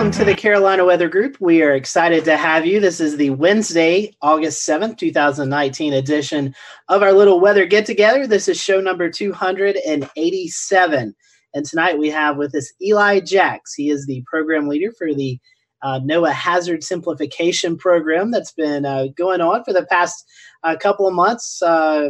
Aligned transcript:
welcome 0.00 0.18
to 0.18 0.24
the 0.24 0.34
Carolina 0.34 0.82
Weather 0.82 1.10
Group. 1.10 1.36
We 1.40 1.62
are 1.62 1.74
excited 1.74 2.24
to 2.24 2.34
have 2.34 2.64
you. 2.64 2.80
This 2.80 3.00
is 3.00 3.18
the 3.18 3.28
Wednesday, 3.28 4.16
August 4.22 4.66
7th, 4.66 4.96
2019 4.96 5.92
edition 5.92 6.54
of 6.88 7.02
our 7.02 7.12
little 7.12 7.38
weather 7.38 7.66
get 7.66 7.84
together. 7.84 8.26
This 8.26 8.48
is 8.48 8.58
show 8.58 8.80
number 8.80 9.10
287. 9.10 11.14
And 11.52 11.66
tonight 11.66 11.98
we 11.98 12.08
have 12.08 12.38
with 12.38 12.54
us 12.54 12.72
Eli 12.80 13.20
Jacks. 13.20 13.74
He 13.74 13.90
is 13.90 14.06
the 14.06 14.24
program 14.26 14.68
leader 14.68 14.90
for 14.96 15.12
the 15.12 15.38
uh, 15.82 16.00
NOAA 16.00 16.32
Hazard 16.32 16.82
Simplification 16.82 17.76
Program 17.76 18.30
that's 18.30 18.52
been 18.52 18.86
uh, 18.86 19.08
going 19.18 19.42
on 19.42 19.64
for 19.64 19.74
the 19.74 19.84
past 19.84 20.24
uh, 20.64 20.78
couple 20.80 21.06
of 21.06 21.12
months. 21.12 21.60
Uh, 21.60 22.08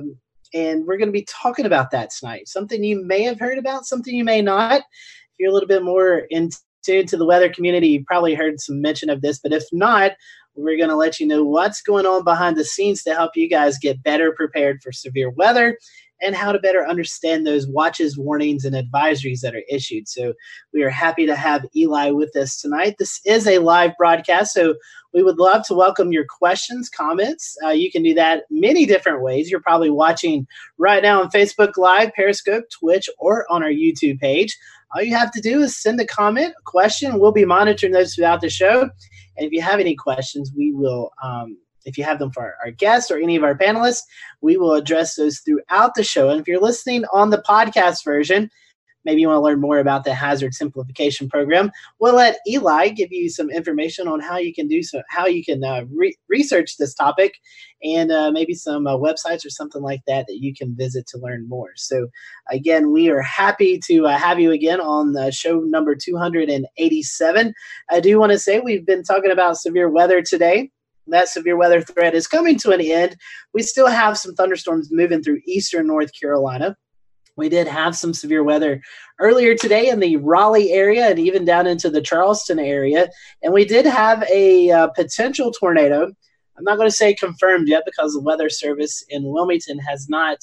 and 0.54 0.86
we're 0.86 0.96
going 0.96 1.08
to 1.08 1.12
be 1.12 1.26
talking 1.28 1.66
about 1.66 1.90
that 1.90 2.10
tonight. 2.10 2.46
Something 2.46 2.84
you 2.84 3.04
may 3.04 3.24
have 3.24 3.40
heard 3.40 3.58
about, 3.58 3.84
something 3.84 4.14
you 4.14 4.22
may 4.22 4.42
not. 4.42 4.80
If 4.80 5.40
you're 5.40 5.50
a 5.50 5.52
little 5.52 5.66
bit 5.66 5.82
more 5.82 6.18
in 6.30 6.50
tuned 6.82 7.08
to 7.08 7.16
the 7.16 7.26
weather 7.26 7.48
community, 7.48 7.88
you 7.88 8.04
probably 8.04 8.34
heard 8.34 8.60
some 8.60 8.80
mention 8.80 9.10
of 9.10 9.22
this. 9.22 9.38
But 9.38 9.52
if 9.52 9.64
not, 9.72 10.12
we're 10.54 10.76
going 10.76 10.90
to 10.90 10.96
let 10.96 11.20
you 11.20 11.26
know 11.26 11.44
what's 11.44 11.82
going 11.82 12.06
on 12.06 12.24
behind 12.24 12.56
the 12.56 12.64
scenes 12.64 13.02
to 13.04 13.14
help 13.14 13.36
you 13.36 13.48
guys 13.48 13.78
get 13.78 14.02
better 14.02 14.32
prepared 14.32 14.82
for 14.82 14.92
severe 14.92 15.30
weather 15.30 15.78
and 16.22 16.34
how 16.34 16.52
to 16.52 16.58
better 16.58 16.86
understand 16.86 17.46
those 17.46 17.66
watches, 17.66 18.18
warnings, 18.18 18.64
and 18.64 18.74
advisories 18.74 19.40
that 19.40 19.54
are 19.54 19.62
issued. 19.70 20.08
So 20.08 20.34
we 20.72 20.82
are 20.82 20.90
happy 20.90 21.26
to 21.26 21.34
have 21.34 21.66
Eli 21.74 22.10
with 22.10 22.36
us 22.36 22.60
tonight. 22.60 22.96
This 22.98 23.20
is 23.24 23.46
a 23.46 23.58
live 23.58 23.92
broadcast, 23.96 24.52
so 24.52 24.74
we 25.12 25.22
would 25.22 25.38
love 25.38 25.66
to 25.66 25.74
welcome 25.74 26.12
your 26.12 26.26
questions, 26.26 26.88
comments. 26.88 27.56
Uh, 27.64 27.70
you 27.70 27.90
can 27.90 28.02
do 28.02 28.14
that 28.14 28.44
many 28.50 28.86
different 28.86 29.22
ways. 29.22 29.50
You're 29.50 29.60
probably 29.60 29.90
watching 29.90 30.46
right 30.78 31.02
now 31.02 31.22
on 31.22 31.30
Facebook 31.30 31.76
Live, 31.76 32.12
Periscope, 32.12 32.64
Twitch, 32.70 33.08
or 33.18 33.50
on 33.50 33.62
our 33.62 33.70
YouTube 33.70 34.20
page. 34.20 34.56
All 34.92 35.02
you 35.02 35.14
have 35.14 35.30
to 35.32 35.40
do 35.40 35.62
is 35.62 35.76
send 35.76 36.00
a 36.00 36.06
comment, 36.06 36.54
a 36.58 36.62
question. 36.62 37.18
We'll 37.18 37.32
be 37.32 37.44
monitoring 37.44 37.92
those 37.92 38.14
throughout 38.14 38.40
the 38.40 38.50
show. 38.50 38.82
And 38.82 39.46
if 39.46 39.52
you 39.52 39.62
have 39.62 39.80
any 39.80 39.94
questions, 39.94 40.52
we 40.56 40.72
will, 40.72 41.10
um, 41.22 41.56
if 41.84 41.96
you 41.96 42.04
have 42.04 42.18
them 42.18 42.32
for 42.32 42.56
our, 42.64 42.70
guests 42.72 43.10
or 43.10 43.18
any 43.18 43.36
of 43.36 43.44
our 43.44 43.56
panelists, 43.56 44.02
we 44.40 44.56
will 44.56 44.74
address 44.74 45.14
those 45.14 45.40
throughout 45.40 45.94
the 45.94 46.04
show. 46.04 46.28
And 46.28 46.40
if 46.40 46.48
you're 46.48 46.60
listening 46.60 47.04
on 47.12 47.30
the 47.30 47.42
podcast 47.48 48.04
version, 48.04 48.50
maybe 49.04 49.20
you 49.20 49.28
want 49.28 49.36
to 49.36 49.42
learn 49.42 49.60
more 49.60 49.78
about 49.78 50.04
the 50.04 50.14
hazard 50.14 50.54
simplification 50.54 51.28
program 51.28 51.70
we'll 51.98 52.14
let 52.14 52.38
eli 52.48 52.88
give 52.88 53.10
you 53.10 53.28
some 53.28 53.50
information 53.50 54.08
on 54.08 54.20
how 54.20 54.36
you 54.36 54.52
can 54.52 54.66
do 54.66 54.82
so 54.82 55.02
how 55.08 55.26
you 55.26 55.44
can 55.44 55.62
uh, 55.64 55.82
re- 55.92 56.16
research 56.28 56.76
this 56.76 56.94
topic 56.94 57.34
and 57.82 58.12
uh, 58.12 58.30
maybe 58.30 58.54
some 58.54 58.86
uh, 58.86 58.96
websites 58.96 59.44
or 59.44 59.50
something 59.50 59.82
like 59.82 60.00
that 60.06 60.26
that 60.26 60.38
you 60.40 60.54
can 60.54 60.74
visit 60.76 61.06
to 61.06 61.18
learn 61.18 61.48
more 61.48 61.70
so 61.76 62.08
again 62.50 62.92
we 62.92 63.08
are 63.08 63.22
happy 63.22 63.78
to 63.78 64.06
uh, 64.06 64.16
have 64.16 64.38
you 64.38 64.50
again 64.50 64.80
on 64.80 65.12
the 65.12 65.30
show 65.30 65.60
number 65.60 65.94
287 65.94 67.54
i 67.90 68.00
do 68.00 68.18
want 68.18 68.32
to 68.32 68.38
say 68.38 68.60
we've 68.60 68.86
been 68.86 69.02
talking 69.02 69.30
about 69.30 69.56
severe 69.56 69.88
weather 69.88 70.22
today 70.22 70.70
that 71.10 71.28
severe 71.28 71.56
weather 71.56 71.80
threat 71.80 72.14
is 72.14 72.26
coming 72.26 72.56
to 72.58 72.70
an 72.70 72.80
end. 72.80 73.16
We 73.52 73.62
still 73.62 73.88
have 73.88 74.18
some 74.18 74.34
thunderstorms 74.34 74.88
moving 74.90 75.22
through 75.22 75.40
eastern 75.46 75.86
North 75.86 76.10
Carolina. 76.18 76.76
We 77.40 77.48
did 77.48 77.66
have 77.66 77.96
some 77.96 78.12
severe 78.12 78.44
weather 78.44 78.82
earlier 79.18 79.54
today 79.54 79.88
in 79.88 79.98
the 79.98 80.18
Raleigh 80.18 80.72
area 80.72 81.08
and 81.08 81.18
even 81.18 81.46
down 81.46 81.66
into 81.66 81.88
the 81.88 82.02
Charleston 82.02 82.58
area. 82.58 83.08
And 83.42 83.54
we 83.54 83.64
did 83.64 83.86
have 83.86 84.22
a 84.24 84.70
uh, 84.70 84.88
potential 84.88 85.50
tornado. 85.50 86.12
I'm 86.58 86.64
not 86.64 86.76
going 86.76 86.90
to 86.90 86.94
say 86.94 87.14
confirmed 87.14 87.66
yet 87.66 87.84
because 87.86 88.12
the 88.12 88.20
Weather 88.20 88.50
Service 88.50 89.02
in 89.08 89.22
Wilmington 89.24 89.78
has 89.78 90.06
not 90.10 90.36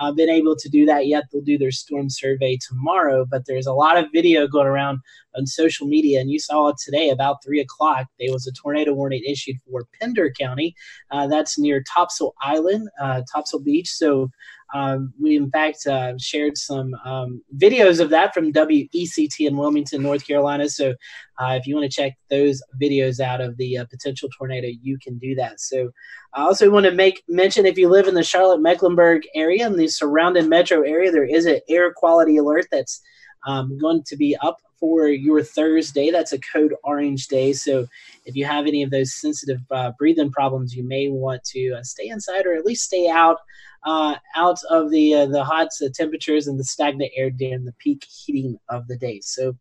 uh, 0.00 0.10
been 0.12 0.30
able 0.30 0.56
to 0.56 0.68
do 0.70 0.86
that 0.86 1.06
yet. 1.06 1.24
They'll 1.30 1.42
do 1.42 1.58
their 1.58 1.70
storm 1.70 2.08
survey 2.08 2.58
tomorrow, 2.66 3.26
but 3.30 3.44
there's 3.46 3.66
a 3.66 3.72
lot 3.72 3.98
of 3.98 4.06
video 4.14 4.46
going 4.46 4.66
around 4.66 5.00
on 5.36 5.46
social 5.46 5.86
media, 5.86 6.20
and 6.20 6.30
you 6.30 6.38
saw 6.38 6.68
it 6.68 6.76
today 6.82 7.10
about 7.10 7.44
three 7.44 7.60
o'clock. 7.60 8.06
There 8.18 8.32
was 8.32 8.46
a 8.46 8.52
tornado 8.52 8.94
warning 8.94 9.22
issued 9.28 9.56
for 9.60 9.86
Pender 10.00 10.32
County. 10.32 10.74
Uh, 11.10 11.26
that's 11.26 11.58
near 11.58 11.82
Topsail 11.82 12.34
Island, 12.40 12.88
uh, 13.00 13.22
Topsail 13.30 13.60
Beach. 13.60 13.90
So 13.90 14.30
um, 14.74 15.14
we, 15.20 15.36
in 15.36 15.50
fact, 15.50 15.86
uh, 15.86 16.12
shared 16.18 16.58
some 16.58 16.94
um, 17.04 17.42
videos 17.56 18.00
of 18.00 18.10
that 18.10 18.34
from 18.34 18.52
WECT 18.52 19.46
in 19.46 19.56
Wilmington, 19.56 20.02
North 20.02 20.26
Carolina. 20.26 20.68
So, 20.68 20.94
uh, 21.38 21.56
if 21.58 21.66
you 21.66 21.74
want 21.74 21.90
to 21.90 21.96
check 22.02 22.18
those 22.28 22.62
videos 22.80 23.20
out 23.20 23.40
of 23.40 23.56
the 23.56 23.78
uh, 23.78 23.86
potential 23.86 24.28
tornado, 24.36 24.68
you 24.82 24.98
can 25.02 25.16
do 25.18 25.34
that. 25.36 25.60
So, 25.60 25.90
I 26.34 26.42
also 26.42 26.70
want 26.70 26.84
to 26.84 26.92
make 26.92 27.22
mention 27.28 27.64
if 27.64 27.78
you 27.78 27.88
live 27.88 28.08
in 28.08 28.14
the 28.14 28.22
Charlotte 28.22 28.60
Mecklenburg 28.60 29.22
area 29.34 29.66
and 29.66 29.78
the 29.78 29.88
surrounding 29.88 30.48
metro 30.48 30.82
area, 30.82 31.10
there 31.10 31.24
is 31.24 31.46
an 31.46 31.60
air 31.68 31.92
quality 31.92 32.36
alert 32.36 32.66
that's 32.70 33.00
um, 33.46 33.78
going 33.78 34.02
to 34.04 34.16
be 34.16 34.36
up 34.42 34.58
for 34.78 35.08
your 35.08 35.42
Thursday. 35.42 36.10
That's 36.10 36.32
a 36.32 36.38
code 36.38 36.74
orange 36.84 37.28
day. 37.28 37.52
So 37.52 37.86
if 38.24 38.36
you 38.36 38.44
have 38.44 38.66
any 38.66 38.82
of 38.82 38.90
those 38.90 39.14
sensitive 39.14 39.60
uh, 39.70 39.92
breathing 39.98 40.30
problems, 40.30 40.76
you 40.76 40.84
may 40.84 41.08
want 41.08 41.42
to 41.44 41.72
uh, 41.72 41.82
stay 41.82 42.08
inside 42.08 42.46
or 42.46 42.54
at 42.54 42.64
least 42.64 42.84
stay 42.84 43.08
out 43.08 43.38
uh, 43.84 44.16
out 44.34 44.58
of 44.70 44.90
the 44.90 45.14
uh, 45.14 45.26
the 45.26 45.44
hot 45.44 45.68
temperatures 45.94 46.46
and 46.46 46.58
the 46.58 46.64
stagnant 46.64 47.12
air 47.16 47.30
during 47.30 47.64
the 47.64 47.74
peak 47.78 48.04
heating 48.04 48.58
of 48.68 48.86
the 48.88 48.96
day. 48.96 49.20
So 49.20 49.56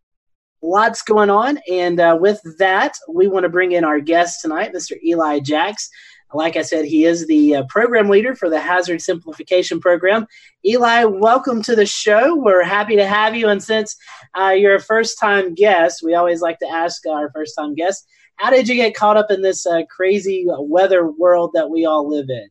lots 0.61 1.01
going 1.01 1.29
on, 1.29 1.59
and 1.71 1.99
uh, 1.99 2.17
with 2.19 2.41
that, 2.57 2.93
we 3.09 3.27
want 3.27 3.43
to 3.43 3.49
bring 3.49 3.73
in 3.73 3.83
our 3.83 3.99
guest 3.99 4.41
tonight, 4.41 4.73
Mr. 4.73 4.93
Eli 5.03 5.39
Jacks. 5.39 5.89
Like 6.33 6.57
I 6.57 6.61
said, 6.61 6.83
he 6.83 7.05
is 7.05 7.25
the 7.27 7.55
uh, 7.55 7.63
program 7.69 8.09
leader 8.09 8.35
for 8.35 8.49
the 8.49 8.59
Hazard 8.59 9.01
Simplification 9.01 9.79
Program. 9.79 10.27
Eli, 10.65 11.05
welcome 11.05 11.61
to 11.63 11.73
the 11.73 11.85
show. 11.85 12.35
We're 12.35 12.65
happy 12.65 12.97
to 12.97 13.07
have 13.07 13.33
you. 13.33 13.47
And 13.47 13.63
since 13.63 13.95
uh, 14.37 14.49
you're 14.49 14.75
a 14.75 14.81
first 14.81 15.17
time 15.19 15.55
guest, 15.55 16.01
we 16.03 16.15
always 16.15 16.41
like 16.41 16.59
to 16.59 16.67
ask 16.67 17.07
our 17.07 17.31
first 17.31 17.55
time 17.57 17.75
guests, 17.75 18.05
how 18.35 18.49
did 18.49 18.67
you 18.67 18.75
get 18.75 18.93
caught 18.93 19.15
up 19.15 19.31
in 19.31 19.41
this 19.41 19.65
uh, 19.65 19.83
crazy 19.89 20.45
weather 20.47 21.09
world 21.09 21.51
that 21.53 21.69
we 21.69 21.85
all 21.85 22.09
live 22.09 22.29
in? 22.29 22.49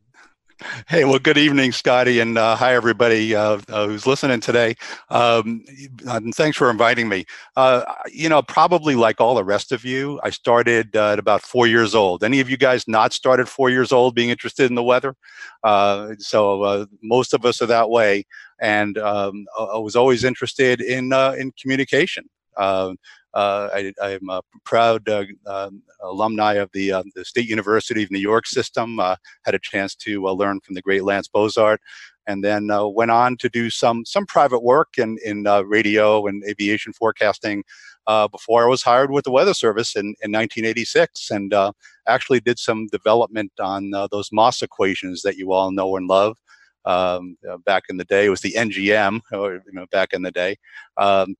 Hey, 0.88 1.04
well, 1.04 1.18
good 1.18 1.36
evening, 1.36 1.72
Scotty, 1.72 2.20
and 2.20 2.38
uh, 2.38 2.56
hi, 2.56 2.74
everybody 2.74 3.34
uh, 3.34 3.60
uh, 3.68 3.86
who's 3.86 4.06
listening 4.06 4.40
today. 4.40 4.74
Um, 5.10 5.62
and 6.06 6.34
thanks 6.34 6.56
for 6.56 6.70
inviting 6.70 7.10
me. 7.10 7.26
Uh, 7.56 7.84
you 8.10 8.30
know, 8.30 8.40
probably 8.40 8.94
like 8.94 9.20
all 9.20 9.34
the 9.34 9.44
rest 9.44 9.70
of 9.70 9.84
you, 9.84 10.18
I 10.22 10.30
started 10.30 10.96
uh, 10.96 11.12
at 11.12 11.18
about 11.18 11.42
four 11.42 11.66
years 11.66 11.94
old. 11.94 12.24
Any 12.24 12.40
of 12.40 12.48
you 12.48 12.56
guys 12.56 12.88
not 12.88 13.12
started 13.12 13.50
four 13.50 13.68
years 13.68 13.92
old 13.92 14.14
being 14.14 14.30
interested 14.30 14.70
in 14.70 14.76
the 14.76 14.82
weather? 14.82 15.14
Uh, 15.62 16.14
so 16.18 16.86
most 17.02 17.34
of 17.34 17.44
us 17.44 17.60
are 17.60 17.66
that 17.66 17.90
way. 17.90 18.24
And 18.58 18.96
um, 18.96 19.44
I 19.58 19.76
was 19.76 19.94
always 19.94 20.24
interested 20.24 20.80
in 20.80 21.12
in 21.12 21.52
communication. 21.60 22.30
Uh, 22.56 23.68
I, 23.74 23.92
am 24.00 24.30
a 24.30 24.40
proud 24.64 25.06
uh, 25.10 25.24
um, 25.46 25.82
alumni 26.02 26.54
of 26.54 26.70
the, 26.72 26.90
uh, 26.92 27.02
the 27.14 27.24
State 27.24 27.48
University 27.48 28.02
of 28.02 28.10
New 28.10 28.18
York 28.18 28.46
system. 28.46 28.98
had 28.98 29.54
a 29.54 29.58
chance 29.58 29.94
to 29.96 30.22
learn 30.22 30.60
from 30.60 30.74
the 30.74 30.80
great 30.80 31.04
Lance 31.04 31.28
Bosart, 31.28 31.78
and 32.26 32.42
then 32.42 32.70
went 32.94 33.10
on 33.10 33.36
to 33.36 33.48
do 33.50 33.68
some 33.68 34.04
some 34.04 34.24
private 34.26 34.62
work 34.62 34.94
in 34.96 35.18
in 35.24 35.44
radio 35.44 36.26
and 36.26 36.42
aviation 36.44 36.92
forecasting. 36.92 37.62
Uh, 38.06 38.28
before 38.28 38.62
I 38.62 38.68
was 38.68 38.84
hired 38.84 39.10
with 39.10 39.24
the 39.24 39.32
Weather 39.32 39.54
Service 39.54 39.96
in, 39.96 40.14
in 40.22 40.30
1986, 40.30 41.30
and 41.32 41.52
uh, 41.52 41.72
actually 42.06 42.38
did 42.38 42.56
some 42.56 42.86
development 42.86 43.50
on 43.58 43.92
uh, 43.92 44.06
those 44.12 44.30
MOS 44.30 44.62
equations 44.62 45.22
that 45.22 45.36
you 45.36 45.52
all 45.52 45.72
know 45.72 45.96
and 45.96 46.06
love. 46.06 46.38
Um, 46.84 47.36
back 47.64 47.84
in 47.88 47.96
the 47.96 48.04
day, 48.04 48.26
it 48.26 48.28
was 48.28 48.42
the 48.42 48.52
NGM, 48.52 49.22
or, 49.32 49.54
you 49.54 49.72
know, 49.72 49.86
back 49.90 50.12
in 50.12 50.22
the 50.22 50.30
day. 50.30 50.56
Um, 50.96 51.34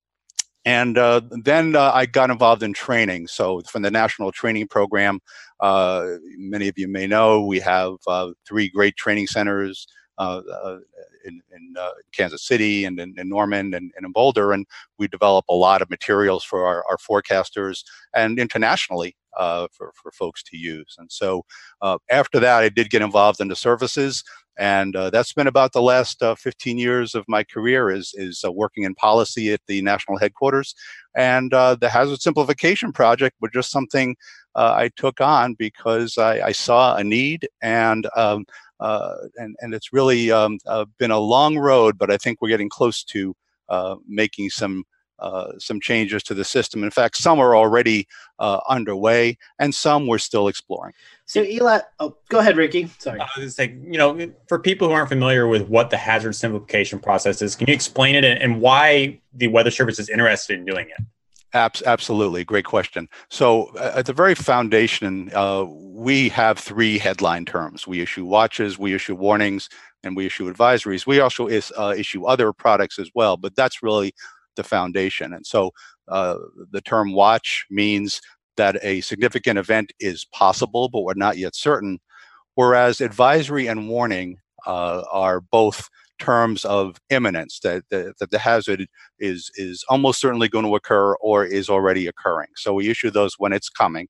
and 0.67 0.97
uh, 0.97 1.21
then 1.45 1.77
uh, 1.77 1.91
I 1.93 2.05
got 2.05 2.29
involved 2.29 2.61
in 2.61 2.73
training. 2.73 3.27
So, 3.27 3.61
from 3.61 3.83
the 3.83 3.89
National 3.89 4.33
Training 4.33 4.67
Program, 4.67 5.21
uh, 5.61 6.05
many 6.37 6.67
of 6.67 6.77
you 6.77 6.89
may 6.89 7.07
know 7.07 7.41
we 7.45 7.61
have 7.61 7.93
uh, 8.05 8.31
three 8.45 8.67
great 8.67 8.97
training 8.97 9.27
centers 9.27 9.87
in, 10.19 11.41
in 11.55 11.75
Kansas 12.13 12.45
City 12.45 12.85
and 12.85 12.99
in, 12.99 13.13
in 13.17 13.29
Norman 13.29 13.73
and, 13.73 13.91
and, 13.95 14.05
in 14.05 14.11
Boulder. 14.11 14.53
And 14.53 14.65
we 14.97 15.07
develop 15.07 15.45
a 15.49 15.53
lot 15.53 15.81
of 15.81 15.89
materials 15.89 16.43
for 16.43 16.65
our, 16.65 16.83
our 16.89 16.97
forecasters 16.97 17.83
and 18.15 18.39
internationally 18.39 19.15
for, 19.37 19.91
for 20.01 20.11
folks 20.11 20.41
to 20.43 20.57
use. 20.57 20.95
And 20.97 21.11
so, 21.11 21.45
after 22.09 22.39
that, 22.39 22.63
I 22.63 22.69
did 22.69 22.89
get 22.89 23.01
involved 23.01 23.41
in 23.41 23.47
the 23.47 23.55
services 23.55 24.23
and 24.57 24.95
uh, 24.95 25.09
that's 25.09 25.33
been 25.33 25.47
about 25.47 25.71
the 25.71 25.81
last 25.81 26.21
uh, 26.23 26.35
15 26.35 26.77
years 26.77 27.13
of 27.15 27.25
my 27.27 27.43
career 27.43 27.91
is 27.91 28.13
is 28.15 28.43
uh, 28.43 28.51
working 28.51 28.83
in 28.83 28.95
policy 28.95 29.53
at 29.53 29.61
the 29.67 29.81
national 29.81 30.17
headquarters 30.17 30.75
and 31.15 31.53
uh, 31.53 31.75
the 31.75 31.89
hazard 31.89 32.21
simplification 32.21 32.91
project 32.91 33.35
was 33.39 33.51
just 33.53 33.71
something 33.71 34.15
uh, 34.55 34.73
i 34.75 34.89
took 34.95 35.21
on 35.21 35.53
because 35.53 36.17
i, 36.17 36.47
I 36.47 36.51
saw 36.51 36.95
a 36.95 37.03
need 37.03 37.47
and 37.61 38.07
um, 38.15 38.45
uh, 38.49 38.53
and, 38.79 39.55
and 39.59 39.73
it's 39.73 39.91
really 39.93 40.31
um, 40.31 40.57
been 40.97 41.11
a 41.11 41.19
long 41.19 41.57
road 41.57 41.97
but 41.97 42.11
i 42.11 42.17
think 42.17 42.41
we're 42.41 42.49
getting 42.49 42.69
close 42.69 43.03
to 43.03 43.35
making 44.07 44.49
some 44.49 44.83
uh, 45.19 45.51
some 45.57 45.79
changes 45.79 46.21
to 46.21 46.35
the 46.35 46.43
system. 46.43 46.83
In 46.83 46.91
fact, 46.91 47.17
some 47.17 47.39
are 47.39 47.55
already 47.55 48.07
uh, 48.37 48.59
underway, 48.69 49.37
and 49.57 49.73
some 49.73 50.05
we're 50.05 50.19
still 50.19 50.47
exploring. 50.47 50.93
So, 51.25 51.41
Eli, 51.41 51.79
oh, 51.99 52.15
go 52.29 52.37
ahead, 52.39 52.55
Ricky. 52.55 52.87
Sorry. 52.99 53.19
I 53.19 53.27
was 53.39 53.57
like, 53.57 53.71
you 53.71 53.97
know, 53.97 54.31
for 54.47 54.59
people 54.59 54.87
who 54.87 54.93
aren't 54.93 55.09
familiar 55.09 55.47
with 55.47 55.67
what 55.69 55.89
the 55.89 55.97
hazard 55.97 56.35
simplification 56.35 56.99
process 56.99 57.41
is, 57.41 57.55
can 57.55 57.67
you 57.67 57.73
explain 57.73 58.15
it 58.15 58.23
and 58.23 58.61
why 58.61 59.19
the 59.33 59.47
Weather 59.47 59.71
Service 59.71 59.97
is 59.97 60.07
interested 60.07 60.59
in 60.59 60.65
doing 60.65 60.87
it? 60.87 61.03
Absolutely, 61.57 62.43
great 62.43 62.65
question. 62.65 63.07
So, 63.29 63.75
at 63.77 64.05
the 64.05 64.13
very 64.13 64.35
foundation, 64.35 65.31
uh, 65.33 65.65
we 65.69 66.29
have 66.29 66.59
three 66.59 66.97
headline 66.97 67.45
terms. 67.45 67.87
We 67.87 68.01
issue 68.01 68.25
watches, 68.25 68.77
we 68.77 68.93
issue 68.93 69.15
warnings, 69.15 69.69
and 70.03 70.15
we 70.15 70.25
issue 70.25 70.51
advisories. 70.51 71.07
We 71.07 71.19
also 71.19 71.47
is, 71.47 71.71
uh, 71.77 71.93
issue 71.97 72.25
other 72.25 72.53
products 72.53 72.99
as 72.99 73.09
well, 73.15 73.37
but 73.37 73.55
that's 73.55 73.83
really 73.83 74.13
the 74.55 74.63
foundation. 74.63 75.33
And 75.33 75.45
so, 75.45 75.71
uh, 76.07 76.37
the 76.71 76.81
term 76.81 77.13
watch 77.13 77.65
means 77.69 78.21
that 78.57 78.77
a 78.83 79.01
significant 79.01 79.59
event 79.59 79.93
is 79.99 80.25
possible, 80.25 80.89
but 80.89 81.01
we're 81.01 81.13
not 81.15 81.37
yet 81.37 81.55
certain. 81.55 81.99
Whereas 82.55 83.01
advisory 83.01 83.67
and 83.67 83.87
warning 83.87 84.37
uh, 84.65 85.03
are 85.11 85.41
both 85.41 85.89
terms 86.19 86.65
of 86.65 86.99
imminence 87.09 87.59
that, 87.59 87.83
that, 87.89 88.15
that 88.19 88.31
the 88.31 88.39
hazard 88.39 88.87
is 89.19 89.51
is 89.55 89.83
almost 89.89 90.19
certainly 90.19 90.47
going 90.47 90.65
to 90.65 90.75
occur 90.75 91.15
or 91.15 91.45
is 91.45 91.69
already 91.69 92.07
occurring. 92.07 92.49
So 92.55 92.73
we 92.73 92.89
issue 92.89 93.09
those 93.09 93.35
when 93.37 93.53
it's 93.53 93.69
coming, 93.69 94.07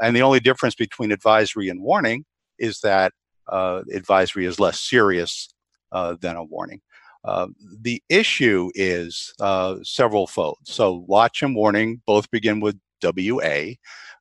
and 0.00 0.14
the 0.14 0.22
only 0.22 0.40
difference 0.40 0.74
between 0.74 1.12
advisory 1.12 1.68
and 1.68 1.82
warning 1.82 2.24
is 2.58 2.80
that 2.80 3.12
uh, 3.48 3.82
advisory 3.92 4.46
is 4.46 4.60
less 4.60 4.78
serious 4.78 5.48
uh, 5.92 6.16
than 6.20 6.36
a 6.36 6.44
warning. 6.44 6.80
Uh, 7.24 7.48
the 7.82 8.02
issue 8.08 8.70
is 8.74 9.34
uh, 9.40 9.76
several 9.82 10.26
fold. 10.26 10.58
So 10.64 11.04
watch 11.06 11.42
and 11.42 11.54
warning 11.54 12.00
both 12.06 12.30
begin 12.30 12.60
with 12.60 12.78
WA, 13.02 13.72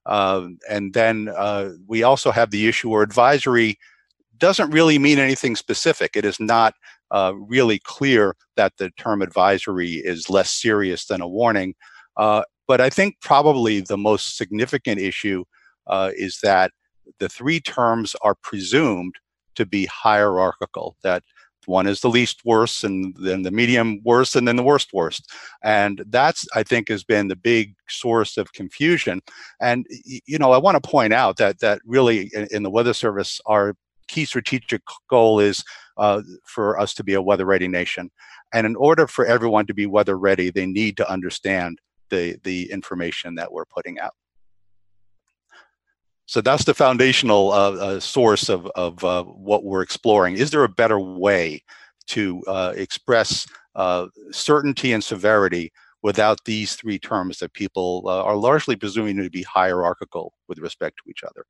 um, 0.05 0.57
and 0.69 0.93
then 0.93 1.29
uh, 1.35 1.71
we 1.87 2.03
also 2.03 2.31
have 2.31 2.51
the 2.51 2.67
issue 2.67 2.89
where 2.89 3.03
advisory 3.03 3.77
doesn't 4.39 4.71
really 4.71 4.97
mean 4.97 5.19
anything 5.19 5.55
specific. 5.55 6.15
It 6.15 6.25
is 6.25 6.39
not 6.39 6.73
uh, 7.11 7.33
really 7.35 7.79
clear 7.79 8.35
that 8.55 8.73
the 8.77 8.89
term 8.91 9.21
advisory 9.21 9.93
is 9.93 10.29
less 10.29 10.53
serious 10.53 11.05
than 11.05 11.21
a 11.21 11.27
warning. 11.27 11.75
Uh, 12.17 12.43
but 12.67 12.81
I 12.81 12.89
think 12.89 13.15
probably 13.21 13.81
the 13.81 13.97
most 13.97 14.37
significant 14.37 14.99
issue 14.99 15.43
uh, 15.87 16.11
is 16.15 16.39
that 16.43 16.71
the 17.19 17.29
three 17.29 17.59
terms 17.59 18.15
are 18.21 18.35
presumed 18.35 19.15
to 19.55 19.65
be 19.65 19.85
hierarchical, 19.87 20.95
that 21.03 21.23
one 21.65 21.87
is 21.87 22.01
the 22.01 22.09
least 22.09 22.41
worst 22.45 22.83
and 22.83 23.15
then 23.19 23.43
the 23.43 23.51
medium 23.51 23.99
worst 24.03 24.35
and 24.35 24.47
then 24.47 24.55
the 24.55 24.63
worst 24.63 24.91
worst 24.93 25.31
and 25.63 26.03
that's 26.07 26.47
i 26.55 26.63
think 26.63 26.89
has 26.89 27.03
been 27.03 27.27
the 27.27 27.35
big 27.35 27.75
source 27.87 28.37
of 28.37 28.51
confusion 28.53 29.21
and 29.61 29.85
you 30.25 30.37
know 30.39 30.51
i 30.51 30.57
want 30.57 30.81
to 30.81 30.89
point 30.89 31.13
out 31.13 31.37
that 31.37 31.59
that 31.59 31.79
really 31.85 32.31
in, 32.33 32.47
in 32.51 32.63
the 32.63 32.69
weather 32.69 32.93
service 32.93 33.39
our 33.45 33.75
key 34.09 34.25
strategic 34.25 34.81
goal 35.09 35.39
is 35.39 35.63
uh, 35.97 36.21
for 36.43 36.77
us 36.77 36.93
to 36.95 37.03
be 37.03 37.13
a 37.13 37.21
weather 37.21 37.45
ready 37.45 37.67
nation. 37.67 38.11
And 38.53 38.65
in 38.65 38.75
order 38.75 39.07
for 39.07 39.25
everyone 39.25 39.67
to 39.67 39.73
be 39.73 39.85
weather 39.85 40.17
ready, 40.17 40.49
they 40.49 40.65
need 40.65 40.97
to 40.97 41.09
understand 41.09 41.79
the, 42.09 42.37
the 42.43 42.69
information 42.71 43.35
that 43.35 43.51
we're 43.51 43.65
putting 43.65 43.99
out. 43.99 44.15
So 46.25 46.41
that's 46.41 46.65
the 46.65 46.75
foundational 46.75 47.51
uh, 47.51 47.71
uh, 47.71 47.99
source 47.99 48.49
of, 48.49 48.67
of 48.75 49.03
uh, 49.03 49.23
what 49.23 49.63
we're 49.63 49.81
exploring. 49.81 50.35
Is 50.35 50.51
there 50.51 50.63
a 50.63 50.69
better 50.69 50.99
way 50.99 51.63
to 52.07 52.43
uh, 52.45 52.73
express 52.75 53.47
uh, 53.75 54.07
certainty 54.31 54.93
and 54.93 55.03
severity 55.03 55.71
without 56.03 56.39
these 56.45 56.75
three 56.75 56.99
terms 56.99 57.39
that 57.39 57.53
people 57.53 58.03
are 58.07 58.35
largely 58.35 58.75
presuming 58.75 59.17
to 59.17 59.29
be 59.29 59.43
hierarchical 59.43 60.33
with 60.47 60.59
respect 60.59 60.97
to 60.97 61.09
each 61.09 61.23
other? 61.23 61.45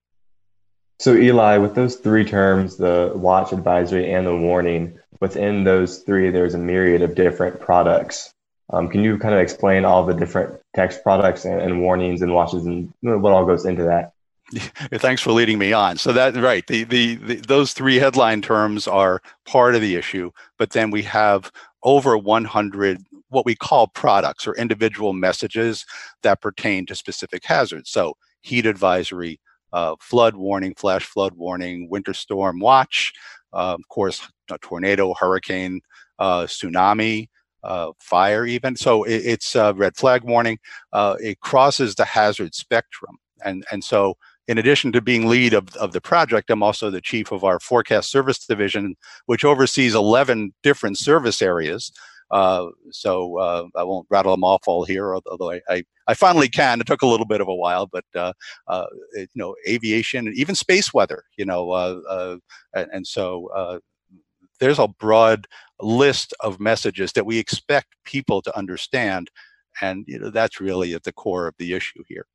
So, 1.00 1.16
Eli, 1.16 1.58
with 1.58 1.76
those 1.76 1.96
three 1.96 2.26
terms, 2.26 2.76
the 2.76 3.14
watch 3.16 3.54
advisory 3.54 4.12
and 4.12 4.28
the 4.28 4.36
warning, 4.36 5.00
within 5.22 5.64
those 5.64 6.00
three, 6.00 6.30
there's 6.30 6.56
a 6.56 6.58
myriad 6.58 7.02
of 7.02 7.16
different 7.16 7.60
products. 7.60 8.34
Um, 8.72 8.90
can 8.90 9.02
you 9.02 9.18
kind 9.18 9.34
of 9.34 9.40
explain 9.40 9.86
all 9.86 10.06
the 10.06 10.14
different 10.14 10.60
text 10.76 11.02
products 11.02 11.46
and, 11.46 11.62
and, 11.62 11.82
warnings 11.82 12.22
and 12.22 12.34
watches 12.34 12.66
and 12.66 12.94
what 13.02 13.32
all 13.32 13.46
goes 13.46 13.66
into 13.66 13.84
that? 13.84 14.12
Thanks 15.00 15.22
for 15.22 15.32
leading 15.32 15.58
me 15.58 15.74
on. 15.74 15.98
So 15.98 16.12
that 16.12 16.36
right, 16.36 16.68
the, 16.68 16.84
the, 16.84 17.16
the 17.16 17.36
those 17.36 17.74
three 17.74 17.98
headline 17.98 18.42
terms 18.42 18.88
are 18.88 19.22
part 19.46 19.76
of 19.76 19.82
the 19.82 19.96
issue, 19.96 20.32
but 20.58 20.72
then 20.72 20.92
we 20.92 21.04
have 21.04 21.52
over 21.84 22.18
100 22.18 23.04
what 23.30 23.46
we 23.46 23.56
call 23.56 23.88
products 23.88 24.48
or 24.48 24.56
individual 24.56 25.14
messages 25.14 25.86
that 26.24 26.42
pertain 26.42 26.86
to 26.88 26.96
specific 26.96 27.46
hazards. 27.46 27.90
So 27.90 28.18
heat 28.42 28.66
advisory, 28.66 29.40
uh, 29.74 29.96
flood 30.00 30.36
warning, 30.36 30.74
flash 30.76 31.06
flood 31.06 31.34
warning, 31.34 31.90
winter 31.90 32.14
storm 32.14 32.60
watch, 32.60 33.14
uh, 33.54 33.76
of 33.76 33.88
course, 33.90 34.28
tornado, 34.62 35.14
hurricane, 35.14 35.82
uh, 36.20 36.44
tsunami, 36.44 37.28
uh, 37.64 37.92
fire, 38.00 38.46
even. 38.46 38.76
So 38.76 39.04
it, 39.04 39.22
it's 39.26 39.56
a 39.56 39.74
red 39.74 39.96
flag 39.96 40.24
warning. 40.24 40.60
Uh, 40.94 41.16
it 41.20 41.40
crosses 41.40 41.96
the 41.96 42.06
hazard 42.06 42.56
spectrum. 42.56 43.18
And, 43.44 43.66
and 43.72 43.84
so, 43.84 44.18
in 44.48 44.58
addition 44.58 44.92
to 44.94 45.02
being 45.02 45.28
lead 45.28 45.54
of, 45.54 45.76
of 45.76 45.92
the 45.94 46.02
project, 46.02 46.50
I'm 46.50 46.64
also 46.64 46.90
the 46.90 47.02
chief 47.02 47.32
of 47.32 47.44
our 47.44 47.60
forecast 47.60 48.10
service 48.10 48.40
division, 48.40 48.96
which 49.28 49.46
oversees 49.46 49.94
11 49.94 50.54
different 50.64 50.98
service 50.98 51.40
areas. 51.40 51.92
Uh, 52.32 52.68
so 52.92 53.38
uh, 53.38 53.66
I 53.76 53.84
won't 53.84 54.08
rattle 54.10 54.34
them 54.34 54.44
off 54.44 54.68
all 54.68 54.86
here, 54.86 55.16
although 55.16 55.52
I, 55.52 55.62
I, 55.68 55.84
I, 56.08 56.14
finally 56.14 56.48
can. 56.48 56.80
It 56.80 56.86
took 56.86 57.02
a 57.02 57.08
little 57.08 57.26
bit 57.26 57.42
of 57.42 57.48
a 57.48 57.56
while, 57.56 57.88
but 57.88 58.06
uh, 58.16 58.34
uh 58.68 58.86
it, 59.14 59.30
you 59.34 59.40
know, 59.42 59.56
aviation, 59.68 60.28
and 60.28 60.38
even 60.38 60.54
space 60.54 60.94
weather, 60.94 61.24
you 61.38 61.46
know, 61.46 61.72
uh, 61.72 62.00
uh, 62.08 62.38
and, 62.76 62.90
and, 62.94 63.08
so 63.08 63.82
there's 64.60 64.78
a 64.78 64.88
broad 64.88 65.48
list 65.82 66.34
of 66.42 66.60
messages 66.60 67.14
that 67.14 67.26
we 67.26 67.40
expect 67.40 67.88
people 68.04 68.42
to 68.44 68.56
understand, 68.56 69.32
and 69.82 70.06
you 70.08 70.20
know, 70.20 70.30
that's 70.30 70.62
really 70.62 70.94
at 70.94 71.04
the 71.04 71.14
core 71.14 71.48
of 71.48 71.56
the 71.58 71.74
issue 71.74 72.04
here. 72.08 72.28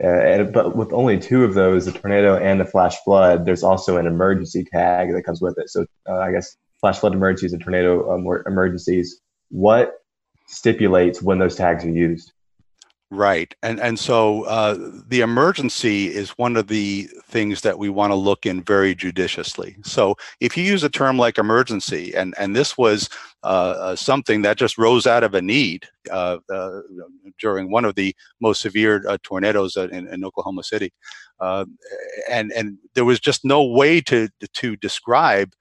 and, 0.00 0.52
but 0.52 0.76
with 0.76 0.92
only 0.92 1.18
two 1.18 1.42
of 1.42 1.54
those, 1.54 1.86
the 1.86 1.92
tornado 1.92 2.36
and 2.36 2.60
the 2.60 2.66
flash 2.66 2.96
flood, 3.02 3.46
there's 3.46 3.62
also 3.62 3.96
an 3.96 4.06
emergency 4.06 4.62
tag 4.62 5.14
that 5.14 5.22
comes 5.22 5.40
with 5.40 5.56
it. 5.56 5.70
So 5.70 5.86
I 6.06 6.32
guess 6.32 6.58
flash 6.86 7.00
flood 7.00 7.14
emergencies 7.14 7.52
and 7.52 7.60
tornado 7.60 8.12
um, 8.12 8.24
emergencies, 8.46 9.20
what 9.48 9.94
stipulates 10.46 11.20
when 11.20 11.40
those 11.40 11.56
tags 11.56 11.84
are 11.84 11.90
used? 11.90 12.32
Right, 13.10 13.54
and 13.62 13.80
and 13.80 13.98
so 13.98 14.42
uh, 14.44 14.76
the 15.08 15.20
emergency 15.20 16.06
is 16.06 16.30
one 16.30 16.56
of 16.56 16.66
the 16.66 17.08
things 17.24 17.60
that 17.62 17.78
we 17.78 17.88
want 17.88 18.10
to 18.10 18.16
look 18.16 18.46
in 18.46 18.62
very 18.62 18.96
judiciously. 18.96 19.76
So 19.84 20.16
if 20.40 20.56
you 20.56 20.64
use 20.64 20.82
a 20.82 20.88
term 20.88 21.16
like 21.16 21.38
emergency, 21.38 22.14
and 22.14 22.34
and 22.36 22.54
this 22.54 22.76
was 22.76 23.08
uh, 23.44 23.74
uh, 23.78 23.96
something 23.96 24.42
that 24.42 24.58
just 24.58 24.76
rose 24.76 25.06
out 25.06 25.22
of 25.22 25.34
a 25.34 25.42
need 25.42 25.86
uh, 26.10 26.38
uh, 26.52 26.80
during 27.40 27.70
one 27.70 27.84
of 27.84 27.94
the 27.94 28.14
most 28.40 28.60
severe 28.60 29.04
uh, 29.08 29.18
tornadoes 29.22 29.76
in, 29.76 30.08
in, 30.08 30.24
Oklahoma 30.24 30.64
City, 30.64 30.92
and 31.40 32.52
and 32.52 32.78
there 32.94 33.04
was 33.04 33.20
just 33.20 33.44
no 33.44 33.64
way 33.64 34.00
to 34.00 34.28
to 34.54 34.76
describe 34.76 35.52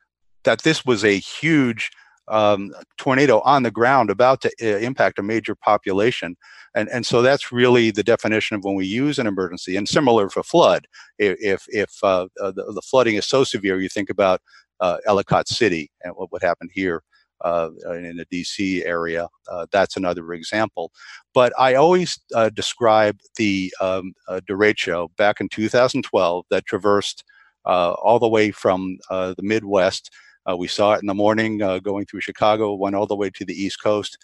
that 0.46 0.64
this 0.64 0.86
was 0.86 1.04
a 1.04 1.20
huge 1.20 1.92
um, 2.28 2.74
tornado 2.98 3.40
on 3.42 3.64
the 3.64 3.72
ground 3.72 4.10
about 4.10 4.42
to 4.42 4.52
uh, 4.62 4.78
impact 4.78 5.20
a 5.20 5.24
major 5.24 5.56
population. 5.56 6.36
And, 6.74 6.90
and 6.90 7.06
so 7.06 7.22
that's 7.22 7.52
really 7.52 7.92
the 7.92 8.04
definition 8.04 8.56
of 8.56 8.64
when 8.64 8.76
we 8.76 8.86
use 8.86 9.20
an 9.20 9.28
emergency. 9.28 9.76
And 9.76 9.88
similar 9.88 10.30
for 10.30 10.44
flood, 10.44 10.88
if, 11.18 11.66
if 11.70 11.92
uh, 12.04 12.28
uh, 12.42 12.52
the, 12.52 12.72
the, 12.74 12.82
flooding 12.82 13.16
is 13.16 13.26
so 13.26 13.44
severe, 13.44 13.80
you 13.80 13.90
think 13.90 14.10
about 14.10 14.42
uh, 14.80 14.98
Ellicott 15.06 15.48
City 15.48 15.92
and 16.04 16.14
what, 16.16 16.32
what 16.32 16.42
happened 16.42 16.72
here. 16.74 17.04
Uh, 17.42 17.70
in 17.90 18.16
the 18.16 18.26
DC 18.28 18.84
area, 18.86 19.28
uh, 19.52 19.66
that's 19.70 19.98
another 19.98 20.32
example. 20.32 20.92
But 21.34 21.52
I 21.60 21.76
always 21.76 22.18
describe 22.54 23.20
the 23.36 23.74
um, 23.82 24.14
derecho 24.50 25.10
back 25.18 25.42
in 25.42 25.50
2012 25.50 26.46
that 26.50 26.66
traversed 26.66 27.26
all 27.66 28.20
the 28.20 28.30
way 28.30 28.52
from 28.52 28.98
the 29.10 29.36
Midwest 29.42 30.10
uh, 30.50 30.56
we 30.56 30.68
saw 30.68 30.94
it 30.94 31.02
in 31.02 31.08
the 31.08 31.14
morning 31.14 31.62
uh, 31.62 31.80
going 31.80 32.06
through 32.06 32.22
Chicago, 32.22 32.74
went 32.74 32.96
all 32.96 33.08
the 33.08 33.16
way 33.16 33.30
to 33.32 33.46
the 33.46 33.54
East 33.54 33.82
Coast. 33.82 34.18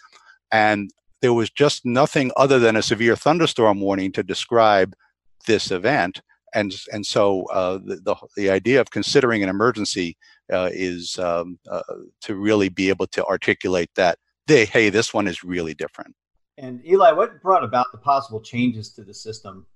And 0.50 0.90
there 1.20 1.32
was 1.32 1.50
just 1.50 1.84
nothing 1.84 2.30
other 2.36 2.58
than 2.58 2.76
a 2.76 2.82
severe 2.82 3.16
thunderstorm 3.16 3.80
warning 3.80 4.12
to 4.12 4.22
describe 4.22 4.94
this 5.46 5.70
event. 5.70 6.20
And, 6.54 6.74
and 6.92 7.06
so 7.06 7.44
uh, 7.46 7.78
the, 7.78 7.96
the, 8.04 8.16
the, 8.36 8.50
idea 8.50 8.80
of 8.80 8.90
considering 8.90 9.42
an 9.42 9.48
emergency 9.48 10.18
uh, 10.52 10.68
is 10.70 11.18
um, 11.18 11.58
uh, 11.70 11.80
to 12.22 12.36
really 12.36 12.68
be 12.68 12.90
able 12.90 13.06
to 13.08 13.24
articulate 13.24 13.90
that, 13.96 14.18
they, 14.46 14.66
hey, 14.66 14.90
this 14.90 15.14
one 15.14 15.26
is 15.26 15.42
really 15.42 15.72
different. 15.72 16.14
And 16.58 16.84
Eli, 16.86 17.12
what 17.12 17.40
brought 17.40 17.64
about 17.64 17.86
the 17.92 17.98
possible 17.98 18.40
changes 18.40 18.92
to 18.94 19.04
the 19.04 19.14
system 19.14 19.66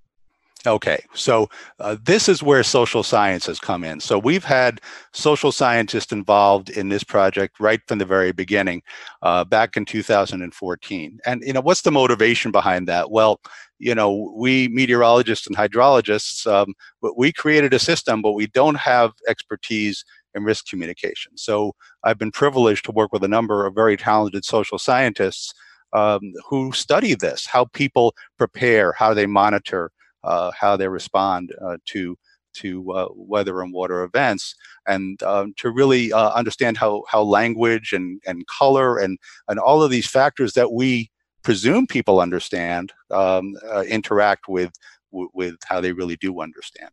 Okay, 0.66 1.04
so 1.14 1.48
uh, 1.78 1.96
this 2.02 2.28
is 2.28 2.42
where 2.42 2.64
social 2.64 3.04
science 3.04 3.46
has 3.46 3.60
come 3.60 3.84
in. 3.84 4.00
So 4.00 4.18
we've 4.18 4.44
had 4.44 4.80
social 5.12 5.52
scientists 5.52 6.10
involved 6.10 6.70
in 6.70 6.88
this 6.88 7.04
project 7.04 7.60
right 7.60 7.80
from 7.86 7.98
the 7.98 8.04
very 8.04 8.32
beginning, 8.32 8.82
uh, 9.22 9.44
back 9.44 9.76
in 9.76 9.84
2014. 9.84 11.18
And 11.24 11.42
you 11.44 11.52
know, 11.52 11.60
what's 11.60 11.82
the 11.82 11.92
motivation 11.92 12.50
behind 12.50 12.88
that? 12.88 13.12
Well, 13.12 13.40
you 13.78 13.94
know, 13.94 14.32
we 14.34 14.66
meteorologists 14.68 15.46
and 15.46 15.56
hydrologists, 15.56 16.46
um, 16.50 16.74
we 17.16 17.32
created 17.32 17.72
a 17.72 17.78
system, 17.78 18.20
but 18.20 18.32
we 18.32 18.48
don't 18.48 18.78
have 18.78 19.12
expertise 19.28 20.04
in 20.34 20.42
risk 20.42 20.66
communication. 20.66 21.36
So 21.36 21.74
I've 22.02 22.18
been 22.18 22.32
privileged 22.32 22.84
to 22.86 22.92
work 22.92 23.12
with 23.12 23.22
a 23.22 23.28
number 23.28 23.66
of 23.66 23.74
very 23.74 23.96
talented 23.96 24.44
social 24.44 24.78
scientists 24.78 25.54
um, 25.92 26.32
who 26.48 26.72
study 26.72 27.14
this, 27.14 27.46
how 27.46 27.66
people 27.66 28.14
prepare, 28.36 28.92
how 28.92 29.14
they 29.14 29.26
monitor, 29.26 29.90
how 30.24 30.76
they 30.76 30.88
respond 30.88 31.54
uh, 31.60 31.76
to 31.86 32.16
to 32.56 32.90
uh, 32.92 33.08
weather 33.14 33.60
and 33.62 33.72
water 33.72 34.02
events, 34.02 34.54
and 34.86 35.22
um, 35.22 35.54
to 35.58 35.70
really 35.70 36.12
uh, 36.12 36.30
understand 36.30 36.76
how 36.76 37.02
how 37.08 37.22
language 37.22 37.92
and 37.92 38.20
and 38.26 38.46
color 38.46 38.98
and 38.98 39.18
and 39.48 39.58
all 39.58 39.82
of 39.82 39.90
these 39.90 40.06
factors 40.06 40.54
that 40.54 40.72
we 40.72 41.10
presume 41.42 41.86
people 41.86 42.20
understand 42.20 42.92
um, 43.10 43.54
uh, 43.70 43.82
interact 43.82 44.48
with 44.48 44.72
with 45.12 45.56
how 45.64 45.80
they 45.80 45.92
really 45.92 46.16
do 46.16 46.40
understand. 46.40 46.90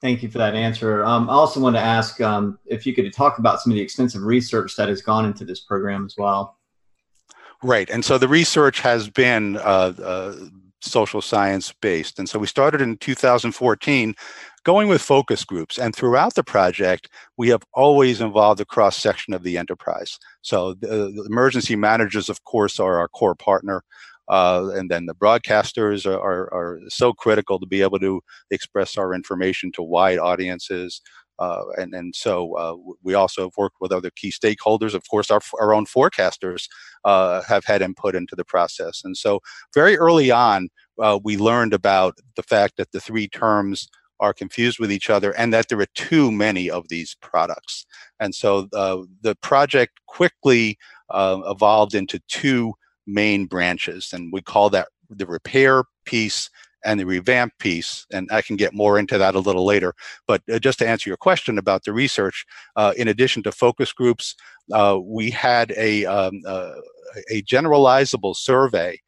Thank 0.00 0.22
you 0.22 0.30
for 0.30 0.38
that 0.38 0.54
answer. 0.54 1.04
Um, 1.04 1.30
I 1.30 1.32
also 1.32 1.60
want 1.60 1.76
to 1.76 1.80
ask 1.80 2.20
um, 2.20 2.58
if 2.66 2.84
you 2.86 2.94
could 2.94 3.10
talk 3.12 3.38
about 3.38 3.60
some 3.60 3.72
of 3.72 3.76
the 3.76 3.82
extensive 3.82 4.22
research 4.22 4.76
that 4.76 4.88
has 4.88 5.00
gone 5.00 5.24
into 5.24 5.44
this 5.44 5.60
program 5.60 6.04
as 6.04 6.14
well. 6.18 6.58
Right, 7.62 7.88
and 7.88 8.04
so 8.04 8.18
the 8.18 8.28
research 8.28 8.80
has 8.80 9.08
been 9.08 9.56
uh, 9.56 9.94
uh, 10.02 10.34
social 10.84 11.22
science 11.22 11.72
based, 11.80 12.18
and 12.18 12.28
so 12.28 12.38
we 12.38 12.46
started 12.46 12.80
in 12.80 12.96
2014 12.98 14.14
going 14.64 14.88
with 14.88 15.02
focus 15.02 15.44
groups. 15.44 15.78
And 15.78 15.94
throughout 15.94 16.34
the 16.34 16.42
project, 16.42 17.08
we 17.36 17.48
have 17.50 17.62
always 17.74 18.20
involved 18.20 18.60
a 18.60 18.64
cross 18.64 18.96
section 18.96 19.34
of 19.34 19.42
the 19.42 19.56
enterprise. 19.58 20.18
So 20.42 20.74
the, 20.74 21.12
the, 21.14 21.26
emergency 21.28 21.76
managers, 21.76 22.28
of 22.28 22.42
course, 22.44 22.80
are 22.80 22.98
our 22.98 23.08
core 23.08 23.34
partner. 23.34 23.84
Uh, 24.26 24.70
and 24.74 24.90
then 24.90 25.04
the 25.04 25.14
broadcasters 25.14 26.06
are, 26.06 26.18
are, 26.18 26.54
are, 26.54 26.80
so 26.88 27.12
critical 27.12 27.60
to 27.60 27.66
be 27.66 27.82
able 27.82 27.98
to 27.98 28.22
express 28.50 28.96
our 28.96 29.12
information 29.12 29.70
to 29.70 29.82
wide 29.82 30.18
audiences. 30.18 31.02
Uh, 31.38 31.64
and, 31.78 31.94
and 31.94 32.14
so 32.14 32.56
uh, 32.56 32.94
we 33.02 33.14
also 33.14 33.42
have 33.44 33.56
worked 33.56 33.76
with 33.80 33.92
other 33.92 34.10
key 34.10 34.30
stakeholders. 34.30 34.94
Of 34.94 35.08
course, 35.08 35.30
our, 35.30 35.40
our 35.60 35.74
own 35.74 35.86
forecasters 35.86 36.68
uh, 37.04 37.42
have 37.42 37.64
had 37.64 37.82
input 37.82 38.14
into 38.14 38.36
the 38.36 38.44
process. 38.44 39.02
And 39.04 39.16
so 39.16 39.40
very 39.74 39.96
early 39.96 40.30
on, 40.30 40.68
uh, 41.02 41.18
we 41.22 41.36
learned 41.36 41.74
about 41.74 42.18
the 42.36 42.42
fact 42.42 42.76
that 42.76 42.92
the 42.92 43.00
three 43.00 43.28
terms 43.28 43.88
are 44.20 44.32
confused 44.32 44.78
with 44.78 44.92
each 44.92 45.10
other 45.10 45.32
and 45.32 45.52
that 45.52 45.68
there 45.68 45.80
are 45.80 45.86
too 45.94 46.30
many 46.30 46.70
of 46.70 46.88
these 46.88 47.16
products. 47.20 47.84
And 48.20 48.34
so 48.34 48.68
uh, 48.72 49.02
the 49.22 49.34
project 49.36 50.00
quickly 50.06 50.78
uh, 51.10 51.40
evolved 51.46 51.94
into 51.94 52.20
two 52.28 52.74
main 53.06 53.46
branches, 53.46 54.10
and 54.12 54.32
we 54.32 54.40
call 54.40 54.70
that 54.70 54.88
the 55.10 55.26
repair 55.26 55.84
piece 56.04 56.48
and 56.84 57.00
the 57.00 57.06
revamp 57.06 57.52
piece. 57.58 58.06
And 58.12 58.28
I 58.30 58.42
can 58.42 58.56
get 58.56 58.74
more 58.74 58.98
into 58.98 59.18
that 59.18 59.34
a 59.34 59.40
little 59.40 59.64
later. 59.64 59.94
But 60.26 60.42
uh, 60.52 60.58
just 60.58 60.78
to 60.80 60.88
answer 60.88 61.10
your 61.10 61.16
question 61.16 61.58
about 61.58 61.84
the 61.84 61.92
research, 61.92 62.44
uh, 62.76 62.92
in 62.96 63.08
addition 63.08 63.42
to 63.44 63.52
focus 63.52 63.92
groups, 63.92 64.34
uh, 64.72 64.98
we 65.02 65.30
had 65.30 65.72
a, 65.76 66.04
um, 66.06 66.40
a 67.30 67.42
generalizable 67.42 68.34
survey 68.36 68.98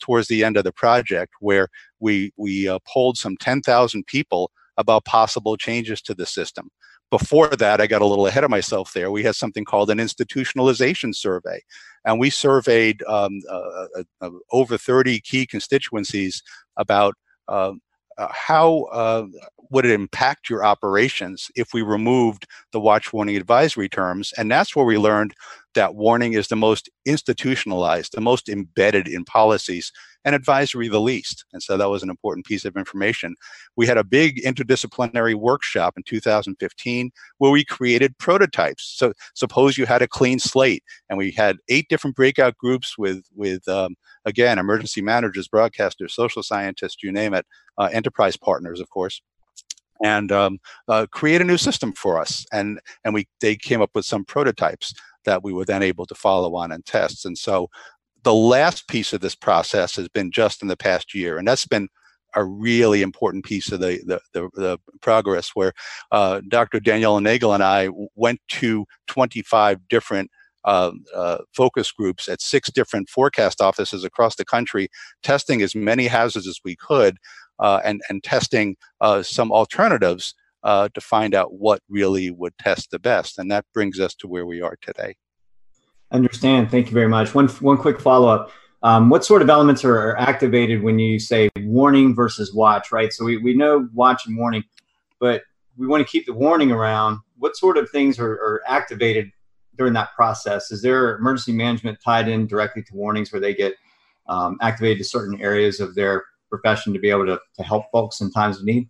towards 0.00 0.28
the 0.28 0.42
end 0.42 0.56
of 0.56 0.64
the 0.64 0.72
project 0.72 1.32
where 1.40 1.68
we 2.00 2.32
we 2.36 2.68
polled 2.86 3.16
some 3.18 3.36
10,000 3.38 4.06
people 4.06 4.50
about 4.76 5.04
possible 5.04 5.56
changes 5.56 6.02
to 6.02 6.14
the 6.14 6.26
system. 6.26 6.70
Before 7.10 7.48
that, 7.48 7.80
I 7.80 7.86
got 7.86 8.02
a 8.02 8.06
little 8.06 8.26
ahead 8.26 8.42
of 8.42 8.50
myself 8.50 8.92
there. 8.92 9.12
We 9.12 9.22
had 9.22 9.36
something 9.36 9.64
called 9.64 9.90
an 9.90 9.98
institutionalization 9.98 11.14
survey, 11.14 11.62
and 12.04 12.18
we 12.18 12.30
surveyed 12.30 13.02
um, 13.04 13.40
uh, 13.48 13.86
uh 14.20 14.30
over 14.50 14.76
30 14.76 15.20
key 15.20 15.46
constituencies 15.46 16.42
about 16.76 17.14
um, 17.48 17.80
uh, 18.18 18.28
how 18.32 18.82
uh, 18.92 19.26
would 19.70 19.84
it 19.84 19.92
impact 19.92 20.48
your 20.48 20.64
operations 20.64 21.48
if 21.54 21.72
we 21.72 21.82
removed 21.82 22.46
the 22.72 22.80
watch 22.80 23.12
warning 23.12 23.36
advisory 23.36 23.88
terms? 23.88 24.32
And 24.36 24.50
that's 24.50 24.74
where 24.74 24.84
we 24.84 24.98
learned 24.98 25.34
that 25.74 25.94
warning 25.94 26.32
is 26.32 26.48
the 26.48 26.56
most 26.56 26.88
institutionalized 27.04 28.12
the 28.14 28.20
most 28.20 28.48
embedded 28.48 29.06
in 29.06 29.24
policies 29.24 29.92
and 30.24 30.34
advisory 30.34 30.88
the 30.88 31.00
least. 31.00 31.44
And 31.52 31.62
so 31.62 31.76
that 31.76 31.90
was 31.90 32.02
an 32.02 32.10
important 32.10 32.46
piece 32.46 32.64
of 32.64 32.76
information. 32.76 33.36
We 33.76 33.86
had 33.86 33.98
a 33.98 34.02
big 34.02 34.42
interdisciplinary 34.42 35.34
workshop 35.34 35.94
in 35.96 36.02
2015 36.02 37.10
where 37.38 37.50
we 37.52 37.64
created 37.64 38.18
prototypes. 38.18 38.94
So 38.96 39.12
suppose 39.34 39.78
you 39.78 39.86
had 39.86 40.02
a 40.02 40.08
clean 40.08 40.38
slate 40.40 40.82
and 41.08 41.18
we 41.18 41.30
had 41.30 41.58
eight 41.68 41.86
different 41.88 42.16
breakout 42.16 42.56
groups 42.56 42.96
with 42.98 43.24
with 43.34 43.68
um, 43.68 43.96
again 44.24 44.58
emergency 44.58 45.02
managers 45.02 45.46
broadcasters 45.46 46.10
social 46.10 46.42
scientists 46.42 47.02
you 47.02 47.12
name 47.12 47.34
it 47.34 47.46
uh, 47.78 47.88
enterprise 47.92 48.36
partners, 48.36 48.80
of 48.80 48.90
course, 48.90 49.20
and 50.02 50.32
um, 50.32 50.58
uh, 50.88 51.06
create 51.10 51.40
a 51.40 51.44
new 51.44 51.56
system 51.56 51.92
for 51.92 52.18
us. 52.20 52.44
And 52.52 52.80
and 53.04 53.14
we 53.14 53.28
they 53.40 53.56
came 53.56 53.82
up 53.82 53.90
with 53.94 54.04
some 54.04 54.24
prototypes 54.24 54.94
that 55.24 55.42
we 55.42 55.52
were 55.52 55.64
then 55.64 55.82
able 55.82 56.06
to 56.06 56.14
follow 56.14 56.54
on 56.54 56.72
and 56.72 56.84
test. 56.84 57.24
And 57.26 57.36
so 57.36 57.68
the 58.22 58.34
last 58.34 58.88
piece 58.88 59.12
of 59.12 59.20
this 59.20 59.34
process 59.34 59.96
has 59.96 60.08
been 60.08 60.30
just 60.30 60.62
in 60.62 60.68
the 60.68 60.76
past 60.76 61.14
year, 61.14 61.38
and 61.38 61.46
that's 61.46 61.66
been 61.66 61.88
a 62.34 62.44
really 62.44 63.02
important 63.02 63.44
piece 63.44 63.72
of 63.72 63.80
the 63.80 64.00
the, 64.04 64.20
the, 64.32 64.48
the 64.54 64.78
progress. 65.00 65.50
Where 65.54 65.72
uh, 66.12 66.40
Dr. 66.48 66.80
Daniela 66.80 67.22
Nagel 67.22 67.54
and 67.54 67.62
I 67.62 67.88
went 68.14 68.40
to 68.48 68.86
25 69.06 69.88
different 69.88 70.30
uh, 70.64 70.90
uh, 71.14 71.38
focus 71.54 71.92
groups 71.92 72.28
at 72.28 72.42
six 72.42 72.70
different 72.70 73.08
forecast 73.08 73.60
offices 73.60 74.02
across 74.02 74.34
the 74.34 74.44
country, 74.44 74.88
testing 75.22 75.62
as 75.62 75.74
many 75.76 76.08
hazards 76.08 76.48
as 76.48 76.58
we 76.64 76.74
could 76.74 77.18
and, 77.84 78.00
and 78.08 78.22
testing 78.22 78.76
uh, 79.00 79.22
some 79.22 79.52
alternatives 79.52 80.34
uh, 80.62 80.88
to 80.94 81.00
find 81.00 81.34
out 81.34 81.54
what 81.54 81.80
really 81.88 82.30
would 82.30 82.56
test 82.58 82.90
the 82.90 82.98
best. 82.98 83.38
And 83.38 83.50
that 83.50 83.64
brings 83.72 84.00
us 84.00 84.14
to 84.16 84.28
where 84.28 84.46
we 84.46 84.60
are 84.60 84.76
today. 84.82 85.16
Understand. 86.10 86.70
Thank 86.70 86.86
you 86.86 86.92
very 86.92 87.08
much. 87.08 87.34
One, 87.34 87.48
one 87.48 87.76
quick 87.76 88.00
follow 88.00 88.28
up. 88.28 88.50
Um, 88.82 89.08
what 89.08 89.24
sort 89.24 89.42
of 89.42 89.50
elements 89.50 89.84
are, 89.84 90.16
activated 90.16 90.82
when 90.82 90.98
you 90.98 91.18
say 91.18 91.48
warning 91.60 92.14
versus 92.14 92.54
watch, 92.54 92.92
right? 92.92 93.12
So 93.12 93.24
we, 93.24 93.38
we 93.38 93.54
know 93.54 93.88
watch 93.94 94.26
and 94.26 94.36
warning, 94.36 94.62
but 95.18 95.42
we 95.76 95.86
want 95.86 96.06
to 96.06 96.10
keep 96.10 96.26
the 96.26 96.34
warning 96.34 96.70
around. 96.70 97.18
What 97.38 97.56
sort 97.56 97.78
of 97.78 97.90
things 97.90 98.18
are, 98.18 98.32
are 98.32 98.62
activated 98.66 99.30
during 99.76 99.92
that 99.94 100.14
process? 100.14 100.70
Is 100.70 100.82
there 100.82 101.16
emergency 101.16 101.52
management 101.52 101.98
tied 102.04 102.28
in 102.28 102.46
directly 102.46 102.82
to 102.84 102.94
warnings 102.94 103.32
where 103.32 103.40
they 103.40 103.54
get 103.54 103.74
um, 104.28 104.56
activated 104.60 104.98
to 104.98 105.04
certain 105.04 105.40
areas 105.40 105.80
of 105.80 105.94
their 105.94 106.24
profession 106.58 106.92
to 106.92 106.98
be 106.98 107.10
able 107.10 107.26
to, 107.26 107.40
to 107.56 107.62
help 107.62 107.84
folks 107.92 108.20
in 108.20 108.30
times 108.30 108.58
of 108.58 108.64
need? 108.64 108.88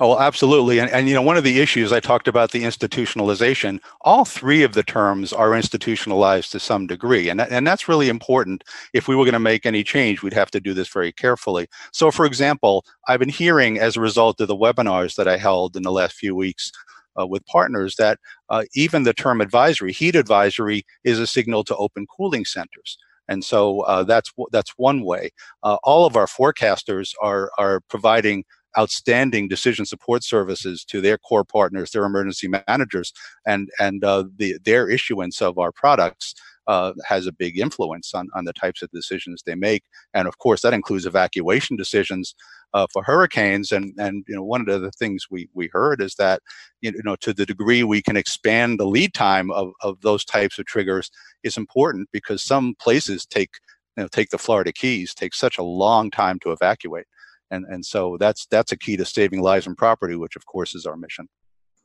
Oh, 0.00 0.18
absolutely. 0.18 0.78
And, 0.78 0.90
and, 0.90 1.08
you 1.08 1.14
know, 1.14 1.22
one 1.22 1.36
of 1.36 1.44
the 1.44 1.60
issues 1.60 1.92
I 1.92 2.00
talked 2.00 2.28
about 2.28 2.52
the 2.52 2.64
institutionalization, 2.64 3.80
all 4.00 4.24
three 4.24 4.62
of 4.62 4.72
the 4.72 4.82
terms 4.82 5.32
are 5.32 5.54
institutionalized 5.54 6.52
to 6.52 6.60
some 6.60 6.86
degree. 6.86 7.28
And, 7.28 7.40
and 7.40 7.66
that's 7.66 7.88
really 7.88 8.08
important. 8.08 8.64
If 8.94 9.08
we 9.08 9.14
were 9.14 9.24
going 9.24 9.34
to 9.34 9.38
make 9.38 9.66
any 9.66 9.84
change, 9.84 10.22
we'd 10.22 10.32
have 10.32 10.50
to 10.52 10.60
do 10.60 10.74
this 10.74 10.88
very 10.88 11.12
carefully. 11.12 11.68
So, 11.92 12.10
for 12.10 12.24
example, 12.24 12.84
I've 13.08 13.20
been 13.20 13.28
hearing 13.28 13.78
as 13.78 13.96
a 13.96 14.00
result 14.00 14.40
of 14.40 14.48
the 14.48 14.56
webinars 14.56 15.16
that 15.16 15.28
I 15.28 15.36
held 15.36 15.76
in 15.76 15.82
the 15.82 15.92
last 15.92 16.14
few 16.14 16.34
weeks 16.34 16.72
uh, 17.18 17.26
with 17.26 17.44
partners 17.46 17.96
that 17.96 18.18
uh, 18.50 18.64
even 18.74 19.02
the 19.02 19.14
term 19.14 19.40
advisory, 19.40 19.92
heat 19.92 20.16
advisory, 20.16 20.84
is 21.04 21.18
a 21.18 21.26
signal 21.26 21.64
to 21.64 21.76
open 21.76 22.06
cooling 22.06 22.44
centers. 22.44 22.98
And 23.28 23.44
so 23.44 23.80
uh, 23.80 24.04
that's 24.04 24.32
that's 24.52 24.72
one 24.76 25.04
way. 25.04 25.30
Uh, 25.62 25.78
all 25.84 26.06
of 26.06 26.16
our 26.16 26.26
forecasters 26.26 27.12
are 27.20 27.50
are 27.58 27.80
providing 27.88 28.44
outstanding 28.78 29.48
decision 29.48 29.86
support 29.86 30.22
services 30.22 30.84
to 30.84 31.00
their 31.00 31.18
core 31.18 31.44
partners, 31.44 31.90
their 31.90 32.04
emergency 32.04 32.48
managers, 32.68 33.12
and 33.46 33.68
and 33.78 34.04
uh, 34.04 34.24
the 34.36 34.58
their 34.64 34.88
issuance 34.88 35.40
of 35.40 35.58
our 35.58 35.72
products 35.72 36.34
uh, 36.66 36.92
has 37.06 37.26
a 37.26 37.32
big 37.32 37.58
influence 37.58 38.12
on, 38.14 38.28
on 38.34 38.44
the 38.44 38.52
types 38.52 38.82
of 38.82 38.90
decisions 38.90 39.42
they 39.46 39.54
make. 39.54 39.84
And 40.14 40.26
of 40.26 40.38
course, 40.38 40.62
that 40.62 40.74
includes 40.74 41.06
evacuation 41.06 41.76
decisions 41.76 42.34
uh, 42.74 42.86
for 42.92 43.02
hurricanes. 43.02 43.72
And, 43.72 43.92
and 43.98 44.24
you 44.28 44.34
know, 44.34 44.42
one 44.42 44.68
of 44.68 44.80
the 44.82 44.90
things 44.92 45.26
we, 45.30 45.48
we 45.54 45.68
heard 45.72 46.00
is 46.00 46.14
that, 46.16 46.42
you 46.80 46.92
know, 47.04 47.16
to 47.16 47.32
the 47.32 47.46
degree 47.46 47.82
we 47.82 48.02
can 48.02 48.16
expand 48.16 48.78
the 48.78 48.86
lead 48.86 49.14
time 49.14 49.50
of, 49.50 49.72
of 49.82 50.00
those 50.00 50.24
types 50.24 50.58
of 50.58 50.66
triggers 50.66 51.10
is 51.42 51.56
important 51.56 52.08
because 52.12 52.42
some 52.42 52.74
places 52.80 53.26
take, 53.26 53.50
you 53.96 54.02
know, 54.02 54.08
take 54.08 54.30
the 54.30 54.38
Florida 54.38 54.72
Keys, 54.72 55.14
take 55.14 55.34
such 55.34 55.58
a 55.58 55.62
long 55.62 56.10
time 56.10 56.38
to 56.40 56.52
evacuate. 56.52 57.06
And, 57.50 57.64
and 57.66 57.84
so 57.84 58.16
that's, 58.18 58.46
that's 58.46 58.72
a 58.72 58.76
key 58.76 58.96
to 58.96 59.04
saving 59.04 59.40
lives 59.40 59.66
and 59.66 59.76
property, 59.76 60.16
which 60.16 60.36
of 60.36 60.44
course 60.46 60.74
is 60.74 60.86
our 60.86 60.96
mission. 60.96 61.28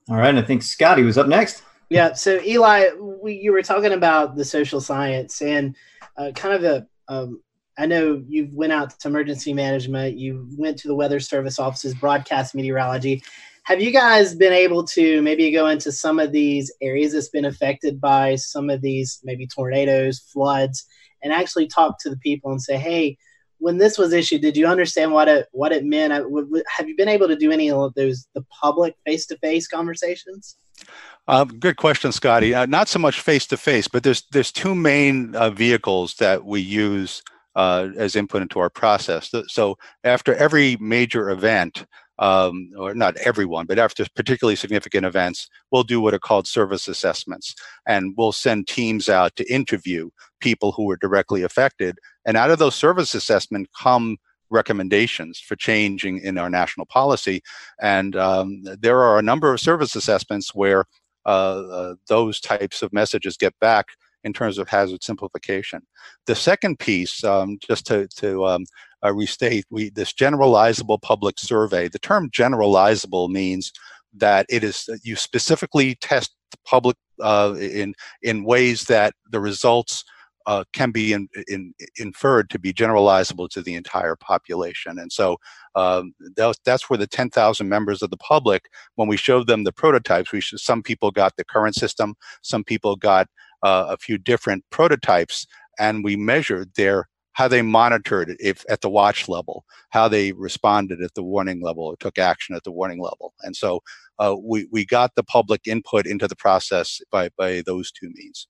All 0.10 0.18
right. 0.18 0.36
I 0.36 0.42
think 0.42 0.64
Scotty 0.64 1.04
was 1.04 1.18
up 1.18 1.28
next. 1.28 1.64
Yeah. 1.90 2.14
So 2.14 2.40
Eli, 2.42 2.90
we, 3.00 3.34
you 3.34 3.52
were 3.52 3.62
talking 3.62 3.94
about 3.94 4.36
the 4.36 4.46
social 4.46 4.82
science 4.82 5.42
and 5.42 5.76
uh, 6.18 6.32
kind 6.36 6.56
of 6.56 6.64
a. 6.64 6.88
Um, 7.08 7.42
I 7.82 7.88
know 7.88 8.24
you 8.28 8.48
went 8.54 8.74
out 8.74 8.92
to 9.00 9.08
emergency 9.08 9.54
management. 9.54 10.16
You 10.16 10.48
went 10.56 10.78
to 10.80 10.88
the 10.88 10.94
weather 10.94 11.20
service 11.20 11.58
offices, 11.58 11.96
broadcast 11.96 12.54
meteorology. 12.54 13.24
Have 13.64 13.82
you 13.82 13.90
guys 13.90 14.36
been 14.36 14.54
able 14.54 14.84
to 14.90 15.20
maybe 15.24 15.50
go 15.50 15.66
into 15.66 15.92
some 15.92 16.20
of 16.20 16.32
these 16.32 16.72
areas 16.80 17.14
that's 17.14 17.30
been 17.30 17.46
affected 17.46 18.00
by 18.00 18.36
some 18.36 18.70
of 18.70 18.82
these 18.82 19.20
maybe 19.24 19.48
tornadoes, 19.48 20.20
floods, 20.20 20.86
and 21.24 21.34
actually 21.34 21.66
talk 21.66 21.98
to 22.02 22.12
the 22.12 22.18
people 22.18 22.52
and 22.52 22.62
say, 22.62 22.78
hey, 22.78 23.18
when 23.58 23.80
this 23.80 23.98
was 23.98 24.14
issued, 24.14 24.42
did 24.42 24.56
you 24.56 24.68
understand 24.68 25.12
what 25.12 25.28
it 25.28 25.48
what 25.52 25.72
it 25.72 25.84
meant? 25.84 26.14
Have 26.78 26.88
you 26.88 26.96
been 26.96 27.10
able 27.10 27.30
to 27.30 27.36
do 27.36 27.52
any 27.52 27.72
of 27.72 27.96
those 27.96 28.28
the 28.36 28.46
public 28.62 28.96
face 29.08 29.26
to 29.28 29.38
face 29.40 29.68
conversations? 29.68 30.56
Uh, 31.28 31.46
good 31.46 31.78
question, 31.78 32.12
Scotty. 32.12 32.54
Uh, 32.54 32.68
not 32.68 32.90
so 32.90 33.00
much 33.00 33.22
face 33.22 33.48
to 33.48 33.58
face, 33.58 33.88
but 33.88 34.04
there's 34.04 34.22
there's 34.32 34.52
two 34.52 34.76
main 34.76 35.36
uh, 35.36 35.50
vehicles 35.50 36.14
that 36.16 36.46
we 36.46 36.62
use 36.62 37.24
uh, 37.56 37.90
as 37.98 38.16
input 38.16 38.42
into 38.42 38.60
our 38.60 38.70
process. 38.70 39.32
So 39.48 39.78
after 40.04 40.36
every 40.36 40.78
major 40.80 41.30
event, 41.30 41.86
um, 42.20 42.70
or 42.78 42.94
not 42.94 43.18
everyone, 43.18 43.66
but 43.66 43.80
after 43.80 44.06
particularly 44.16 44.56
significant 44.56 45.06
events, 45.06 45.50
we'll 45.72 45.84
do 45.84 46.00
what 46.00 46.14
are 46.14 46.20
called 46.20 46.48
service 46.48 46.88
assessments, 46.88 47.56
and 47.88 48.14
we'll 48.16 48.32
send 48.32 48.68
teams 48.68 49.10
out 49.10 49.36
to 49.38 49.52
interview 49.52 50.10
people 50.40 50.72
who 50.72 50.86
were 50.86 50.98
directly 50.98 51.42
affected. 51.42 51.98
And 52.26 52.38
out 52.38 52.52
of 52.52 52.60
those 52.60 52.76
service 52.76 53.16
assessments 53.16 53.72
come 53.76 54.18
recommendations 54.52 55.40
for 55.40 55.56
changing 55.56 56.20
in 56.20 56.38
our 56.38 56.50
national 56.50 56.86
policy. 56.86 57.42
And 57.82 58.16
um, 58.16 58.64
there 58.64 59.02
are 59.02 59.18
a 59.18 59.24
number 59.24 59.52
of 59.52 59.60
service 59.60 59.96
assessments 59.96 60.54
where 60.54 60.86
uh, 61.26 61.30
uh, 61.30 61.96
those 62.08 62.40
types 62.40 62.82
of 62.82 62.94
messages 62.94 63.38
get 63.38 63.58
back 63.60 63.88
in 64.24 64.34
terms 64.34 64.58
of 64.58 64.70
hazard 64.70 65.04
simplification. 65.04 65.82
The 66.28 66.36
second 66.36 66.80
piece, 66.80 67.24
um, 67.24 67.58
just 67.60 67.86
to, 67.88 68.08
to 68.18 68.46
um, 68.46 68.66
uh, 69.04 69.14
restate, 69.14 69.66
we 69.70 69.90
this 69.90 70.14
generalizable 70.14 71.02
public 71.02 71.40
survey. 71.40 71.88
The 71.88 72.00
term 72.00 72.30
generalizable 72.30 73.30
means 73.30 73.72
that 74.14 74.46
it 74.50 74.64
is 74.64 74.90
you 75.04 75.16
specifically 75.16 75.96
test 75.96 76.36
the 76.52 76.58
public 76.66 76.98
uh, 77.22 77.56
in 77.60 77.94
in 78.22 78.44
ways 78.44 78.86
that 78.86 79.14
the 79.32 79.40
results 79.40 80.04
uh, 80.48 80.64
can 80.74 80.92
be 80.92 81.14
in, 81.14 81.28
in, 81.48 81.74
inferred 81.98 82.50
to 82.50 82.60
be 82.60 82.74
generalizable 82.74 83.50
to 83.50 83.62
the 83.62 83.76
entire 83.76 84.16
population. 84.16 84.98
And 85.00 85.12
so 85.12 85.38
um, 85.76 86.14
that, 86.36 86.56
that's 86.66 86.90
where 86.90 86.98
the 86.98 87.08
10,000 87.08 87.70
members 87.70 88.02
of 88.02 88.10
the 88.10 88.18
public, 88.18 88.70
when 88.96 89.08
we 89.08 89.18
showed 89.18 89.48
them 89.48 89.64
the 89.64 89.72
prototypes, 89.72 90.32
we 90.32 90.42
some 90.42 90.82
people 90.82 91.12
got 91.12 91.36
the 91.38 91.46
current 91.46 91.76
system, 91.76 92.16
some 92.42 92.64
people 92.64 92.96
got 92.96 93.28
uh, 93.64 93.88
a 93.90 93.98
few 93.98 94.18
different 94.18 94.64
prototypes, 94.70 95.46
and 95.80 96.04
we 96.04 96.16
measured 96.16 96.72
their 96.76 97.08
how 97.34 97.48
they 97.48 97.62
monitored 97.62 98.36
if 98.40 98.66
at 98.70 98.82
the 98.82 98.90
watch 98.90 99.30
level, 99.30 99.64
how 99.92 100.08
they 100.08 100.34
responded 100.34 101.02
at 101.02 101.14
the 101.14 101.24
warning 101.24 101.62
level, 101.62 101.84
or 101.84 101.96
took 101.98 102.18
action 102.18 102.56
at 102.56 102.64
the 102.66 102.72
warning 102.72 103.02
level. 103.02 103.34
And 103.42 103.56
so 103.56 103.82
uh, 104.20 104.36
we, 104.38 104.68
we 104.70 104.86
got 104.86 105.16
the 105.16 105.24
public 105.24 105.62
input 105.66 106.06
into 106.06 106.28
the 106.28 106.36
process 106.36 107.00
by, 107.10 107.30
by 107.38 107.64
those 107.66 107.90
two 107.92 108.12
means 108.14 108.48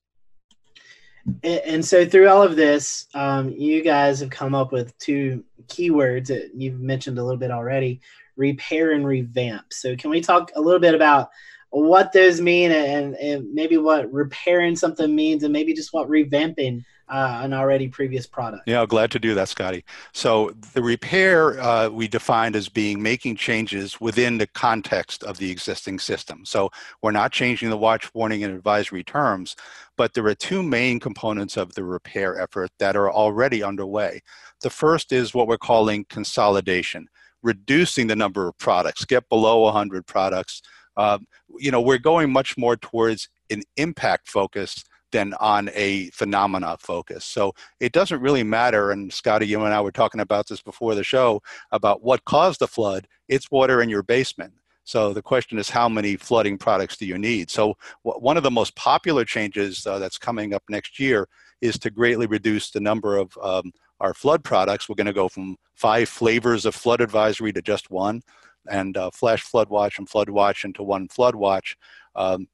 and 1.42 1.84
so 1.84 2.04
through 2.04 2.28
all 2.28 2.42
of 2.42 2.56
this, 2.56 3.06
um, 3.14 3.50
you 3.50 3.82
guys 3.82 4.20
have 4.20 4.30
come 4.30 4.54
up 4.54 4.72
with 4.72 4.96
two 4.98 5.44
keywords 5.66 6.26
that 6.26 6.50
you've 6.54 6.80
mentioned 6.80 7.18
a 7.18 7.22
little 7.22 7.38
bit 7.38 7.50
already: 7.50 8.00
repair 8.36 8.92
and 8.92 9.06
revamp. 9.06 9.72
So, 9.72 9.94
can 9.96 10.10
we 10.10 10.20
talk 10.20 10.50
a 10.56 10.60
little 10.60 10.80
bit 10.80 10.94
about 10.94 11.30
what 11.72 12.12
those 12.12 12.40
mean, 12.40 12.70
and, 12.70 13.14
and 13.16 13.52
maybe 13.52 13.78
what 13.78 14.12
repairing 14.12 14.76
something 14.76 15.14
means, 15.14 15.42
and 15.42 15.52
maybe 15.52 15.72
just 15.72 15.92
what 15.92 16.08
revamping 16.08 16.84
uh, 17.08 17.40
an 17.42 17.52
already 17.52 17.88
previous 17.88 18.26
product. 18.26 18.62
Yeah, 18.66 18.84
glad 18.86 19.10
to 19.12 19.18
do 19.18 19.34
that, 19.34 19.48
Scotty. 19.48 19.84
So 20.12 20.54
the 20.74 20.82
repair 20.82 21.60
uh, 21.60 21.88
we 21.88 22.08
defined 22.08 22.56
as 22.56 22.68
being 22.68 23.02
making 23.02 23.36
changes 23.36 24.00
within 24.00 24.38
the 24.38 24.46
context 24.48 25.24
of 25.24 25.38
the 25.38 25.50
existing 25.50 25.98
system. 25.98 26.44
So 26.44 26.70
we're 27.02 27.10
not 27.10 27.32
changing 27.32 27.70
the 27.70 27.76
watch, 27.76 28.12
warning, 28.14 28.44
and 28.44 28.54
advisory 28.54 29.02
terms, 29.02 29.56
but 29.96 30.14
there 30.14 30.26
are 30.26 30.34
two 30.34 30.62
main 30.62 31.00
components 31.00 31.56
of 31.56 31.74
the 31.74 31.84
repair 31.84 32.40
effort 32.40 32.70
that 32.78 32.96
are 32.96 33.10
already 33.10 33.62
underway. 33.62 34.20
The 34.60 34.70
first 34.70 35.12
is 35.12 35.34
what 35.34 35.48
we're 35.48 35.58
calling 35.58 36.06
consolidation, 36.08 37.08
reducing 37.42 38.06
the 38.06 38.16
number 38.16 38.46
of 38.46 38.56
products, 38.58 39.04
get 39.04 39.28
below 39.28 39.60
100 39.60 40.06
products. 40.06 40.62
Uh, 40.96 41.18
you 41.58 41.70
know, 41.70 41.80
we're 41.80 41.98
going 41.98 42.32
much 42.32 42.56
more 42.56 42.76
towards 42.76 43.28
an 43.50 43.62
impact 43.76 44.28
focus 44.28 44.84
than 45.12 45.34
on 45.34 45.70
a 45.74 46.08
phenomena 46.10 46.76
focus. 46.80 47.24
So 47.24 47.54
it 47.80 47.92
doesn't 47.92 48.20
really 48.20 48.42
matter. 48.42 48.90
And 48.90 49.12
Scotty, 49.12 49.46
you 49.46 49.62
and 49.62 49.74
I 49.74 49.80
were 49.80 49.92
talking 49.92 50.20
about 50.20 50.48
this 50.48 50.62
before 50.62 50.94
the 50.94 51.04
show 51.04 51.42
about 51.70 52.02
what 52.02 52.24
caused 52.24 52.60
the 52.60 52.66
flood. 52.66 53.06
It's 53.28 53.50
water 53.50 53.82
in 53.82 53.88
your 53.88 54.02
basement. 54.02 54.54
So 54.84 55.12
the 55.12 55.22
question 55.22 55.58
is, 55.58 55.70
how 55.70 55.88
many 55.88 56.16
flooding 56.16 56.58
products 56.58 56.96
do 56.96 57.06
you 57.06 57.16
need? 57.16 57.50
So 57.50 57.76
one 58.02 58.36
of 58.36 58.42
the 58.42 58.50
most 58.50 58.74
popular 58.74 59.24
changes 59.24 59.86
uh, 59.86 59.98
that's 60.00 60.18
coming 60.18 60.54
up 60.54 60.64
next 60.68 60.98
year 60.98 61.28
is 61.60 61.78
to 61.78 61.90
greatly 61.90 62.26
reduce 62.26 62.70
the 62.70 62.80
number 62.80 63.16
of 63.16 63.38
um, 63.40 63.70
our 64.00 64.12
flood 64.12 64.42
products. 64.42 64.88
We're 64.88 64.96
going 64.96 65.06
to 65.06 65.12
go 65.12 65.28
from 65.28 65.56
five 65.74 66.08
flavors 66.08 66.66
of 66.66 66.74
flood 66.74 67.00
advisory 67.00 67.52
to 67.52 67.62
just 67.62 67.90
one, 67.90 68.22
and 68.68 68.96
uh, 68.96 69.10
flash 69.10 69.42
flood 69.42 69.68
watch 69.68 69.98
and 69.98 70.08
flood 70.08 70.28
watch 70.28 70.64
into 70.64 70.82
one 70.82 71.08
flood 71.08 71.34
watch. 71.34 71.76
Um, 72.14 72.48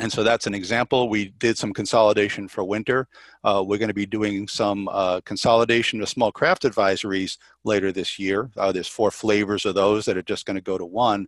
and 0.00 0.10
so 0.10 0.22
that's 0.22 0.46
an 0.46 0.54
example. 0.54 1.10
We 1.10 1.26
did 1.38 1.58
some 1.58 1.74
consolidation 1.74 2.48
for 2.48 2.64
winter. 2.64 3.06
Uh, 3.44 3.62
we're 3.66 3.78
going 3.78 3.88
to 3.88 3.94
be 3.94 4.06
doing 4.06 4.48
some 4.48 4.88
uh, 4.88 5.20
consolidation 5.26 6.00
of 6.00 6.08
small 6.08 6.32
craft 6.32 6.62
advisories 6.62 7.36
later 7.64 7.92
this 7.92 8.18
year. 8.18 8.50
Uh, 8.56 8.72
there's 8.72 8.88
four 8.88 9.10
flavors 9.10 9.66
of 9.66 9.74
those 9.74 10.06
that 10.06 10.16
are 10.16 10.22
just 10.22 10.46
going 10.46 10.54
to 10.54 10.62
go 10.62 10.78
to 10.78 10.86
one. 10.86 11.26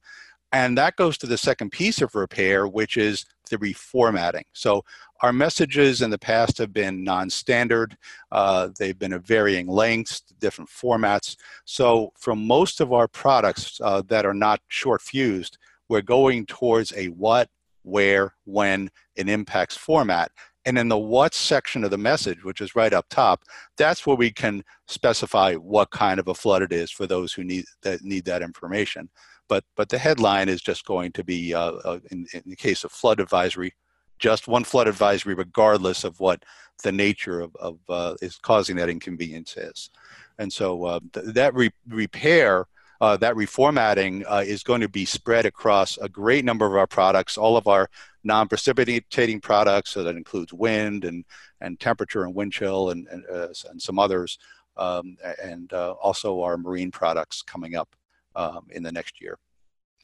And 0.53 0.77
that 0.79 0.97
goes 0.97 1.19
to 1.19 1.27
the 1.27 1.37
second 1.37 1.71
piece 1.71 2.01
of 2.01 2.15
repair, 2.15 2.67
which 2.67 2.97
is 2.97 3.27
the 3.53 3.59
reformatting. 3.59 4.45
So 4.53 4.85
our 5.21 5.33
messages 5.33 6.03
in 6.03 6.11
the 6.11 6.19
past 6.19 6.59
have 6.59 6.73
been 6.73 7.05
non-standard. 7.05 7.97
Uh, 8.33 8.71
they've 8.79 8.99
been 8.99 9.13
of 9.13 9.25
varying 9.25 9.69
lengths, 9.69 10.23
different 10.41 10.69
formats. 10.69 11.37
So 11.65 12.13
for 12.19 12.35
most 12.35 12.81
of 12.81 12.93
our 12.93 13.07
products 13.07 13.81
uh, 13.85 14.03
that 14.09 14.27
are 14.27 14.35
not 14.35 14.61
short 14.67 15.01
fused, 15.01 15.59
we're 15.89 16.03
going 16.03 16.47
towards 16.47 16.93
a 16.97 17.07
what, 17.07 17.49
where, 17.83 18.35
when, 18.45 18.91
and 19.17 19.31
impacts 19.31 19.77
format. 19.77 20.33
And 20.65 20.79
in 20.79 20.89
the 20.89 20.99
what 20.99 21.35
section 21.35 21.85
of 21.85 21.91
the 21.91 21.99
message, 21.99 22.45
which 22.45 22.61
is 22.61 22.77
right 22.77 22.93
up 22.93 23.07
top, 23.11 23.43
that's 23.77 24.07
where 24.07 24.17
we 24.17 24.31
can 24.31 24.65
specify 24.87 25.55
what 25.55 25.91
kind 25.91 26.21
of 26.21 26.29
a 26.29 26.35
flood 26.35 26.63
it 26.63 26.73
is 26.73 26.91
for 26.91 27.07
those 27.07 27.33
who 27.33 27.43
need 27.43 27.65
that 27.83 28.03
need 28.03 28.25
that 28.27 28.43
information. 28.43 29.09
But 29.49 29.65
but 29.77 29.89
the 29.89 29.99
headline 29.99 30.49
is 30.49 30.63
just 30.63 30.85
going 30.85 31.13
to 31.13 31.25
be, 31.25 31.55
uh, 31.55 31.73
uh, 31.73 31.99
in, 32.11 32.27
in 32.33 32.43
the 32.47 32.57
case 32.57 32.85
of 32.85 32.93
flood 32.93 33.21
advisory, 33.21 33.75
just 34.19 34.49
one 34.49 34.65
flood 34.65 34.89
advisory, 34.89 35.35
regardless 35.35 36.05
of 36.05 36.21
what 36.21 36.45
the 36.83 36.93
nature 36.93 37.41
of, 37.41 37.55
of 37.57 37.79
uh, 37.89 38.15
is 38.23 38.37
causing 38.39 38.77
that 38.77 38.89
inconvenience 38.89 39.57
is. 39.57 39.91
And 40.39 40.53
so 40.53 40.85
uh, 40.85 41.01
th- 41.13 41.35
that 41.35 41.55
re- 41.55 41.71
repair 41.89 42.67
uh, 43.01 43.17
that 43.17 43.35
reformatting 43.35 44.25
uh, 44.29 44.45
is 44.47 44.63
going 44.63 44.81
to 44.81 44.89
be 44.89 45.05
spread 45.05 45.45
across 45.45 45.99
a 45.99 46.09
great 46.09 46.45
number 46.45 46.67
of 46.67 46.77
our 46.77 46.87
products, 46.87 47.37
all 47.37 47.57
of 47.57 47.67
our 47.67 47.91
non-precipitating 48.23 49.41
products, 49.41 49.91
so 49.91 50.05
that 50.05 50.15
includes 50.15 50.53
wind 50.53 51.05
and, 51.05 51.25
and 51.61 51.81
temperature 51.81 52.23
and 52.23 52.33
wind 52.33 52.53
chill 52.53 52.91
and, 52.91 53.09
and, 53.09 53.25
uh, 53.29 53.49
and 53.71 53.83
some 53.83 53.99
others, 53.99 54.39
um, 54.77 55.17
and 55.43 55.73
also 55.73 56.43
our 56.43 56.57
marine 56.57 56.93
products 56.93 57.43
coming 57.43 57.75
up 57.75 57.89
um, 58.37 58.67
in 58.71 58.83
the 58.83 58.93
next 58.93 59.21
year, 59.21 59.39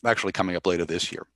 actually 0.07 0.33
coming 0.33 0.57
up 0.57 0.67
later 0.67 0.85
this 0.85 1.13
year. 1.13 1.27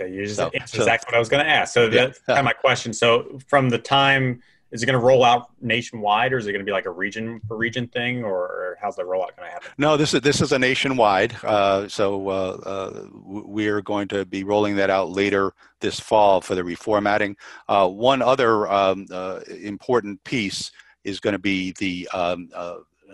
Okay, 0.00 0.12
you 0.12 0.24
just 0.24 0.36
so, 0.36 0.50
answered 0.54 0.76
so, 0.76 0.82
exactly 0.82 1.08
what 1.08 1.16
I 1.16 1.18
was 1.18 1.28
going 1.28 1.44
to 1.44 1.50
ask. 1.50 1.74
So 1.74 1.88
that's 1.88 2.18
kind 2.20 2.38
of 2.38 2.44
my 2.44 2.52
question. 2.52 2.92
So 2.92 3.38
from 3.46 3.68
the 3.68 3.78
time 3.78 4.42
is 4.72 4.82
it 4.82 4.86
going 4.86 4.98
to 4.98 5.04
roll 5.04 5.22
out 5.22 5.50
nationwide 5.60 6.32
or 6.32 6.38
is 6.38 6.46
it 6.46 6.52
going 6.52 6.64
to 6.64 6.68
be 6.68 6.72
like 6.72 6.86
a 6.86 6.90
region 6.90 7.40
per 7.46 7.56
region 7.56 7.86
thing 7.86 8.24
or 8.24 8.76
how's 8.80 8.96
the 8.96 9.02
rollout 9.02 9.36
going 9.36 9.46
to 9.46 9.50
happen 9.50 9.70
no 9.78 9.96
this 9.96 10.14
is 10.14 10.20
this 10.22 10.40
is 10.40 10.52
a 10.52 10.58
nationwide 10.58 11.34
uh, 11.44 11.86
so 11.86 12.28
uh, 12.28 12.58
uh, 12.64 13.06
we're 13.12 13.82
going 13.82 14.08
to 14.08 14.24
be 14.24 14.42
rolling 14.42 14.74
that 14.74 14.90
out 14.90 15.10
later 15.10 15.52
this 15.80 16.00
fall 16.00 16.40
for 16.40 16.54
the 16.54 16.62
reformatting 16.62 17.36
uh, 17.68 17.86
one 17.86 18.22
other 18.22 18.70
um, 18.72 19.06
uh, 19.12 19.40
important 19.60 20.22
piece 20.24 20.72
is 21.04 21.20
going 21.20 21.32
to 21.32 21.38
be 21.38 21.72
the 21.78 22.08
um, 22.12 22.48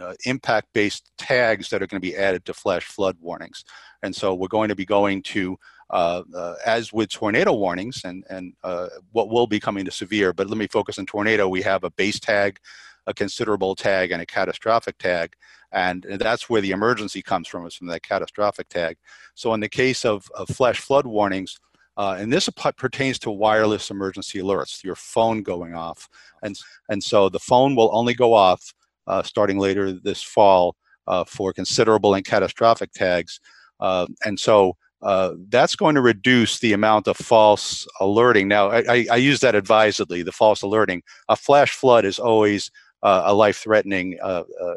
uh, 0.01 0.15
impact 0.25 0.69
based 0.73 1.11
tags 1.19 1.71
that 1.71 1.83
are 1.83 1.87
going 1.87 2.01
to 2.01 2.09
be 2.09 2.17
added 2.17 2.45
to 2.45 2.55
flash 2.55 2.85
flood 2.85 3.17
warnings 3.21 3.65
and 4.03 4.15
so 4.15 4.35
we're 4.35 4.49
going 4.49 4.69
to 4.69 4.77
be 4.77 4.85
going 4.85 5.23
to 5.23 5.59
uh, 5.91 6.23
uh, 6.35 6.55
as 6.67 6.93
with 6.93 7.11
tornado 7.11 7.53
warnings 7.53 8.03
and, 8.05 8.25
and 8.29 8.53
uh, 8.63 8.89
what 9.13 9.31
will 9.31 9.47
be 9.47 9.59
coming 9.59 9.85
to 9.87 9.91
severe, 9.91 10.33
but 10.33 10.49
let 10.49 10.59
me 10.59 10.67
focus 10.67 10.99
on 10.99 11.07
tornado. 11.07 11.49
We 11.49 11.63
have 11.63 11.83
a 11.83 11.91
base 11.91 12.21
tag, 12.21 12.59
a 13.07 13.15
considerable 13.15 13.75
tag, 13.75 14.11
and 14.11 14.21
a 14.21 14.27
catastrophic 14.27 14.99
tag. 14.99 15.33
And 15.73 16.05
that's 16.19 16.49
where 16.49 16.61
the 16.61 16.73
emergency 16.73 17.23
comes 17.23 17.49
from, 17.49 17.67
is 17.67 17.75
from 17.75 17.87
that 17.89 18.03
catastrophic 18.03 18.69
tag. 18.69 18.99
So 19.35 19.55
in 19.55 19.61
the 19.61 19.69
case 19.69 20.05
of, 20.05 20.29
of 20.35 20.49
flash 20.49 20.79
flood 20.79 21.07
warnings, 21.07 21.59
uh, 21.97 22.17
and 22.19 22.33
this 22.33 22.49
pertains 22.77 23.19
to 23.21 23.31
wireless 23.31 23.91
emergency 23.91 24.39
alerts, 24.41 24.85
your 24.85 24.95
phone 24.95 25.43
going 25.43 25.75
off. 25.75 26.09
And, 26.43 26.59
and 26.89 27.03
so 27.03 27.29
the 27.29 27.41
phone 27.41 27.75
will 27.75 27.91
only 27.93 28.15
go 28.15 28.35
off 28.35 28.73
uh, 29.09 29.23
starting 29.23 29.59
later 29.59 29.93
this 29.93 30.23
fall 30.23 30.77
uh, 31.07 31.25
for 31.25 31.53
considerable 31.53 32.15
and 32.15 32.25
catastrophic 32.25 32.93
tags. 32.93 33.41
and 33.81 34.39
so 34.39 34.77
uh, 35.03 35.35
that's 35.49 35.77
going 35.77 35.95
to 35.95 36.01
reduce 36.01 36.59
the 36.59 36.73
amount 36.73 37.07
of 37.07 37.17
false 37.17 37.87
alerting. 38.01 38.49
Now, 38.49 38.69
I, 38.69 38.85
I, 38.89 39.07
I, 39.13 39.17
use 39.17 39.41
that 39.41 39.55
advisedly, 39.55 40.23
the 40.23 40.33
false 40.33 40.63
alerting. 40.63 41.03
A 41.29 41.37
flash 41.37 41.71
flood 41.71 42.05
is 42.05 42.19
always 42.19 42.71
uh, 43.05 43.23
a 43.27 43.35
life-threatening 43.35 44.19
uh, 44.21 44.43
uh, 44.61 44.75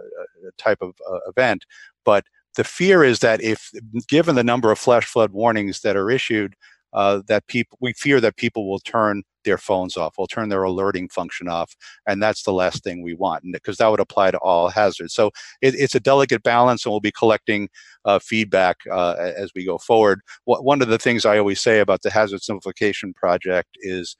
type 0.60 0.78
of 0.82 0.94
uh, 1.10 1.20
event. 1.28 1.65
But 2.06 2.26
the 2.56 2.63
fear 2.63 3.04
is 3.04 3.20
that 3.20 3.41
if, 3.41 3.72
given 4.08 4.36
the 4.36 4.44
number 4.44 4.72
of 4.72 4.78
flash 4.78 5.06
flood 5.06 5.32
warnings 5.32 5.82
that 5.82 5.98
are 5.98 6.12
issued, 6.12 6.56
uh, 6.93 7.21
that 7.27 7.47
people 7.47 7.77
we 7.82 7.93
fear 7.93 8.19
that 8.21 8.38
people 8.38 8.69
will 8.69 8.80
turn 8.80 9.23
their 9.43 9.58
phones 9.58 9.97
off, 9.97 10.17
will 10.17 10.27
turn 10.27 10.49
their 10.49 10.63
alerting 10.63 11.10
function 11.10 11.47
off, 11.47 11.75
and 12.08 12.21
that's 12.21 12.43
the 12.43 12.54
last 12.54 12.84
thing 12.84 13.01
we 13.01 13.13
want, 13.13 13.43
because 13.51 13.77
that 13.77 13.88
would 13.88 13.99
apply 13.99 14.32
to 14.32 14.38
all 14.39 14.69
hazards. 14.69 15.13
So 15.13 15.32
it, 15.62 15.73
it's 15.75 15.95
a 15.95 15.99
delicate 15.99 16.43
balance, 16.43 16.86
and 16.86 16.91
we'll 16.91 16.99
be 16.99 17.12
collecting 17.12 17.69
uh, 18.06 18.19
feedback 18.19 18.77
uh, 18.91 19.15
as 19.36 19.51
we 19.56 19.65
go 19.65 19.77
forward. 19.77 20.21
one 20.45 20.82
of 20.82 20.89
the 20.89 20.97
things 20.97 21.25
I 21.25 21.38
always 21.38 21.62
say 21.62 21.80
about 21.80 22.01
the 22.01 22.12
hazard 22.12 22.41
simplification 22.41 23.13
project 23.13 23.69
is 23.82 24.15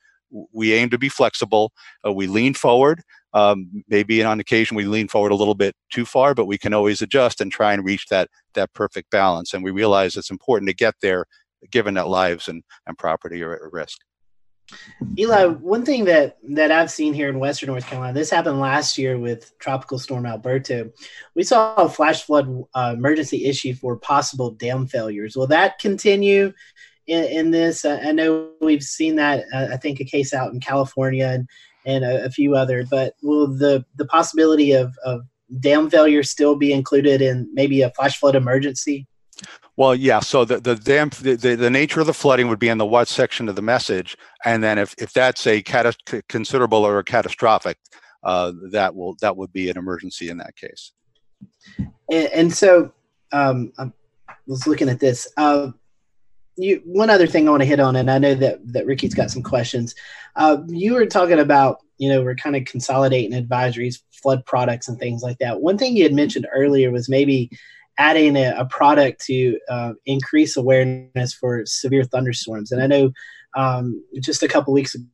we 0.53 0.73
aim 0.73 0.89
to 0.89 0.97
be 0.97 1.10
flexible. 1.10 1.71
Uh, 2.05 2.13
we 2.13 2.27
lean 2.27 2.53
forward. 2.53 3.01
Um, 3.34 3.84
maybe 3.88 4.21
on 4.23 4.41
occasion 4.41 4.75
we 4.75 4.84
lean 4.84 5.07
forward 5.07 5.31
a 5.31 5.36
little 5.36 5.55
bit 5.55 5.73
too 5.89 6.05
far, 6.05 6.36
but 6.36 6.47
we 6.47 6.57
can 6.57 6.73
always 6.73 7.01
adjust 7.01 7.39
and 7.39 7.49
try 7.49 7.73
and 7.73 7.86
reach 7.86 8.07
that 8.07 8.29
that 8.55 8.73
perfect 8.73 9.10
balance. 9.10 9.53
And 9.53 9.63
we 9.63 9.71
realize 9.71 10.17
it's 10.17 10.31
important 10.31 10.67
to 10.67 10.75
get 10.75 10.95
there 11.01 11.25
given 11.69 11.93
that 11.95 12.08
lives 12.08 12.47
and, 12.47 12.63
and 12.88 12.97
property 12.97 13.43
are 13.43 13.54
at 13.54 13.71
risk. 13.71 14.00
Eli, 15.17 15.45
one 15.45 15.84
thing 15.84 16.06
that 16.06 16.38
that 16.50 16.71
I've 16.71 16.91
seen 16.91 17.13
here 17.13 17.30
in 17.30 17.39
Western 17.39 17.67
North 17.67 17.86
Carolina, 17.86 18.13
this 18.13 18.30
happened 18.30 18.60
last 18.60 18.97
year 18.97 19.19
with 19.19 19.58
Tropical 19.60 20.00
Storm 20.00 20.26
Alberto. 20.26 20.91
We 21.36 21.43
saw 21.43 21.76
a 21.76 21.89
flash 21.89 22.24
flood 22.24 22.63
uh, 22.74 22.93
emergency 22.95 23.45
issue 23.45 23.74
for 23.74 23.97
possible 23.97 24.52
dam 24.52 24.88
failures. 24.88 25.36
Will 25.36 25.47
that 25.47 25.80
continue 25.80 26.54
in, 27.08 27.24
in 27.26 27.52
this? 27.52 27.84
Uh, 27.84 28.02
I 28.04 28.12
know 28.13 28.52
we've 28.62 28.84
seen 28.84 29.15
that. 29.17 29.43
Uh, 29.54 29.67
I 29.74 29.78
think 29.78 30.00
a 30.00 30.06
case 30.06 30.34
out 30.34 30.54
in 30.54 30.60
California 30.60 31.28
and 31.28 31.50
and 31.86 32.06
a, 32.06 32.26
a, 32.26 32.30
few 32.30 32.56
other. 32.56 32.86
But 32.89 33.15
will 33.21 33.47
the 33.47 33.84
the 33.95 34.06
possibility 34.06 34.71
of 34.71 34.95
of 35.04 35.24
dam 35.60 35.89
failure 35.89 36.24
still 36.24 36.56
be 36.56 36.71
included 36.71 37.21
in 37.21 37.50
maybe 37.54 37.82
a 37.82 37.91
flash 37.91 38.17
flood 38.17 38.36
emergency? 38.36 39.08
Well, 39.77 39.95
yeah. 39.95 40.19
So 40.19 40.45
the 40.45 40.60
the 40.60 40.75
dam 40.75 41.10
the, 41.21 41.36
the, 41.36 41.69
nature 41.69 42.01
of 42.01 42.07
the 42.07 42.13
flooding 42.13 42.49
would 42.49 42.60
be 42.60 42.69
in 42.69 42.77
the 42.77 42.86
what 42.86 43.07
section 43.07 43.47
of 43.47 43.55
the 43.55 43.62
message, 43.62 44.17
and 44.45 44.63
then 44.63 44.77
if, 44.77 44.93
if 44.97 45.13
that's 45.13 45.47
a 45.47 45.62
considerable 45.62 46.86
or 46.86 46.99
a 46.99 47.03
catastrophic, 47.03 47.77
uh, 48.23 48.51
that 48.71 48.93
will 48.93 49.15
that 49.21 49.38
would 49.38 49.53
be 49.53 49.69
an 49.69 49.77
emergency 49.77 50.29
in 50.29 50.38
that 50.38 50.55
case. 50.55 50.91
And, 52.12 52.27
and 52.27 52.53
so 52.53 52.91
um, 53.31 53.71
I 53.79 53.91
was 54.45 54.67
looking 54.67 54.89
at 54.89 54.99
this. 54.99 55.27
Uh, 55.38 55.71
you 56.57 56.81
one 56.86 57.10
other 57.10 57.27
thing 57.27 57.47
I 57.47 57.51
want 57.51 57.62
to 57.62 57.67
hit 57.67 57.79
on, 57.79 57.95
and 57.95 58.12
I 58.12 58.17
know 58.17 58.36
that 58.36 58.60
that 58.73 58.86
Ricky's 58.86 59.13
got 59.13 59.31
some 59.31 59.41
questions. 59.41 59.95
Uh, 60.36 60.57
you 60.67 60.93
were 60.93 61.05
talking 61.05 61.39
about 61.39 61.77
you 61.97 62.10
know 62.10 62.21
we're 62.21 62.36
kind 62.36 62.55
of 62.55 62.65
consolidating 62.65 63.41
advisories, 63.41 63.99
flood 64.12 64.45
products, 64.45 64.89
and 64.89 64.99
things 64.99 65.23
like 65.23 65.38
that. 65.39 65.62
One 65.62 65.77
thing 65.77 65.95
you 65.95 66.03
had 66.03 66.13
mentioned 66.13 66.47
earlier 66.53 66.91
was 66.91 67.07
maybe 67.07 67.49
adding 68.02 68.36
a, 68.36 68.56
a 68.58 68.66
product 68.66 69.24
to 69.28 69.60
uh, 69.70 69.94
increase 70.08 70.58
awareness 70.58 71.34
for 71.34 71.64
severe 71.68 72.04
thunderstorms. 72.04 72.72
And 72.72 72.82
I 72.82 72.88
know 72.88 73.12
um, 73.56 74.04
just 74.20 74.42
a 74.42 74.48
couple 74.48 74.74
weeks 74.74 74.96
ago 74.96 75.06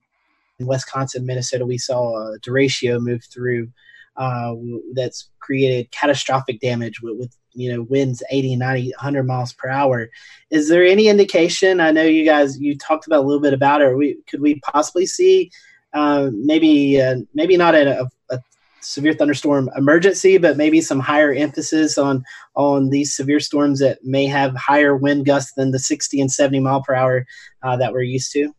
in 0.60 0.68
Wisconsin, 0.68 1.26
Minnesota, 1.26 1.66
we 1.66 1.78
saw 1.78 2.16
a 2.16 2.40
derecho 2.40 3.02
move 3.02 3.26
through 3.26 3.70
uh, 4.16 4.56
that's 4.94 5.30
created 5.42 5.92
catastrophic 5.92 6.62
damage 6.62 7.02
with, 7.02 7.18
with, 7.20 7.38
you 7.54 7.74
know 7.74 7.82
winds 7.90 8.22
80 8.30 8.56
90 8.56 8.92
100 8.92 9.24
miles 9.24 9.52
per 9.52 9.68
hour 9.68 10.12
is 10.52 10.70
there 10.70 10.86
any 10.86 11.08
indication 11.08 11.80
i 11.80 11.90
know 11.90 12.04
you 12.04 12.24
guys 12.24 12.60
you 12.60 12.78
talked 12.78 13.08
about 13.08 13.24
a 13.24 13.26
little 13.26 13.42
bit 13.42 13.54
about 13.54 13.82
it 13.82 13.98
we 13.98 14.20
could 14.30 14.42
we 14.42 14.60
possibly 14.60 15.08
see 15.08 15.50
uh, 15.94 16.30
maybe 16.34 17.02
uh, 17.02 17.16
maybe 17.34 17.58
not 17.58 17.74
a, 17.74 18.08
a, 18.30 18.40
severe 18.88 19.14
thunderstorm 19.14 19.70
emergency, 19.76 20.38
but 20.38 20.58
maybe 20.58 20.82
some 20.82 21.00
higher 21.00 21.34
emphasis 21.34 21.98
on 21.98 22.24
on 22.56 22.90
these 22.90 23.16
severe 23.16 23.40
storms 23.40 23.80
that 23.80 24.00
may 24.04 24.26
have 24.26 24.56
higher 24.56 24.96
wind 24.96 25.26
gusts 25.26 25.54
than 25.54 25.72
the 25.72 25.80
60 25.80 26.22
and 26.22 26.32
70 26.32 26.60
mile 26.60 26.82
per 26.82 26.96
hour 26.96 27.26
uh, 27.64 27.76
that 27.78 27.94
we're 27.94 28.02
used 28.02 28.32
to. 28.34 28.54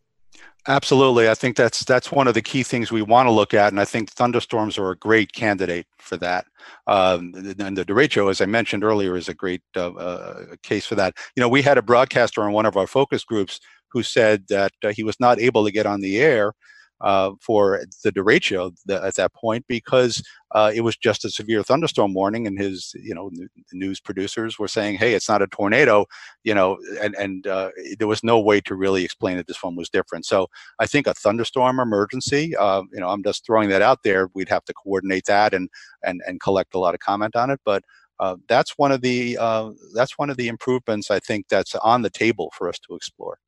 Absolutely, 0.67 1.29
I 1.29 1.35
think 1.35 1.55
that's 1.55 1.83
that's 1.83 2.11
one 2.11 2.27
of 2.27 2.33
the 2.33 2.41
key 2.41 2.63
things 2.63 2.91
we 2.91 3.01
want 3.01 3.27
to 3.27 3.31
look 3.31 3.53
at, 3.53 3.71
and 3.71 3.79
I 3.79 3.85
think 3.85 4.11
thunderstorms 4.11 4.77
are 4.77 4.91
a 4.91 4.97
great 4.97 5.31
candidate 5.31 5.87
for 5.97 6.17
that. 6.17 6.45
Um, 6.85 7.33
and 7.35 7.75
the 7.77 7.85
derecho, 7.85 8.29
as 8.29 8.41
I 8.41 8.45
mentioned 8.45 8.83
earlier, 8.83 9.15
is 9.15 9.29
a 9.29 9.33
great 9.33 9.61
uh, 9.75 9.93
uh, 9.93 10.55
case 10.61 10.85
for 10.85 10.95
that. 10.95 11.15
You 11.35 11.41
know, 11.41 11.49
we 11.49 11.61
had 11.61 11.77
a 11.77 11.81
broadcaster 11.81 12.43
on 12.43 12.51
one 12.51 12.65
of 12.65 12.77
our 12.77 12.87
focus 12.87 13.23
groups 13.23 13.59
who 13.91 14.03
said 14.03 14.45
that 14.49 14.73
uh, 14.83 14.89
he 14.89 15.01
was 15.03 15.19
not 15.19 15.39
able 15.39 15.65
to 15.65 15.71
get 15.71 15.85
on 15.85 16.01
the 16.01 16.17
air 16.19 16.53
uh, 17.01 17.31
for 17.39 17.81
the 18.03 18.11
derecho 18.11 18.73
at 18.89 19.15
that 19.15 19.33
point 19.33 19.65
because 19.67 20.23
uh, 20.51 20.71
it 20.73 20.81
was 20.81 20.97
just 20.97 21.23
a 21.25 21.29
severe 21.29 21.63
thunderstorm 21.63 22.13
warning, 22.13 22.47
and 22.47 22.59
his 22.59 22.93
you 23.01 23.13
know 23.13 23.29
news 23.71 23.99
producers 23.99 24.57
were 24.59 24.67
saying, 24.67 24.97
"Hey, 24.97 25.13
it's 25.13 25.29
not 25.29 25.41
a 25.41 25.47
tornado," 25.47 26.05
you 26.43 26.53
know, 26.53 26.77
and 27.01 27.15
and 27.15 27.47
uh, 27.47 27.69
there 27.97 28.07
was 28.07 28.23
no 28.23 28.39
way 28.39 28.59
to 28.61 28.75
really 28.75 29.03
explain 29.05 29.37
that 29.37 29.47
this 29.47 29.63
one 29.63 29.75
was 29.75 29.89
different. 29.89 30.25
So 30.25 30.47
I 30.79 30.87
think 30.87 31.07
a 31.07 31.13
thunderstorm 31.13 31.79
emergency, 31.79 32.55
uh, 32.55 32.83
you 32.91 32.99
know, 32.99 33.09
I'm 33.09 33.23
just 33.23 33.45
throwing 33.45 33.69
that 33.69 33.81
out 33.81 34.03
there. 34.03 34.29
We'd 34.33 34.49
have 34.49 34.65
to 34.65 34.73
coordinate 34.73 35.25
that 35.25 35.53
and 35.53 35.69
and 36.03 36.21
and 36.27 36.41
collect 36.41 36.73
a 36.75 36.79
lot 36.79 36.93
of 36.93 36.99
comment 36.99 37.35
on 37.35 37.49
it, 37.49 37.59
but. 37.65 37.83
Uh, 38.21 38.35
that's 38.49 38.77
one 38.77 38.91
of 38.91 38.99
the 38.99 39.37
uh, 39.39 39.71
that's 39.93 40.17
one 40.17 40.29
of 40.29 40.35
the 40.35 40.49
improvements 40.49 41.09
I 41.09 41.19
think 41.19 41.47
that's 41.47 41.73
on 41.75 42.01
the 42.01 42.09
table 42.09 42.51
for 42.53 42.67
us 42.67 42.77
to 42.79 42.95
explore. 42.95 43.39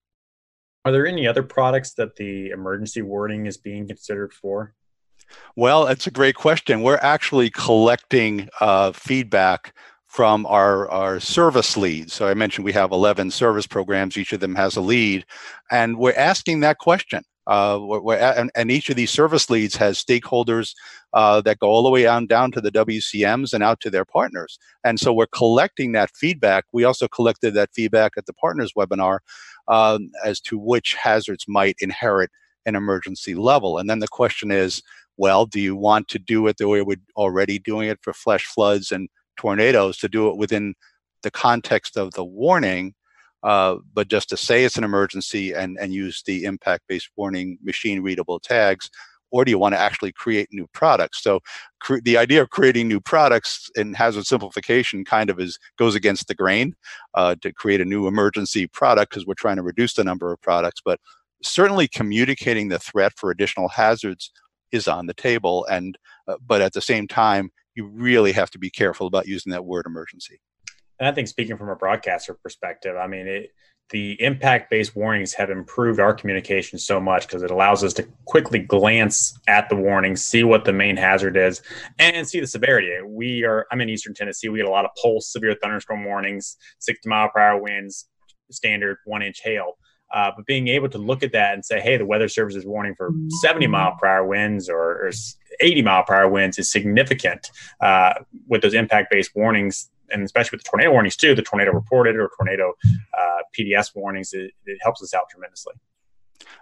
Are 0.84 0.91
there 0.91 1.06
any 1.06 1.28
other 1.28 1.44
products 1.44 1.94
that 1.94 2.15
the 2.15 2.50
emergency 2.50 3.02
warning 3.02 3.46
is 3.46 3.58
being 3.58 3.88
considered 3.88 4.34
for? 4.34 4.74
Well, 5.56 5.88
it's 5.88 6.08
a 6.08 6.12
great 6.12 6.36
question. 6.36 6.82
We're 6.82 7.00
actually 7.02 7.52
collecting 7.52 8.50
uh, 8.60 8.91
feedback 8.91 9.74
from 10.08 10.46
our, 10.48 10.89
our 10.89 11.20
service 11.20 11.78
leads. 11.78 12.13
So 12.13 12.28
I 12.28 12.34
mentioned 12.34 12.65
we 12.65 12.74
have 12.74 12.91
11 12.91 13.32
service 13.32 13.67
programs, 13.67 14.17
each 14.17 14.34
of 14.34 14.41
them 14.41 14.56
has 14.56 14.76
a 14.76 14.82
lead, 14.82 15.26
and 15.70 15.98
we're 15.98 16.17
asking 16.17 16.60
that 16.62 16.80
question. 16.80 17.24
Uh, 17.48 17.80
we're, 17.82 18.02
we're 18.02 18.17
and, 18.17 18.52
and, 18.56 18.70
each 18.70 18.89
of 18.89 18.96
these 18.96 19.10
service 19.10 19.50
leads 19.50 19.76
has 19.76 20.04
stakeholders 20.04 20.76
uh, 21.13 21.41
that 21.41 21.58
go 21.58 21.67
all 21.67 21.82
the 21.82 21.89
way 21.89 22.06
on 22.06 22.28
down 22.28 22.52
to 22.52 22.62
the 22.62 22.72
WCMs 22.72 23.54
and 23.54 23.63
out 23.63 23.80
to 23.80 23.89
their 23.89 24.06
partners. 24.06 24.60
And 24.84 25.00
so 25.00 25.12
we're 25.12 25.26
collecting 25.26 25.94
that 25.94 26.12
feedback. 26.12 26.65
We 26.72 26.84
also 26.84 27.08
collected 27.08 27.56
that 27.56 27.72
feedback 27.74 28.13
at 28.15 28.28
the 28.28 28.34
partners 28.34 28.74
webinar 28.78 29.20
um, 29.71 30.12
as 30.23 30.39
to 30.41 30.60
which 30.60 30.93
hazards 30.93 31.45
might 31.47 31.77
inherit 31.79 32.29
an 32.67 32.75
emergency 32.75 33.34
level. 33.34 33.79
And 33.79 33.89
then 33.89 33.99
the 33.99 34.07
question 34.07 34.51
is, 34.51 34.84
well, 35.17 35.45
do 35.45 35.60
you 35.60 35.75
want 35.75 36.07
to 36.10 36.19
do 36.19 36.45
it 36.47 36.57
the 36.57 36.67
way 36.67 36.81
we're 36.81 36.97
already 37.15 37.57
doing 37.57 37.89
it 37.89 37.99
for 38.01 38.13
flash 38.13 38.45
floods 38.45 38.91
and 38.91 39.10
tornadoes 39.38 39.97
to 39.97 40.10
do 40.10 40.29
it 40.29 40.38
within 40.38 40.75
the 41.23 41.31
context 41.31 41.97
of 41.97 42.12
the 42.13 42.25
warning, 42.25 42.93
uh, 43.43 43.77
but 43.93 44.07
just 44.07 44.29
to 44.29 44.38
say 44.38 44.63
it's 44.65 44.77
an 44.77 44.84
emergency 44.84 45.53
and, 45.53 45.77
and 45.79 45.93
use 45.93 46.21
the 46.25 46.43
impact-based 46.43 47.10
warning 47.15 47.57
machine 47.63 48.01
readable 48.01 48.39
tags, 48.39 48.89
or 49.32 49.46
do 49.46 49.52
you 49.52 49.58
want 49.58 49.74
to 49.74 49.80
actually 49.80 50.12
create 50.12 50.50
new 50.52 50.67
products? 50.74 51.24
So 51.24 51.39
the 52.04 52.17
idea 52.17 52.41
of 52.41 52.50
creating 52.50 52.88
new 52.88 53.00
products 53.00 53.70
in 53.76 53.94
hazard 53.94 54.26
simplification 54.26 55.04
kind 55.06 55.30
of 55.30 55.39
is 55.39 55.58
goes 55.78 55.96
against 55.96 56.28
the 56.28 56.36
grain 56.36 56.76
uh, 57.15 57.36
to 57.41 57.52
create 57.54 57.82
a 57.82 57.86
new 57.86 58.08
emergency 58.08 58.67
product 58.67 59.12
because 59.12 59.26
we're 59.26 59.34
trying 59.34 59.56
to 59.56 59.63
reduce 59.63 59.94
the 59.94 60.04
number 60.04 60.32
of 60.32 60.41
products. 60.41 60.82
But 60.84 61.00
certainly 61.44 61.88
communicating 61.88 62.70
the 62.70 62.80
threat 62.80 63.13
for 63.15 63.32
additional 63.32 63.70
hazards 63.70 64.32
is 64.72 64.88
on 64.88 65.08
the 65.08 65.13
table. 65.13 65.65
And 65.70 65.98
uh, 66.28 66.36
but 66.46 66.62
at 66.62 66.74
the 66.74 66.82
same 66.82 67.08
time, 67.08 67.52
you 67.76 67.88
really 67.88 68.32
have 68.34 68.52
to 68.52 68.60
be 68.60 68.70
careful 68.70 69.08
about 69.08 69.28
using 69.28 69.52
that 69.52 69.65
word 69.65 69.86
emergency. 69.86 70.39
And 71.00 71.08
I 71.08 71.12
think 71.13 71.28
speaking 71.28 71.58
from 71.58 71.70
a 71.70 71.76
broadcaster 71.76 72.36
perspective, 72.36 72.96
I 72.96 73.08
mean 73.08 73.28
it 73.28 73.50
the 73.91 74.21
impact 74.21 74.69
based 74.69 74.95
warnings 74.95 75.34
have 75.34 75.49
improved 75.49 75.99
our 75.99 76.13
communication 76.13 76.80
so 76.80 76.99
much 76.99 77.27
because 77.27 77.43
it 77.43 77.51
allows 77.51 77.84
us 77.84 77.93
to 77.93 78.08
quickly 78.25 78.60
glance 78.60 79.38
at 79.47 79.69
the 79.69 79.75
warning, 79.75 80.15
see 80.15 80.43
what 80.43 80.65
the 80.65 80.73
main 80.73 80.97
hazard 80.97 81.38
is, 81.38 81.62
and 81.99 82.27
see 82.27 82.39
the 82.39 82.47
severity. 82.47 82.97
We 83.06 83.43
are, 83.43 83.67
I'm 83.71 83.82
in 83.82 83.89
Eastern 83.89 84.13
Tennessee. 84.13 84.49
We 84.49 84.60
get 84.60 84.65
a 84.65 84.71
lot 84.71 84.86
of 84.86 84.91
pulse 85.01 85.32
severe 85.32 85.56
thunderstorm 85.62 86.06
warnings, 86.06 86.58
60 86.80 87.08
mile 87.10 87.30
per 87.30 87.39
hour 87.39 87.62
winds, 87.62 88.08
standard 88.49 88.97
one 89.06 89.21
inch 89.21 89.41
hail. 89.43 89.77
Uh, 90.13 90.32
but 90.36 90.45
being 90.45 90.67
able 90.67 90.89
to 90.89 90.97
look 90.97 91.23
at 91.23 91.32
that 91.32 91.54
and 91.54 91.63
say, 91.63 91.80
hey, 91.80 91.95
the 91.95 92.06
Weather 92.06 92.27
Service 92.27 92.56
is 92.56 92.65
warning 92.65 92.95
for 92.95 93.12
70 93.41 93.67
mile 93.67 93.95
per 93.99 94.08
hour 94.08 94.25
winds 94.25 94.69
or, 94.69 94.77
or 94.77 95.12
80 95.62 95.82
mile 95.84 96.04
per 96.04 96.15
hour 96.15 96.30
winds 96.30 96.60
is 96.60 96.71
significant 96.71 97.49
uh, 97.80 98.13
with 98.47 98.62
those 98.62 98.73
impact 98.73 99.10
based 99.10 99.32
warnings 99.36 99.89
and 100.12 100.24
especially 100.24 100.58
with 100.58 100.63
the 100.63 100.69
tornado 100.69 100.91
warnings 100.91 101.15
too, 101.15 101.36
the 101.36 101.41
tornado 101.41 101.71
reported 101.71 102.15
or 102.15 102.30
tornado 102.38 102.74
uh, 102.86 103.38
PDS 103.58 103.95
warnings, 103.95 104.34
it, 104.34 104.52
it, 104.65 104.80
helps 104.82 105.02
us 105.02 105.13
out 105.13 105.24
tremendously. 105.30 105.74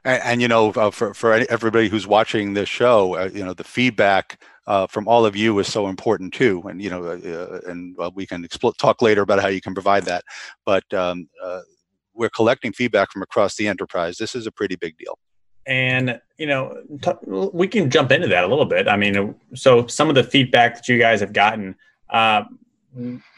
And, 0.04 0.22
and 0.24 0.42
you 0.42 0.48
know, 0.48 0.72
uh, 0.72 0.92
for 0.92 1.14
for 1.14 1.34
everybody 1.34 1.90
who's 1.90 2.08
watching 2.08 2.54
this 2.54 2.70
show, 2.70 3.16
uh, 3.16 3.30
you 3.34 3.44
know, 3.44 3.54
the 3.54 3.64
feedback 3.64 4.42
uh, 4.68 4.88
from 4.88 5.08
all 5.08 5.26
of 5.26 5.36
you 5.36 5.58
is 5.60 5.72
so 5.72 5.88
important 5.88 6.34
too. 6.34 6.62
And 6.70 6.82
you 6.82 6.90
know, 6.90 7.06
uh, 7.06 7.30
uh, 7.30 7.62
and 7.70 7.98
we 8.14 8.26
can 8.26 8.48
expl- 8.48 8.78
talk 8.78 9.02
later 9.02 9.22
about 9.22 9.42
how 9.42 9.48
you 9.48 9.62
can 9.62 9.74
provide 9.74 10.06
that. 10.06 10.24
But 10.66 10.92
um, 10.94 11.28
we're 12.14 12.30
collecting 12.30 12.74
feedback 12.74 13.12
from 13.12 13.22
across 13.22 13.56
the 13.56 13.68
enterprise. 13.68 14.18
This 14.18 14.36
is 14.36 14.46
a 14.46 14.52
pretty 14.52 14.76
big 14.76 14.98
deal 14.98 15.18
And 15.66 16.22
you 16.38 16.46
know, 16.46 16.84
t- 17.02 17.12
we 17.26 17.68
can 17.68 17.90
jump 17.90 18.12
into 18.12 18.28
that 18.28 18.44
a 18.44 18.48
little 18.48 18.66
bit. 18.66 18.88
I 18.88 18.98
mean, 18.98 19.36
so 19.56 19.88
some 19.88 20.10
of 20.10 20.16
the 20.16 20.24
feedback 20.24 20.76
that 20.76 20.88
you 20.88 21.00
guys 21.00 21.22
have 21.22 21.34
gotten, 21.34 21.76
uh, 22.10 22.44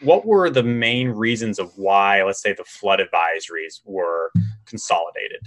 what 0.01 0.25
were 0.25 0.49
the 0.49 0.63
main 0.63 1.09
reasons 1.09 1.59
of 1.59 1.71
why, 1.77 2.23
let's 2.23 2.41
say, 2.41 2.53
the 2.53 2.63
flood 2.63 2.99
advisories 2.99 3.81
were 3.85 4.31
consolidated? 4.65 5.41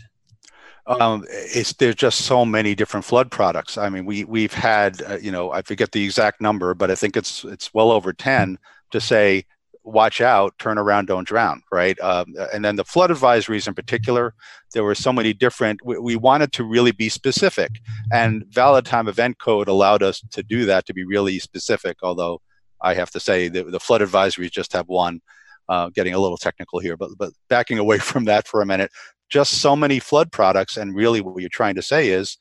Um, 0.86 1.24
it's 1.30 1.72
there's 1.74 1.94
just 1.94 2.22
so 2.22 2.44
many 2.44 2.74
different 2.74 3.06
flood 3.06 3.30
products. 3.30 3.78
I 3.78 3.88
mean, 3.88 4.04
we 4.04 4.24
we've 4.24 4.52
had 4.52 5.00
uh, 5.02 5.16
you 5.16 5.32
know 5.32 5.50
I 5.50 5.62
forget 5.62 5.92
the 5.92 6.04
exact 6.04 6.42
number, 6.42 6.74
but 6.74 6.90
I 6.90 6.94
think 6.94 7.16
it's 7.16 7.42
it's 7.44 7.72
well 7.72 7.90
over 7.90 8.12
ten 8.12 8.58
to 8.90 9.00
say 9.00 9.46
watch 9.84 10.20
out, 10.20 10.58
turn 10.58 10.78
around, 10.78 11.06
don't 11.06 11.28
drown, 11.28 11.62
right? 11.70 11.98
Um, 12.00 12.34
and 12.52 12.64
then 12.64 12.76
the 12.76 12.84
flood 12.84 13.10
advisories 13.10 13.68
in 13.68 13.74
particular, 13.74 14.34
there 14.72 14.82
were 14.82 14.94
so 14.94 15.12
many 15.12 15.34
different, 15.34 15.84
we, 15.84 15.98
we, 15.98 16.16
wanted 16.16 16.52
to 16.54 16.64
really 16.64 16.90
be 16.92 17.10
specific. 17.10 17.70
And 18.10 18.44
valid 18.48 18.86
time 18.86 19.08
event 19.08 19.38
code 19.38 19.68
allowed 19.68 20.02
us 20.02 20.22
to 20.30 20.42
do 20.42 20.64
that, 20.64 20.86
to 20.86 20.94
be 20.94 21.04
really 21.04 21.38
specific, 21.38 21.98
although 22.02 22.40
I 22.85 22.94
have 22.94 23.11
to 23.12 23.20
say 23.20 23.49
the, 23.49 23.64
the 23.64 23.81
flood 23.81 24.01
advisories 24.01 24.51
just 24.51 24.73
have 24.73 24.88
one. 24.88 25.20
Uh, 25.66 25.88
getting 25.88 26.12
a 26.12 26.18
little 26.18 26.37
technical 26.37 26.79
here, 26.79 26.94
but 26.94 27.09
but 27.16 27.33
backing 27.49 27.79
away 27.79 27.99
from 28.11 28.27
that 28.27 28.47
for 28.47 28.61
a 28.61 28.66
minute, 28.66 28.90
just 29.31 29.62
so 29.62 29.75
many 29.75 29.99
flood 29.99 30.31
products, 30.31 30.77
and 30.77 30.94
really 30.94 31.23
what 31.23 31.40
you're 31.40 31.49
trying 31.49 31.75
to 31.75 31.81
say 31.81 32.11
is, 32.11 32.37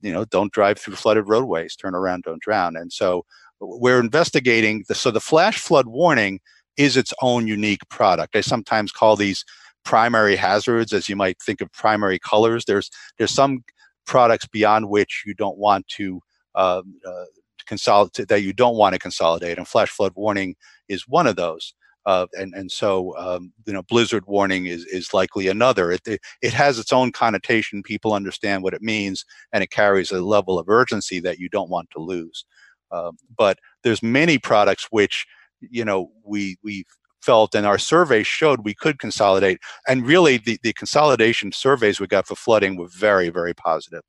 you 0.00 0.12
know, 0.12 0.24
don't 0.24 0.52
drive 0.52 0.76
through 0.76 0.96
flooded 0.96 1.28
roadways, 1.28 1.76
turn 1.76 1.94
around, 1.94 2.24
don't 2.24 2.42
drown. 2.42 2.76
And 2.76 2.92
so 2.92 3.24
we're 3.60 4.00
investigating 4.00 4.84
the 4.88 4.96
so 4.96 5.12
the 5.12 5.20
flash 5.20 5.58
flood 5.58 5.86
warning 5.86 6.40
is 6.76 6.96
its 6.96 7.14
own 7.22 7.46
unique 7.46 7.88
product. 7.88 8.36
I 8.36 8.40
sometimes 8.40 8.90
call 8.92 9.14
these 9.14 9.44
primary 9.84 10.36
hazards, 10.36 10.92
as 10.92 11.08
you 11.08 11.16
might 11.16 11.40
think 11.40 11.60
of 11.60 11.70
primary 11.72 12.18
colors. 12.18 12.64
There's 12.64 12.90
there's 13.16 13.30
some 13.30 13.64
products 14.06 14.46
beyond 14.46 14.88
which 14.88 15.22
you 15.24 15.34
don't 15.34 15.58
want 15.58 15.86
to 15.88 16.20
uh, 16.54 16.82
uh, 17.06 17.24
consolidate 17.66 18.28
that 18.28 18.42
you 18.42 18.52
don't 18.52 18.76
want 18.76 18.94
to 18.94 18.98
consolidate, 18.98 19.58
and 19.58 19.68
flash 19.68 19.90
flood 19.90 20.12
warning 20.14 20.56
is 20.88 21.08
one 21.08 21.26
of 21.26 21.36
those. 21.36 21.74
Uh, 22.06 22.26
and 22.34 22.54
and 22.54 22.70
so 22.70 23.16
um, 23.18 23.52
you 23.66 23.72
know 23.72 23.82
blizzard 23.82 24.24
warning 24.26 24.66
is 24.66 24.84
is 24.86 25.12
likely 25.12 25.48
another. 25.48 25.90
It, 25.90 26.02
it, 26.06 26.20
it 26.40 26.52
has 26.52 26.78
its 26.78 26.92
own 26.92 27.10
connotation. 27.10 27.82
People 27.82 28.12
understand 28.12 28.62
what 28.62 28.74
it 28.74 28.82
means, 28.82 29.24
and 29.52 29.62
it 29.64 29.70
carries 29.70 30.12
a 30.12 30.20
level 30.20 30.58
of 30.58 30.68
urgency 30.68 31.18
that 31.20 31.38
you 31.40 31.48
don't 31.48 31.70
want 31.70 31.90
to 31.90 31.98
lose. 31.98 32.44
Um, 32.92 33.16
but 33.36 33.58
there's 33.82 34.02
many 34.02 34.38
products 34.38 34.86
which 34.90 35.26
you 35.60 35.84
know 35.84 36.10
we 36.24 36.56
we 36.62 36.84
felt 37.22 37.56
and 37.56 37.66
our 37.66 37.78
survey 37.78 38.22
showed 38.22 38.64
we 38.64 38.74
could 38.74 39.00
consolidate 39.00 39.58
and 39.88 40.06
really 40.06 40.36
the, 40.36 40.58
the 40.62 40.72
consolidation 40.74 41.50
surveys 41.50 41.98
we 41.98 42.06
got 42.06 42.26
for 42.26 42.36
flooding 42.36 42.76
were 42.76 42.86
very 42.86 43.30
very 43.30 43.52
positive 43.52 44.02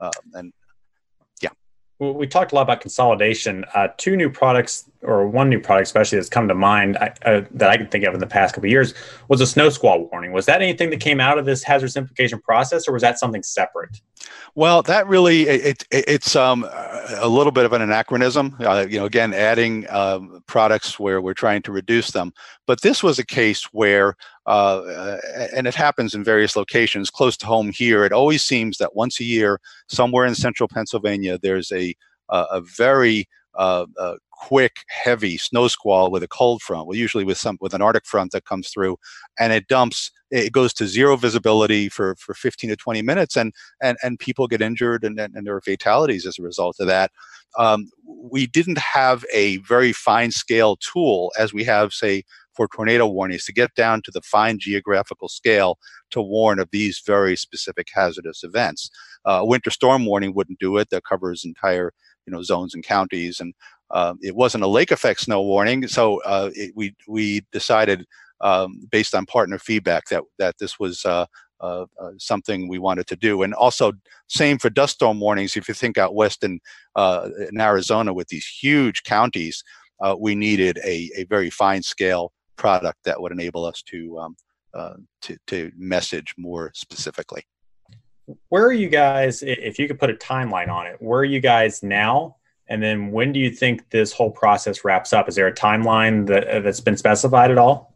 um, 0.00 0.10
and 0.32 0.52
we 1.98 2.26
talked 2.26 2.52
a 2.52 2.54
lot 2.54 2.62
about 2.62 2.80
consolidation. 2.80 3.64
Uh, 3.74 3.88
two 3.96 4.16
new 4.16 4.30
products, 4.30 4.88
or 5.04 5.26
one 5.26 5.48
new 5.48 5.60
product 5.60 5.86
especially 5.86 6.16
that's 6.18 6.28
come 6.28 6.48
to 6.48 6.54
mind 6.54 6.96
uh, 6.96 7.42
that 7.50 7.70
I 7.70 7.76
can 7.76 7.88
think 7.88 8.04
of 8.04 8.14
in 8.14 8.20
the 8.20 8.26
past 8.26 8.54
couple 8.54 8.68
years 8.68 8.94
was 9.28 9.40
a 9.40 9.46
snow 9.46 9.68
squall 9.68 10.08
warning. 10.10 10.32
Was 10.32 10.46
that 10.46 10.62
anything 10.62 10.90
that 10.90 11.00
came 11.00 11.20
out 11.20 11.38
of 11.38 11.44
this 11.44 11.62
hazard 11.62 11.88
simplification 11.92 12.40
process, 12.40 12.88
or 12.88 12.92
was 12.92 13.02
that 13.02 13.18
something 13.18 13.42
separate? 13.42 14.00
Well, 14.54 14.82
that 14.82 15.06
really 15.06 15.42
it, 15.42 15.84
it 15.90 16.04
it's 16.08 16.36
um, 16.36 16.66
a 17.16 17.28
little 17.28 17.52
bit 17.52 17.64
of 17.64 17.72
an 17.72 17.82
anachronism. 17.82 18.56
Uh, 18.60 18.86
you 18.88 18.98
know, 18.98 19.06
again, 19.06 19.34
adding 19.34 19.86
um, 19.90 20.42
products 20.46 20.98
where 20.98 21.20
we're 21.20 21.34
trying 21.34 21.62
to 21.62 21.72
reduce 21.72 22.10
them. 22.10 22.32
But 22.66 22.82
this 22.82 23.02
was 23.02 23.18
a 23.18 23.26
case 23.26 23.64
where 23.72 24.16
uh, 24.46 25.18
and 25.54 25.66
it 25.66 25.74
happens 25.74 26.14
in 26.14 26.22
various 26.22 26.56
locations 26.56 27.10
close 27.10 27.36
to 27.38 27.46
home 27.46 27.70
here. 27.70 28.04
It 28.04 28.12
always 28.12 28.42
seems 28.42 28.78
that 28.78 28.94
once 28.94 29.20
a 29.20 29.24
year, 29.24 29.60
somewhere 29.86 30.26
in 30.26 30.34
central 30.34 30.68
Pennsylvania, 30.68 31.38
there's 31.38 31.72
a 31.72 31.94
a 32.30 32.60
very 32.62 33.28
uh, 33.54 33.86
uh, 33.98 34.14
quick, 34.48 34.84
heavy 34.88 35.38
snow 35.38 35.68
squall 35.68 36.10
with 36.10 36.22
a 36.22 36.28
cold 36.28 36.60
front. 36.60 36.86
Well, 36.86 36.98
usually 36.98 37.24
with 37.24 37.38
some 37.38 37.56
with 37.60 37.72
an 37.72 37.80
Arctic 37.80 38.04
front 38.04 38.32
that 38.32 38.44
comes 38.44 38.68
through, 38.68 38.98
and 39.38 39.52
it 39.52 39.68
dumps. 39.68 40.10
It 40.30 40.52
goes 40.52 40.74
to 40.74 40.86
zero 40.86 41.16
visibility 41.16 41.88
for, 41.88 42.16
for 42.16 42.34
15 42.34 42.70
to 42.70 42.76
20 42.76 43.00
minutes, 43.02 43.36
and 43.36 43.54
and 43.82 43.96
and 44.02 44.18
people 44.18 44.46
get 44.46 44.60
injured, 44.60 45.02
and 45.02 45.18
and, 45.18 45.34
and 45.34 45.46
there 45.46 45.56
are 45.56 45.62
fatalities 45.62 46.26
as 46.26 46.38
a 46.38 46.42
result 46.42 46.76
of 46.78 46.86
that. 46.88 47.10
Um, 47.58 47.88
we 48.06 48.46
didn't 48.46 48.78
have 48.78 49.24
a 49.32 49.58
very 49.58 49.92
fine 49.92 50.30
scale 50.30 50.76
tool 50.76 51.32
as 51.38 51.54
we 51.54 51.64
have, 51.64 51.94
say, 51.94 52.24
for 52.54 52.68
tornado 52.68 53.06
warnings 53.06 53.44
to 53.44 53.52
get 53.52 53.74
down 53.74 54.02
to 54.02 54.10
the 54.10 54.20
fine 54.22 54.58
geographical 54.58 55.28
scale 55.28 55.78
to 56.10 56.20
warn 56.20 56.58
of 56.58 56.68
these 56.70 57.00
very 57.06 57.36
specific 57.36 57.88
hazardous 57.94 58.42
events. 58.42 58.90
Uh, 59.24 59.40
winter 59.42 59.70
storm 59.70 60.04
warning 60.04 60.34
wouldn't 60.34 60.58
do 60.58 60.76
it. 60.76 60.90
That 60.90 61.04
covers 61.04 61.44
entire 61.46 61.92
you 62.26 62.32
know 62.32 62.42
zones 62.42 62.74
and 62.74 62.84
counties, 62.84 63.40
and 63.40 63.54
uh, 63.94 64.14
it 64.20 64.36
wasn't 64.36 64.64
a 64.64 64.68
lake 64.68 64.90
effect 64.90 65.20
snow 65.20 65.40
warning. 65.42 65.88
So 65.88 66.20
uh, 66.22 66.50
it, 66.54 66.72
we 66.76 66.94
we 67.08 67.42
decided 67.52 68.04
um, 68.40 68.86
based 68.90 69.14
on 69.14 69.24
partner 69.26 69.58
feedback 69.58 70.08
that 70.10 70.22
that 70.38 70.56
this 70.58 70.78
was. 70.78 71.04
Uh, 71.04 71.26
uh, 71.60 71.86
uh, 71.98 72.10
something 72.18 72.68
we 72.68 72.78
wanted 72.78 73.06
to 73.06 73.16
do, 73.16 73.42
and 73.42 73.54
also 73.54 73.92
same 74.28 74.58
for 74.58 74.68
dust 74.68 74.94
storm 74.96 75.18
warnings. 75.18 75.56
If 75.56 75.66
you 75.66 75.72
think 75.72 75.96
out 75.96 76.14
west 76.14 76.44
in, 76.44 76.60
in 76.96 77.58
Arizona 77.58 78.12
with 78.12 78.28
these 78.28 78.46
huge 78.46 79.02
counties, 79.04 79.64
we 80.18 80.34
needed 80.34 80.78
a, 80.84 81.10
a 81.16 81.24
very 81.24 81.48
fine 81.48 81.82
scale 81.82 82.32
product 82.56 82.98
that 83.04 83.18
would 83.18 83.32
enable 83.32 83.64
us 83.64 83.80
to 83.82 84.18
um, 84.18 84.36
uh, 84.74 84.94
to, 85.22 85.36
to 85.46 85.70
message 85.76 86.34
more 86.36 86.72
specifically. 86.74 87.44
Where 88.48 88.64
are 88.64 88.72
you 88.72 88.88
guys? 88.88 89.42
If 89.42 89.78
you 89.78 89.86
could 89.86 90.00
put 90.00 90.10
a 90.10 90.14
timeline 90.14 90.68
on 90.68 90.86
it, 90.86 90.96
where 91.00 91.20
are 91.20 91.24
you 91.24 91.40
guys 91.40 91.82
now? 91.82 92.36
And 92.68 92.82
then 92.82 93.10
when 93.10 93.32
do 93.32 93.40
you 93.40 93.50
think 93.50 93.90
this 93.90 94.12
whole 94.12 94.30
process 94.30 94.84
wraps 94.84 95.12
up? 95.12 95.28
Is 95.28 95.34
there 95.34 95.46
a 95.46 95.54
timeline 95.54 96.26
that, 96.26 96.48
uh, 96.48 96.60
that's 96.60 96.80
been 96.80 96.96
specified 96.96 97.50
at 97.50 97.58
all? 97.58 97.94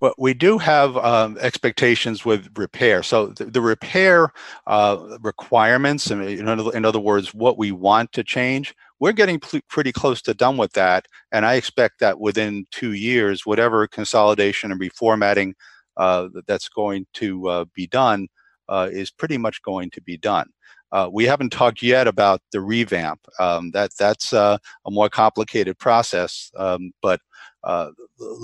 Well, 0.00 0.14
we 0.18 0.34
do 0.34 0.58
have 0.58 0.96
um, 0.96 1.38
expectations 1.40 2.24
with 2.24 2.48
repair. 2.56 3.02
So 3.02 3.28
the, 3.28 3.46
the 3.46 3.60
repair 3.60 4.32
uh, 4.66 5.18
requirements, 5.20 6.10
in 6.10 6.48
other, 6.48 6.76
in 6.76 6.84
other 6.84 7.00
words, 7.00 7.34
what 7.34 7.58
we 7.58 7.72
want 7.72 8.12
to 8.12 8.24
change, 8.24 8.74
we're 9.00 9.12
getting 9.12 9.40
pl- 9.40 9.60
pretty 9.68 9.92
close 9.92 10.20
to 10.22 10.34
done 10.34 10.56
with 10.56 10.72
that. 10.72 11.06
And 11.32 11.46
I 11.46 11.54
expect 11.54 12.00
that 12.00 12.20
within 12.20 12.66
two 12.70 12.92
years, 12.92 13.46
whatever 13.46 13.86
consolidation 13.86 14.72
and 14.72 14.80
reformatting 14.80 15.54
uh, 15.96 16.28
that's 16.46 16.68
going 16.68 17.06
to 17.14 17.48
uh, 17.48 17.64
be 17.74 17.86
done 17.86 18.28
uh, 18.68 18.88
is 18.90 19.10
pretty 19.10 19.38
much 19.38 19.62
going 19.62 19.90
to 19.90 20.00
be 20.00 20.16
done. 20.16 20.48
Uh, 20.90 21.08
we 21.12 21.24
haven't 21.24 21.50
talked 21.50 21.82
yet 21.82 22.06
about 22.06 22.40
the 22.52 22.60
revamp. 22.60 23.20
Um, 23.38 23.70
that 23.72 23.90
that's 23.98 24.32
uh, 24.32 24.58
a 24.86 24.90
more 24.90 25.08
complicated 25.08 25.78
process, 25.78 26.50
um, 26.56 26.92
but 27.02 27.20
uh, 27.64 27.90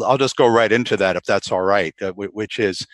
I'll 0.04 0.18
just 0.18 0.36
go 0.36 0.46
right 0.46 0.72
into 0.72 0.96
that 0.98 1.16
if 1.16 1.24
that's 1.24 1.50
all 1.50 1.62
right. 1.62 1.94
which 2.16 2.58
is 2.58 2.86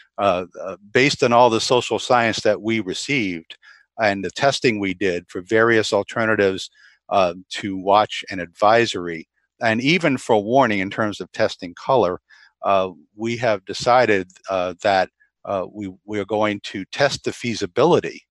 based 0.92 1.22
on 1.22 1.32
all 1.32 1.50
the 1.50 1.60
social 1.60 1.98
science 1.98 2.40
that 2.40 2.62
we 2.62 2.80
received 2.80 3.56
and 4.00 4.24
the 4.24 4.30
testing 4.30 4.80
we 4.80 4.94
did 4.94 5.26
for 5.28 5.42
various 5.42 5.92
alternatives 5.92 6.70
uh, 7.10 7.34
to 7.50 7.76
watch 7.76 8.24
an 8.30 8.40
advisory. 8.40 9.28
And 9.60 9.80
even 9.82 10.16
for 10.16 10.42
warning 10.42 10.78
in 10.78 10.90
terms 10.90 11.20
of 11.20 11.30
testing 11.32 11.74
color, 11.74 12.20
uh, 12.62 12.90
we 13.14 13.36
have 13.36 13.64
decided 13.66 14.30
uh, 14.48 14.74
that 14.82 15.10
uh, 15.44 15.66
we, 15.72 15.92
we 16.06 16.18
are 16.18 16.24
going 16.24 16.60
to 16.64 16.84
test 16.86 17.24
the 17.24 17.32
feasibility 17.32 18.22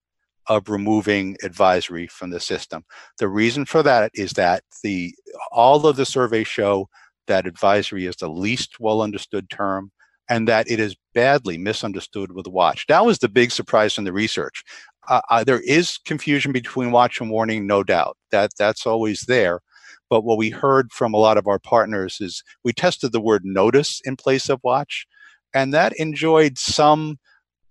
of 0.50 0.68
removing 0.70 1.38
advisory 1.44 2.08
from 2.08 2.32
the 2.32 2.40
system. 2.40 2.84
The 3.20 3.30
reason 3.30 3.66
for 3.66 3.82
that 3.84 4.12
is 4.14 4.34
that 4.34 4.64
the 4.84 5.16
all 5.52 5.88
of 5.88 5.96
the 5.96 6.06
surveys 6.06 6.48
show 6.48 6.90
that 7.28 7.48
advisory 7.48 8.06
is 8.06 8.16
the 8.18 8.30
least 8.30 8.80
well 8.80 9.02
understood 9.02 9.50
term 9.50 9.92
and 10.32 10.48
that 10.48 10.70
it 10.70 10.80
is 10.80 10.96
badly 11.16 11.58
misunderstood 11.58 12.32
with 12.32 12.48
watch. 12.48 12.86
That 12.88 13.06
was 13.06 13.20
the 13.20 13.30
big 13.30 13.52
surprise 13.52 13.94
from 13.94 14.04
the 14.04 14.14
research 14.14 14.64
uh, 15.10 15.22
uh, 15.30 15.44
there 15.44 15.62
is 15.62 15.98
confusion 16.06 16.52
between 16.52 16.92
watch 16.92 17.20
and 17.20 17.30
warning, 17.30 17.66
no 17.68 17.84
doubt. 17.84 18.16
That 18.32 18.52
that's 18.58 18.86
always 18.86 19.22
there. 19.22 19.62
But 20.10 20.24
what 20.24 20.38
we 20.38 20.50
heard 20.50 20.92
from 20.92 21.14
a 21.14 21.18
lot 21.18 21.38
of 21.38 21.48
our 21.48 21.60
partners 21.60 22.18
is 22.20 22.44
we 22.64 22.74
tested 22.74 23.12
the 23.12 23.22
word 23.22 23.44
notice 23.44 24.02
in 24.06 24.16
place 24.16 24.50
of 24.50 24.60
watch, 24.64 25.06
and 25.54 25.74
that 25.74 25.94
enjoyed 25.98 26.58
some 26.58 27.18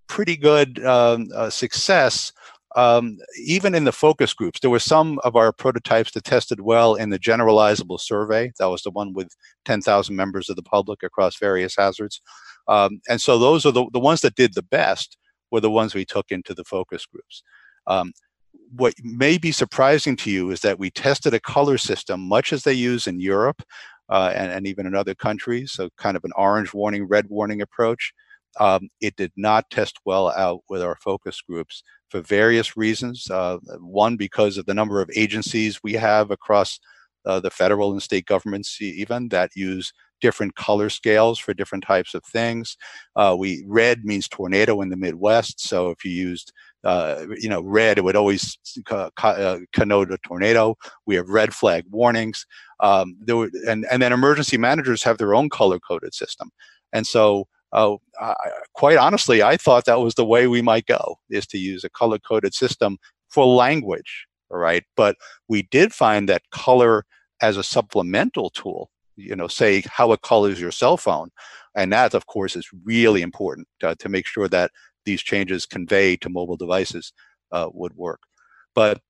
pretty 0.09 0.37
good 0.37 0.85
um, 0.85 1.29
uh, 1.35 1.51
success. 1.51 2.33
Um, 2.77 3.19
even 3.43 3.75
in 3.75 3.85
the 3.85 3.93
focus 3.93 4.35
groups, 4.35 4.61
there 4.61 4.71
were 4.71 4.79
some 4.79 5.19
of 5.25 5.37
our 5.37 5.53
prototypes 5.53 6.13
that 6.13 6.25
tested 6.25 6.61
well 6.61 6.95
in 6.95 7.11
the 7.11 7.19
generalizable 7.19 7.99
survey. 7.99 8.53
That 8.59 8.67
was 8.67 8.83
the 8.83 8.91
one 8.91 9.15
with 9.15 9.29
10,000 9.65 10.15
members 10.15 10.51
of 10.51 10.57
the 10.57 10.63
public 10.63 11.03
across 11.03 11.39
various 11.39 11.75
hazards. 11.77 12.21
Um, 12.69 13.01
and 13.09 13.21
so 13.21 13.39
those 13.39 13.65
are 13.65 13.73
the, 13.73 13.87
the 13.93 13.99
ones 13.99 14.21
that 14.21 14.35
did 14.35 14.55
the 14.55 14.63
best 14.63 15.17
were 15.51 15.61
the 15.61 15.71
ones 15.71 15.95
we 15.95 16.05
took 16.05 16.27
into 16.31 16.53
the 16.53 16.65
focus 16.65 17.07
groups. 17.07 17.43
Um, 17.87 18.13
what 18.77 18.95
may 19.03 19.39
be 19.39 19.53
surprising 19.53 20.17
to 20.17 20.31
you 20.31 20.51
is 20.51 20.61
that 20.61 20.79
we 20.79 20.91
tested 20.91 21.33
a 21.33 21.41
color 21.41 21.79
system, 21.79 22.21
much 22.21 22.53
as 22.53 22.65
they 22.65 22.75
use 22.75 23.07
in 23.07 23.19
Europe 23.19 23.63
uh, 24.11 24.33
and, 24.35 24.53
and, 24.53 24.67
even 24.67 24.87
in 24.87 24.95
other 24.95 25.15
countries, 25.15 25.73
so 25.73 25.89
kind 25.97 26.17
of 26.17 26.25
an 26.25 26.33
orange 26.37 26.75
warning, 26.75 27.07
red 27.07 27.29
warning 27.29 27.63
approach. 27.63 28.13
Um, 28.61 28.89
it 29.01 29.17
did 29.17 29.33
not 29.37 29.71
test 29.71 29.99
well 30.05 30.31
out 30.31 30.61
with 30.69 30.83
our 30.83 30.97
focus 30.97 31.41
groups 31.41 31.83
for 32.09 32.21
various 32.21 32.77
reasons. 32.77 33.31
Uh, 33.31 33.59
one, 33.81 34.17
because 34.17 34.59
of 34.59 34.67
the 34.67 34.75
number 34.75 35.01
of 35.01 35.11
agencies 35.15 35.83
we 35.83 35.95
have 35.95 36.31
across 36.31 36.79
uh, 37.27 37.41
the 37.41 37.51
federal 37.51 37.93
and 37.93 38.03
state 38.03 38.27
governments, 38.27 38.81
even 38.81 39.29
that 39.29 39.51
use 39.55 39.93
different 40.21 40.55
color 40.57 40.91
scales 40.91 41.39
for 41.39 41.55
different 41.55 41.85
types 41.85 42.15
of 42.15 42.25
things. 42.25 42.77
Uh, 43.17 43.37
we 43.39 43.65
red 43.67 44.05
means 44.05 44.29
tornado 44.29 44.81
in 44.81 44.89
the 44.89 44.97
Midwest, 44.97 45.61
so 45.61 45.91
if 45.91 46.05
you 46.05 46.11
used 46.11 46.53
uh, 46.85 47.27
you 47.37 47.49
know 47.49 47.61
red, 47.63 47.99
it 47.99 48.05
would 48.05 48.17
always 48.17 48.57
uh, 48.91 49.11
connote 49.73 50.13
a 50.13 50.19
tornado. 50.19 50.77
We 51.07 51.17
have 51.17 51.29
red 51.29 51.55
flag 51.55 51.85
warnings. 51.91 52.47
Um, 52.81 53.17
there 53.21 53.37
were, 53.37 53.51
and 53.67 53.87
and 53.91 54.01
then 54.01 54.13
emergency 54.13 54.57
managers 54.57 55.03
have 55.03 55.19
their 55.19 55.35
own 55.35 55.51
color 55.51 55.79
coded 55.79 56.15
system, 56.15 56.51
and 56.93 57.07
so. 57.07 57.49
Uh, 57.73 57.97
I, 58.21 58.35
quite 58.75 58.97
honestly, 58.97 59.43
I 59.43 59.57
thought 59.57 59.85
that 59.85 60.01
was 60.01 60.15
the 60.15 60.25
way 60.25 60.47
we 60.47 60.63
might 60.63 60.87
go, 60.87 61.17
is 61.31 61.47
to 61.49 61.59
use 61.59 61.85
a 61.85 61.91
color 61.91 62.19
coded 62.19 62.55
system 62.55 62.99
for 63.29 63.47
language, 63.47 64.27
all 64.51 64.59
right? 64.59 64.85
But 64.97 65.17
we 65.49 65.63
did 65.63 65.93
find 65.93 66.29
that 66.29 66.43
color 66.51 67.05
as 67.41 67.57
a 67.57 67.63
supplemental 67.63 68.51
tool 68.51 68.91
you 69.19 69.35
know, 69.35 69.49
say 69.49 69.83
how 69.91 70.13
it 70.13 70.23
colors 70.23 70.61
your 70.61 70.71
cell 70.71 70.97
phone. 70.97 71.31
And 71.75 71.93
that, 71.93 72.15
of 72.15 72.27
course, 72.27 72.57
is 72.57 72.69
really 72.85 73.23
important 73.23 73.69
uh, 73.83 73.95
to 73.99 74.09
make 74.09 74.27
sure 74.27 74.49
that 74.49 74.71
these 75.05 75.23
changes 75.23 75.67
convey 75.67 76.17
to 76.17 76.29
mobile 76.29 76.57
devices 76.57 77.13
uh, 77.53 77.69
would 77.73 77.95
work. 77.95 78.21
But 78.75 79.01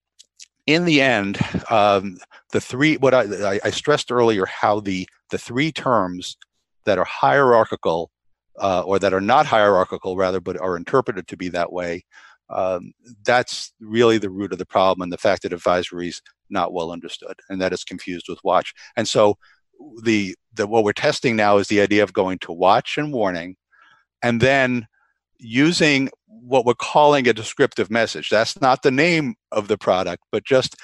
in 0.65 0.85
the 0.85 1.01
end, 1.01 1.37
um, 1.69 2.17
the 2.51 2.61
three, 2.61 2.97
what 2.97 3.13
I, 3.13 3.59
I, 3.63 3.69
stressed 3.71 4.11
earlier, 4.11 4.45
how 4.45 4.79
the, 4.79 5.07
the 5.31 5.37
three 5.37 5.71
terms 5.71 6.37
that 6.85 6.97
are 6.97 7.05
hierarchical 7.05 8.11
uh, 8.59 8.81
or 8.81 8.99
that 8.99 9.13
are 9.13 9.21
not 9.21 9.45
hierarchical 9.45 10.15
rather, 10.15 10.39
but 10.39 10.59
are 10.59 10.77
interpreted 10.77 11.27
to 11.27 11.37
be 11.37 11.49
that 11.49 11.71
way, 11.71 12.03
um, 12.49 12.91
that's 13.25 13.73
really 13.79 14.17
the 14.17 14.29
root 14.29 14.51
of 14.51 14.59
the 14.59 14.65
problem 14.65 15.03
and 15.03 15.13
the 15.13 15.17
fact 15.17 15.43
that 15.43 15.51
advisories 15.51 16.21
not 16.49 16.73
well 16.73 16.91
understood 16.91 17.35
and 17.49 17.61
that 17.61 17.73
it's 17.73 17.83
confused 17.83 18.25
with 18.27 18.39
watch. 18.43 18.73
And 18.95 19.07
so 19.07 19.37
the, 20.03 20.35
the 20.53 20.67
what 20.67 20.83
we're 20.83 20.93
testing 20.93 21.35
now 21.35 21.57
is 21.57 21.67
the 21.67 21.81
idea 21.81 22.03
of 22.03 22.13
going 22.13 22.39
to 22.39 22.51
watch 22.51 22.97
and 22.97 23.13
warning 23.13 23.55
and 24.21 24.41
then 24.41 24.87
using 25.37 26.09
what 26.27 26.65
we're 26.65 26.73
calling 26.73 27.27
a 27.27 27.33
descriptive 27.33 27.89
message 27.89 28.29
that's 28.29 28.59
not 28.59 28.83
the 28.83 28.91
name 28.91 29.35
of 29.51 29.67
the 29.67 29.77
product 29.77 30.23
but 30.31 30.43
just 30.43 30.75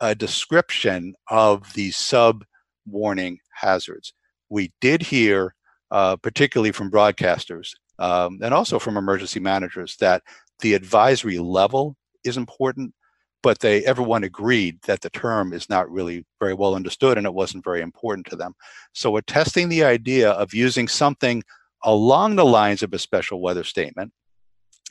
a 0.00 0.14
description 0.14 1.14
of 1.28 1.72
the 1.74 1.90
sub 1.92 2.44
warning 2.86 3.38
hazards 3.54 4.12
we 4.48 4.72
did 4.80 5.02
hear 5.02 5.54
uh, 5.90 6.16
particularly 6.16 6.72
from 6.72 6.90
broadcasters 6.90 7.70
um, 7.98 8.38
and 8.42 8.54
also 8.54 8.78
from 8.78 8.96
emergency 8.96 9.40
managers 9.40 9.96
that 9.96 10.22
the 10.60 10.74
advisory 10.74 11.38
level 11.38 11.96
is 12.24 12.36
important 12.36 12.92
but 13.42 13.60
they 13.60 13.84
everyone 13.84 14.24
agreed 14.24 14.80
that 14.82 15.00
the 15.00 15.10
term 15.10 15.52
is 15.52 15.68
not 15.68 15.90
really 15.90 16.24
very 16.38 16.54
well 16.54 16.74
understood 16.74 17.16
and 17.16 17.26
it 17.26 17.34
wasn't 17.34 17.64
very 17.64 17.80
important 17.80 18.26
to 18.26 18.36
them. 18.36 18.54
So 18.92 19.10
we're 19.10 19.22
testing 19.22 19.68
the 19.68 19.84
idea 19.84 20.30
of 20.30 20.54
using 20.54 20.88
something 20.88 21.42
along 21.84 22.36
the 22.36 22.44
lines 22.44 22.82
of 22.82 22.92
a 22.92 22.98
special 22.98 23.40
weather 23.40 23.64
statement 23.64 24.12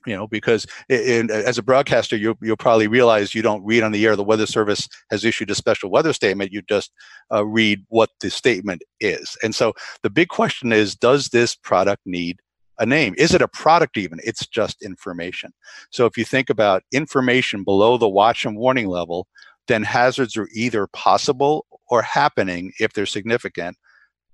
you 0.06 0.16
know 0.16 0.28
because 0.28 0.66
in, 0.88 1.30
as 1.32 1.58
a 1.58 1.64
broadcaster 1.64 2.16
you, 2.16 2.38
you'll 2.42 2.58
probably 2.58 2.88
realize 2.88 3.36
you 3.36 3.42
don't 3.42 3.64
read 3.64 3.84
on 3.84 3.92
the 3.92 4.06
air 4.06 4.16
the 4.16 4.24
weather 4.24 4.46
service 4.46 4.88
has 5.10 5.26
issued 5.26 5.50
a 5.50 5.56
special 5.56 5.90
weather 5.90 6.14
statement 6.14 6.52
you 6.52 6.62
just 6.64 6.92
uh, 7.34 7.46
read 7.46 7.86
what 7.90 8.10
the 8.22 8.30
statement 8.30 8.82
is 9.00 9.38
and 9.44 9.56
so 9.56 9.74
the 10.04 10.10
big 10.10 10.30
question 10.30 10.72
is 10.72 10.96
does 10.96 11.30
this 11.30 11.56
product 11.56 12.02
need 12.06 12.38
a 12.80 12.86
name. 12.86 13.14
Is 13.18 13.34
it 13.34 13.42
a 13.42 13.48
product 13.48 13.98
even? 13.98 14.20
It's 14.24 14.48
just 14.48 14.82
information. 14.82 15.52
So 15.92 16.06
if 16.06 16.18
you 16.18 16.24
think 16.24 16.50
about 16.50 16.84
information 16.94 17.64
below 17.64 17.98
the 17.98 18.08
watch 18.08 18.46
and 18.46 18.58
warning 18.58 18.88
level, 18.88 19.28
then 19.68 19.84
hazards 19.84 20.38
are 20.38 20.48
either 20.54 20.88
possible 20.88 21.66
or 21.90 22.02
happening 22.02 22.72
if 22.80 22.94
they're 22.94 23.06
significant, 23.06 23.78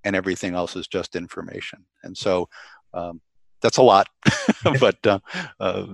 and 0.03 0.15
everything 0.15 0.53
else 0.53 0.75
is 0.75 0.87
just 0.87 1.15
information. 1.15 1.85
And 2.03 2.15
so 2.15 2.47
um, 2.93 3.21
that's 3.65 3.77
a 3.77 3.83
lot, 3.83 4.07
but 4.79 5.05
uh, 5.05 5.19
uh, 5.59 5.87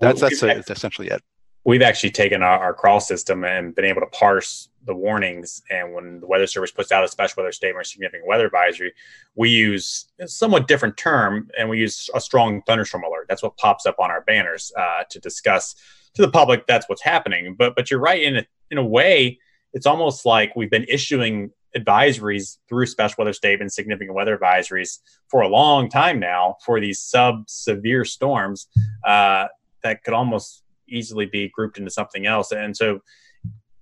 that's 0.00 0.20
that's, 0.20 0.42
a, 0.42 0.46
that's 0.46 0.70
essentially 0.70 1.08
it 1.08 1.22
we've 1.64 1.82
actually 1.82 2.10
taken 2.10 2.42
our, 2.42 2.58
our, 2.58 2.74
crawl 2.74 3.00
system 3.00 3.44
and 3.44 3.74
been 3.74 3.84
able 3.84 4.00
to 4.00 4.06
parse 4.08 4.68
the 4.84 4.94
warnings. 4.94 5.62
And 5.70 5.94
when 5.94 6.20
the 6.20 6.26
Weather 6.26 6.46
Service 6.46 6.70
puts 6.70 6.92
out 6.92 7.04
a 7.04 7.08
special 7.08 7.42
weather 7.42 7.52
statement 7.52 7.80
or 7.80 7.84
significant 7.84 8.26
weather 8.26 8.46
advisory, 8.46 8.92
we 9.34 9.48
use 9.48 10.06
a 10.20 10.28
somewhat 10.28 10.68
different 10.68 10.96
term 10.96 11.50
and 11.58 11.68
we 11.68 11.78
use 11.78 12.10
a 12.14 12.20
strong 12.20 12.62
thunderstorm 12.62 13.04
alert. 13.04 13.26
That's 13.28 13.42
what 13.42 13.56
pops 13.56 13.86
up 13.86 13.96
on 13.98 14.10
our 14.10 14.20
banners 14.22 14.72
uh, 14.78 15.04
to 15.10 15.18
discuss 15.18 15.74
to 16.14 16.22
the 16.22 16.30
public 16.30 16.66
that's 16.66 16.88
what's 16.88 17.02
happening. 17.02 17.54
But 17.58 17.74
but 17.74 17.90
you're 17.90 18.00
right 18.00 18.22
in 18.22 18.36
a, 18.36 18.46
in 18.70 18.78
a 18.78 18.84
way, 18.84 19.38
it's 19.72 19.86
almost 19.86 20.26
like 20.26 20.54
we've 20.54 20.70
been 20.70 20.86
issuing 20.88 21.50
advisories 21.76 22.58
through 22.68 22.86
special 22.86 23.16
weather 23.18 23.32
statements, 23.32 23.74
significant 23.74 24.14
weather 24.14 24.36
advisories 24.38 24.98
for 25.28 25.42
a 25.42 25.48
long 25.48 25.88
time 25.88 26.20
now 26.20 26.56
for 26.64 26.80
these 26.80 27.00
sub 27.00 27.44
severe 27.48 28.04
storms 28.04 28.68
uh, 29.06 29.46
that 29.82 30.02
could 30.04 30.14
almost 30.14 30.62
easily 30.88 31.26
be 31.26 31.48
grouped 31.48 31.78
into 31.78 31.90
something 31.90 32.26
else. 32.26 32.52
And 32.52 32.76
so 32.76 33.00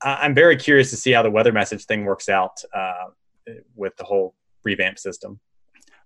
I'm 0.03 0.35
very 0.35 0.57
curious 0.57 0.91
to 0.91 0.97
see 0.97 1.13
how 1.13 1.23
the 1.23 1.31
weather 1.31 1.53
message 1.53 1.85
thing 1.85 2.05
works 2.05 2.29
out 2.29 2.63
uh, 2.75 3.11
with 3.77 3.97
the 3.97 4.05
whole 4.05 4.35
revamp 4.65 4.99
system. 4.99 5.41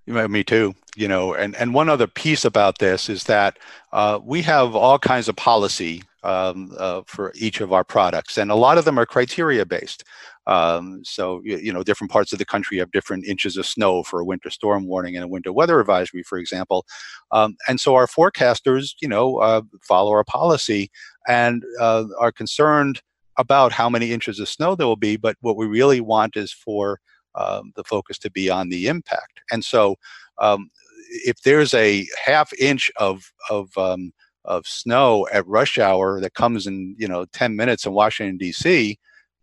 Me 0.07 0.45
too. 0.45 0.75
You 0.95 1.09
know, 1.09 1.35
and 1.35 1.57
and 1.57 1.75
one 1.75 1.89
other 1.89 2.07
piece 2.07 2.45
about 2.45 2.79
this 2.79 3.09
is 3.09 3.25
that 3.25 3.59
uh, 3.93 4.21
we 4.23 4.43
have 4.43 4.77
all 4.77 5.01
kinds 5.01 5.29
of 5.29 5.35
policy 5.35 6.05
um, 6.27 6.73
uh, 6.77 7.03
for 7.07 7.33
each 7.37 7.61
of 7.61 7.73
our 7.73 7.85
products, 7.85 8.37
and 8.37 8.51
a 8.51 8.57
lot 8.57 8.79
of 8.79 8.85
them 8.85 8.99
are 8.99 9.07
criteria 9.07 9.65
based. 9.65 10.03
Um, 10.49 11.03
so 11.05 11.41
you, 11.45 11.57
you, 11.59 11.73
know, 11.73 11.83
different 11.83 12.11
parts 12.11 12.33
of 12.33 12.39
the 12.39 12.45
country 12.45 12.79
have 12.79 12.91
different 12.91 13.27
inches 13.27 13.57
of 13.57 13.67
snow 13.67 14.03
for 14.03 14.21
a 14.21 14.25
winter 14.25 14.51
storm 14.51 14.87
warning 14.87 15.17
and 15.17 15.25
a 15.25 15.29
winter 15.29 15.53
weather 15.53 15.81
advisory, 15.81 16.23
for 16.23 16.39
example. 16.39 16.85
Um, 17.31 17.57
and 17.69 17.81
so 17.81 17.95
our 17.95 18.07
forecasters, 18.07 18.95
you 19.01 19.09
know, 19.09 19.39
uh, 19.39 19.63
follow 19.83 20.11
our 20.11 20.25
policy 20.25 20.91
and 21.29 21.63
uh, 21.81 22.05
are 22.21 22.33
concerned 22.33 23.03
about 23.39 23.73
how 23.73 23.89
many 23.89 24.13
inches 24.13 24.41
of 24.41 24.49
snow 24.49 24.75
there 24.75 24.87
will 24.87 24.97
be. 24.97 25.17
But 25.17 25.37
what 25.41 25.57
we 25.57 25.67
really 25.67 26.01
want 26.01 26.37
is 26.37 26.53
for 26.53 27.01
um, 27.37 27.73
the 27.77 27.85
focus 27.85 28.19
to 28.19 28.31
be 28.31 28.51
on 28.51 28.69
the 28.69 28.89
impact. 28.89 29.41
And 29.53 29.65
so 29.65 29.97
um, 30.39 30.71
if 31.25 31.43
there's 31.43 31.75
a 31.75 32.07
half 32.25 32.53
inch 32.55 32.91
of 32.97 33.33
of 33.51 33.77
um, 33.77 34.13
of 34.47 34.67
snow 34.67 35.27
at 35.33 35.47
rush 35.47 35.79
hour 35.79 36.21
that 36.21 36.35
comes 36.35 36.67
in 36.67 36.95
you 36.99 37.09
know 37.09 37.27
10 37.33 37.57
minutes 37.57 37.87
in 37.87 37.93
Washington 37.93 38.37
D.C 38.37 38.99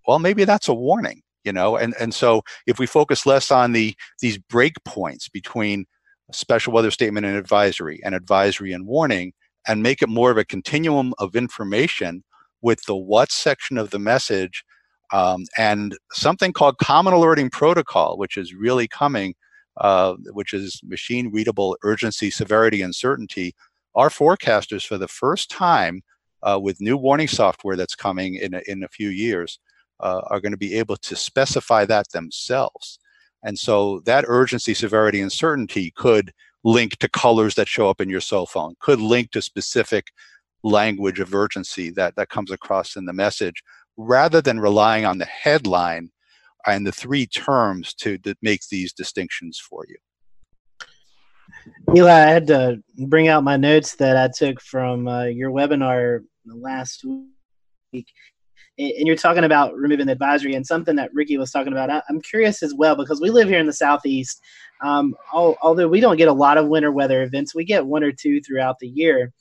well 0.08 0.20
maybe 0.20 0.44
that's 0.44 0.68
a 0.68 0.74
warning 0.74 1.22
you 1.44 1.52
know? 1.52 1.76
And 1.76 1.94
and 2.00 2.14
so 2.14 2.44
if 2.68 2.80
we 2.80 2.86
focus 2.86 3.26
less 3.26 3.52
on 3.52 3.74
the 3.74 3.96
these 4.22 4.38
break 4.38 4.76
points 4.86 5.30
between 5.30 5.86
special 6.32 6.74
weather 6.74 6.92
statement 6.92 7.26
and 7.26 7.36
advisory 7.36 8.00
and 8.04 8.16
advisory 8.16 8.72
and 8.72 8.88
warning 8.88 9.34
and 9.68 9.84
make 9.84 10.02
it 10.02 10.10
more 10.10 10.32
of 10.32 10.38
a 10.38 10.46
continuum 10.46 11.14
of 11.20 11.36
information 11.36 12.24
with 12.62 12.84
the 12.86 12.96
what 12.96 13.32
section 13.32 13.78
of 13.78 13.92
the 13.92 14.00
message 14.00 14.64
um, 15.12 15.44
and 15.58 15.98
something 16.12 16.54
called 16.54 16.78
common 16.78 17.14
alerting 17.14 17.50
protocol 17.50 18.18
which 18.18 18.38
is 18.38 18.54
really 18.54 18.88
coming 18.88 19.36
uh, 19.78 20.14
which 20.32 20.54
is 20.54 20.80
machine 20.84 21.30
readable 21.32 21.78
urgency 21.84 22.32
severity 22.32 22.82
and 22.82 22.96
certainty 22.96 23.54
our 23.96 24.10
forecasters 24.10 24.86
for 24.86 24.98
the 24.98 25.08
first 25.08 25.50
time 25.50 26.02
uh, 26.42 26.60
with 26.62 26.82
new 26.82 26.98
warning 26.98 27.28
software 27.28 27.76
that's 27.76 27.96
coming 27.96 28.36
in 28.36 28.54
a, 28.54 28.62
in 28.68 28.84
a 28.84 28.88
few 28.88 29.10
years 29.10 29.60
uh, 30.00 30.22
are 30.28 30.42
going 30.42 30.52
to 30.52 30.58
be 30.58 30.76
able 30.76 30.98
to 30.98 31.16
specify 31.16 31.86
that 31.86 32.10
themselves. 32.12 33.00
And 33.44 33.58
so 33.58 34.02
that 34.06 34.26
urgency, 34.28 34.74
severity, 34.74 35.22
and 35.22 35.32
certainty 35.32 35.92
could 35.96 36.32
link 36.64 36.98
to 36.98 37.10
colors 37.10 37.56
that 37.56 37.68
show 37.68 37.90
up 37.90 38.02
in 38.02 38.10
your 38.10 38.22
cell 38.22 38.46
phone, 38.46 38.76
could 38.80 39.00
link 39.00 39.32
to 39.32 39.42
specific 39.42 40.08
language 40.64 41.20
of 41.20 41.34
urgency 41.34 41.90
that, 41.92 42.16
that 42.16 42.30
comes 42.30 42.52
across 42.52 42.96
in 42.96 43.06
the 43.06 43.14
message, 43.14 43.62
rather 43.98 44.42
than 44.42 44.60
relying 44.60 45.06
on 45.06 45.18
the 45.18 45.26
headline 45.26 46.10
and 46.66 46.88
the 46.88 46.92
three 46.92 47.26
terms 47.26 47.94
to, 47.94 48.18
to 48.20 48.34
make 48.42 48.62
these 48.70 48.94
distinctions 48.94 49.60
for 49.60 49.86
you. 49.88 49.98
Eli, 51.96 52.12
I 52.12 52.30
had 52.30 52.48
to 52.48 52.82
bring 53.08 53.28
out 53.28 53.44
my 53.44 53.58
notes 53.58 53.96
that 53.96 54.18
I 54.18 54.30
took 54.36 54.62
from 54.62 55.08
uh, 55.08 55.26
your 55.26 55.52
webinar 55.52 56.20
last 56.46 57.06
week 57.94 58.08
and 58.78 59.08
you're 59.08 59.16
talking 59.16 59.44
about 59.44 59.76
removing 59.76 60.08
the 60.08 60.14
advisory 60.14 60.56
and 60.56 60.66
something 60.66 60.96
that 60.96 61.14
Ricky 61.14 61.38
was 61.38 61.52
talking 61.52 61.74
about. 61.74 61.90
I, 61.90 62.02
am 62.10 62.22
curious 62.22 62.64
as 62.64 62.74
well 62.74 62.96
because 62.96 63.22
we 63.22 63.30
live 63.30 63.48
here 63.48 63.60
in 63.60 63.68
the 63.68 63.74
southeast. 63.74 64.42
Um, 64.84 65.14
although 65.32 65.88
we 65.88 66.00
don't 66.00 66.18
get 66.18 66.28
a 66.28 66.34
lot 66.34 66.58
of 66.58 66.68
winter 66.68 66.92
weather 66.92 67.22
events, 67.22 67.54
we 67.54 67.66
get 67.66 67.86
one 67.86 68.04
or 68.04 68.12
two 68.12 68.42
throughout 68.42 68.80
the 68.80 68.88
year. 68.88 69.32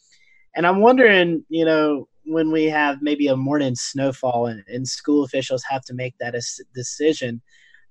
And 0.55 0.67
I'm 0.67 0.81
wondering, 0.81 1.45
you 1.49 1.65
know, 1.65 2.09
when 2.25 2.53
we 2.53 2.65
have 2.67 3.01
maybe 3.01 3.29
a 3.29 3.37
morning 3.37 3.75
snowfall 3.75 4.47
and, 4.47 4.63
and 4.69 4.87
school 4.87 5.25
officials 5.25 5.65
have 5.69 5.83
to 5.87 5.95
make 5.95 6.15
that 6.21 6.35
decision, 6.75 7.41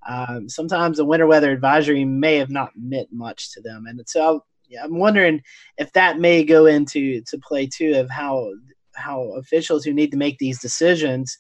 um, 0.08 0.50
sometimes 0.50 1.00
a 1.00 1.06
winter 1.06 1.28
weather 1.28 1.52
advisory 1.52 2.06
may 2.06 2.38
have 2.38 2.50
not 2.50 2.72
meant 2.76 3.10
much 3.12 3.52
to 3.54 3.62
them. 3.62 3.86
And 3.88 4.02
so 4.08 4.44
I'm 4.82 5.00
wondering 5.00 5.42
if 5.78 5.92
that 5.94 6.20
may 6.20 6.44
go 6.44 6.66
into 6.66 7.22
to 7.22 7.38
play 7.38 7.68
too 7.68 7.94
of 7.96 8.10
how 8.10 8.52
how 8.96 9.22
officials 9.34 9.84
who 9.84 9.94
need 9.94 10.12
to 10.12 10.18
make 10.18 10.38
these 10.38 10.60
decisions, 10.60 11.38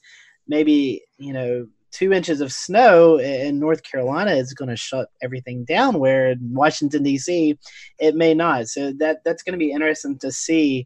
maybe 0.48 1.02
you 1.18 1.34
know 1.34 1.68
two 1.92 2.14
inches 2.14 2.40
of 2.40 2.54
snow 2.54 3.20
in 3.20 3.60
North 3.60 3.84
Carolina 3.84 4.32
is 4.32 4.54
going 4.54 4.70
to 4.70 4.78
shut 4.78 5.10
everything 5.22 5.66
down. 5.66 6.00
Where 6.00 6.32
in 6.32 6.54
Washington 6.54 7.04
D.C. 7.04 7.58
it 8.00 8.16
may 8.16 8.34
not. 8.34 8.68
So 8.68 8.94
that 9.00 9.24
that's 9.24 9.44
going 9.44 9.54
to 9.54 9.66
be 9.66 9.72
interesting 9.72 10.18
to 10.20 10.32
see 10.32 10.86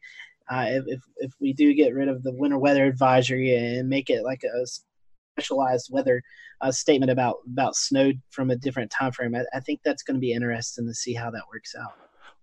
uh, 0.50 0.66
if, 0.88 1.02
if 1.18 1.34
we 1.40 1.54
do 1.54 1.74
get 1.74 1.94
rid 1.94 2.08
of 2.08 2.24
the 2.24 2.32
winter 2.32 2.58
weather 2.58 2.86
advisory 2.86 3.56
and 3.56 3.90
make 3.90 4.10
it 4.10 4.24
like 4.24 4.44
a 4.44 4.66
specialized 5.36 5.90
weather 5.92 6.24
uh, 6.62 6.72
statement 6.72 7.12
about 7.12 7.38
about 7.46 7.76
snow 7.76 8.14
from 8.30 8.50
a 8.50 8.56
different 8.56 8.92
time 8.92 9.12
frame, 9.12 9.36
I, 9.36 9.44
I 9.54 9.60
think 9.60 9.82
that's 9.84 10.04
going 10.04 10.16
to 10.16 10.22
be 10.22 10.34
interesting 10.34 10.88
to 10.88 10.94
see 10.94 11.14
how 11.14 11.30
that 11.32 11.44
works 11.52 11.76
out. 11.76 11.94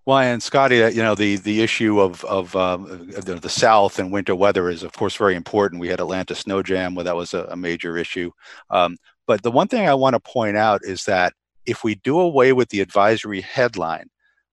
Well, 0.05 0.19
and 0.19 0.43
Scotty, 0.43 0.83
uh, 0.83 0.89
you 0.89 1.03
know 1.03 1.15
the 1.15 1.37
the 1.37 1.63
issue 1.63 2.01
of 2.01 2.25
of 2.25 2.55
um, 2.57 3.11
the, 3.11 3.37
the, 3.37 3.49
South 3.49 3.99
and 3.99 4.13
winter 4.13 4.35
weather 4.35 4.69
is 4.69 4.83
of 4.83 4.93
course 4.93 5.17
very 5.17 5.37
important. 5.37 5.81
We 5.81 5.89
had 5.89 6.01
Atlanta 6.01 6.35
snow 6.35 6.63
jam, 6.63 6.95
where 6.95 7.05
that 7.05 7.17
was 7.17 7.35
a, 7.35 7.45
a 7.45 7.57
major 7.57 7.97
issue. 7.97 8.31
Um, 8.71 8.97
but 9.27 9.43
the 9.43 9.51
one 9.51 9.69
thing 9.69 9.89
I 9.89 9.95
want 9.95 10.15
to 10.15 10.21
point 10.21 10.57
out 10.57 10.83
is 10.85 11.05
that 11.05 11.33
if 11.65 11.85
we 11.85 11.95
do 11.95 12.19
away 12.19 12.53
with 12.53 12.69
the 12.71 12.81
advisory 12.81 13.41
headline, 13.41 14.11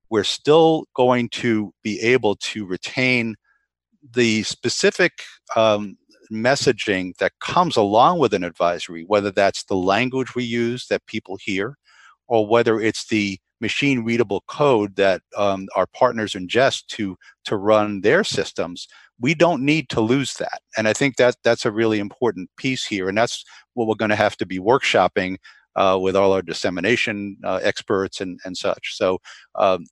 we're 0.09 0.23
still 0.23 0.85
going 0.93 1.29
to 1.29 1.73
be 1.81 1.99
able 1.99 2.35
to 2.35 2.65
retain 2.65 3.35
the 4.13 4.43
specific 4.43 5.11
um, 5.55 5.97
messaging 6.31 7.15
that 7.17 7.33
comes 7.39 7.75
along 7.75 8.19
with 8.19 8.33
an 8.33 8.43
advisory, 8.43 9.03
whether 9.07 9.31
that's 9.31 9.63
the 9.65 9.75
language 9.75 10.35
we 10.35 10.43
use 10.43 10.87
that 10.87 11.05
people 11.05 11.37
hear, 11.41 11.77
or 12.27 12.47
whether 12.47 12.79
it's 12.79 13.07
the 13.07 13.39
machine 13.61 14.03
readable 14.03 14.43
code 14.47 14.95
that 14.95 15.21
um, 15.35 15.67
our 15.75 15.87
partners 15.87 16.33
ingest 16.33 16.85
to 16.87 17.17
to 17.43 17.57
run 17.57 18.01
their 18.01 18.23
systems 18.23 18.87
we 19.19 19.33
don't 19.35 19.63
need 19.63 19.89
to 19.89 20.01
lose 20.01 20.33
that. 20.35 20.61
And 20.77 20.87
i 20.87 20.93
think 20.93 21.17
that 21.17 21.35
that's 21.43 21.65
a 21.65 21.71
really 21.71 21.99
important 21.99 22.49
piece 22.57 22.85
here 22.85 23.09
and 23.09 23.17
that's 23.17 23.43
what 23.73 23.87
we're 23.87 23.95
going 23.95 24.09
to 24.09 24.15
have 24.15 24.37
to 24.37 24.45
be 24.45 24.59
workshopping 24.59 25.37
uh, 25.75 25.97
with 26.01 26.15
all 26.15 26.33
our 26.33 26.41
dissemination 26.41 27.37
uh, 27.43 27.59
experts 27.61 28.19
and, 28.19 28.39
and 28.43 28.57
such. 28.57 28.95
So 28.95 29.19
um, 29.55 29.85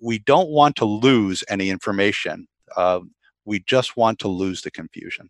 we 0.00 0.18
don't 0.18 0.48
want 0.48 0.76
to 0.76 0.84
lose 0.84 1.42
any 1.48 1.70
information 1.70 2.46
uh, 2.76 3.00
we 3.44 3.60
just 3.66 3.96
want 3.96 4.18
to 4.20 4.28
lose 4.28 4.62
the 4.62 4.70
confusion 4.70 5.28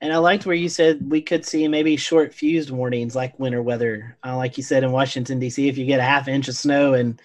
and 0.00 0.12
I 0.12 0.18
liked 0.18 0.44
where 0.44 0.54
you 0.54 0.68
said 0.68 1.10
we 1.10 1.22
could 1.22 1.44
see 1.44 1.66
maybe 1.68 1.96
short 1.96 2.34
fused 2.34 2.70
warnings 2.70 3.16
like 3.16 3.38
winter 3.38 3.62
weather. 3.62 4.16
Uh, 4.24 4.36
like 4.36 4.56
you 4.56 4.62
said 4.62 4.84
in 4.84 4.92
Washington, 4.92 5.38
D.C., 5.38 5.68
if 5.68 5.78
you 5.78 5.86
get 5.86 6.00
a 6.00 6.04
half 6.04 6.28
inch 6.28 6.48
of 6.48 6.56
snow 6.56 6.94
in 6.94 7.18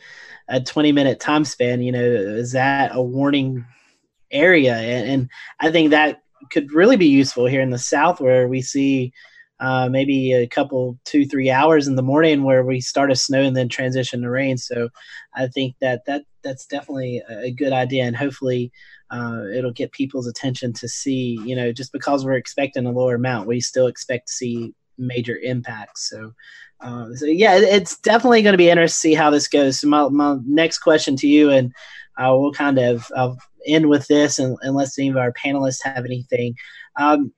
a 0.47 0.61
20 0.61 0.91
minute 0.91 1.19
time 1.19 1.43
span, 1.43 1.81
you 1.81 1.91
know, 1.91 1.99
is 1.99 2.53
that 2.53 2.91
a 2.93 3.01
warning 3.01 3.65
area? 4.31 4.75
And, 4.75 5.09
and 5.09 5.29
I 5.59 5.71
think 5.71 5.89
that 5.91 6.23
could 6.49 6.71
really 6.71 6.97
be 6.97 7.07
useful 7.07 7.45
here 7.45 7.61
in 7.61 7.71
the 7.71 7.77
South 7.77 8.21
where 8.21 8.47
we 8.47 8.61
see 8.61 9.13
uh, 9.61 9.87
maybe 9.89 10.33
a 10.33 10.47
couple, 10.47 10.99
two, 11.05 11.25
three 11.25 11.51
hours 11.51 11.87
in 11.87 11.95
the 11.95 12.01
morning 12.03 12.43
where 12.43 12.65
we 12.65 12.81
start 12.81 13.11
a 13.11 13.15
snow 13.15 13.43
and 13.43 13.55
then 13.55 13.69
transition 13.69 14.21
to 14.21 14.29
rain. 14.29 14.57
So 14.57 14.89
I 15.35 15.47
think 15.47 15.75
that, 15.81 16.03
that 16.05 16.23
that's 16.43 16.65
definitely 16.65 17.21
a 17.29 17.51
good 17.51 17.71
idea. 17.71 18.05
And 18.05 18.15
hopefully, 18.15 18.71
uh, 19.11 19.43
it'll 19.53 19.71
get 19.71 19.91
people's 19.91 20.27
attention 20.27 20.73
to 20.73 20.87
see, 20.87 21.39
you 21.45 21.55
know, 21.55 21.71
just 21.71 21.91
because 21.91 22.25
we're 22.25 22.33
expecting 22.33 22.85
a 22.85 22.91
lower 22.91 23.15
amount, 23.15 23.47
we 23.47 23.61
still 23.61 23.87
expect 23.87 24.27
to 24.27 24.33
see 24.33 24.73
major 24.97 25.37
impacts. 25.37 26.09
So, 26.09 26.33
uh, 26.79 27.13
so 27.15 27.25
yeah, 27.25 27.55
it's 27.57 27.97
definitely 27.99 28.41
going 28.41 28.53
to 28.53 28.57
be 28.57 28.69
interesting 28.69 29.11
to 29.11 29.13
see 29.13 29.13
how 29.13 29.29
this 29.29 29.47
goes. 29.47 29.79
So 29.79 29.87
my, 29.87 30.07
my 30.09 30.37
next 30.45 30.79
question 30.79 31.15
to 31.17 31.27
you, 31.27 31.51
and 31.51 31.71
uh, 32.17 32.33
we'll 32.35 32.53
kind 32.53 32.79
of 32.79 33.11
I'll 33.15 33.37
end 33.67 33.89
with 33.89 34.07
this, 34.07 34.39
and, 34.39 34.57
unless 34.61 34.97
any 34.97 35.09
of 35.09 35.17
our 35.17 35.33
panelists 35.33 35.83
have 35.83 36.05
anything. 36.05 36.55
Um, 36.95 37.31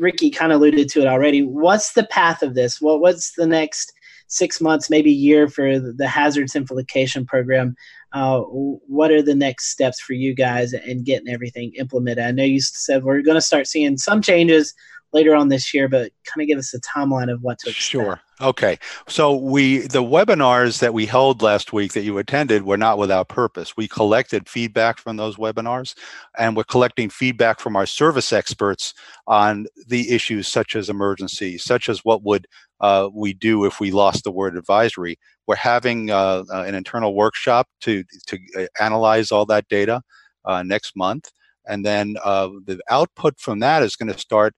Ricky 0.00 0.30
kind 0.30 0.52
of 0.52 0.60
alluded 0.60 0.88
to 0.90 1.00
it 1.00 1.06
already. 1.06 1.42
What's 1.42 1.92
the 1.92 2.04
path 2.04 2.42
of 2.42 2.54
this? 2.54 2.80
What 2.80 3.00
what's 3.00 3.32
the 3.32 3.46
next 3.46 3.92
six 4.26 4.60
months, 4.60 4.90
maybe 4.90 5.12
year 5.12 5.48
for 5.48 5.78
the 5.78 6.08
hazard 6.08 6.50
simplification 6.50 7.26
program? 7.26 7.76
Uh, 8.12 8.40
what 8.40 9.10
are 9.10 9.22
the 9.22 9.34
next 9.34 9.70
steps 9.70 10.00
for 10.00 10.14
you 10.14 10.34
guys 10.34 10.72
in 10.72 11.04
getting 11.04 11.28
everything 11.28 11.72
implemented? 11.78 12.24
I 12.24 12.30
know 12.32 12.44
you 12.44 12.60
said 12.60 13.04
we're 13.04 13.22
going 13.22 13.36
to 13.36 13.40
start 13.40 13.66
seeing 13.66 13.96
some 13.96 14.20
changes 14.22 14.74
later 15.12 15.34
on 15.34 15.48
this 15.48 15.74
year, 15.74 15.88
but 15.88 16.12
kind 16.24 16.42
of 16.42 16.48
give 16.48 16.58
us 16.58 16.74
a 16.74 16.80
timeline 16.80 17.32
of 17.32 17.42
what 17.42 17.58
to 17.60 17.70
expect. 17.70 17.82
Sure. 17.82 18.20
Okay. 18.40 18.78
So 19.06 19.36
we 19.36 19.78
the 19.78 20.02
webinars 20.02 20.78
that 20.78 20.94
we 20.94 21.04
held 21.04 21.42
last 21.42 21.72
week 21.72 21.92
that 21.92 22.02
you 22.02 22.16
attended 22.18 22.62
were 22.62 22.78
not 22.78 22.96
without 22.96 23.28
purpose. 23.28 23.76
We 23.76 23.86
collected 23.86 24.48
feedback 24.48 24.98
from 24.98 25.16
those 25.16 25.36
webinars 25.36 25.94
and 26.38 26.56
we're 26.56 26.64
collecting 26.64 27.10
feedback 27.10 27.60
from 27.60 27.76
our 27.76 27.86
service 27.86 28.32
experts 28.32 28.94
on 29.26 29.66
the 29.88 30.10
issues 30.10 30.48
such 30.48 30.74
as 30.74 30.88
emergency, 30.88 31.58
such 31.58 31.88
as 31.88 32.04
what 32.04 32.22
would 32.22 32.46
uh, 32.80 33.10
we 33.12 33.34
do 33.34 33.66
if 33.66 33.78
we 33.78 33.90
lost 33.90 34.24
the 34.24 34.32
word 34.32 34.56
advisory. 34.56 35.18
We're 35.50 35.56
having 35.56 36.12
uh, 36.12 36.44
uh, 36.48 36.62
an 36.62 36.76
internal 36.76 37.12
workshop 37.12 37.66
to 37.80 38.04
to 38.28 38.38
uh, 38.56 38.66
analyze 38.78 39.32
all 39.32 39.44
that 39.46 39.66
data 39.66 40.00
uh, 40.44 40.62
next 40.62 40.94
month, 40.94 41.32
and 41.66 41.84
then 41.84 42.12
the 42.12 42.78
output 42.88 43.40
from 43.40 43.58
that 43.58 43.82
is 43.82 43.96
going 43.96 44.12
to 44.12 44.16
start 44.16 44.54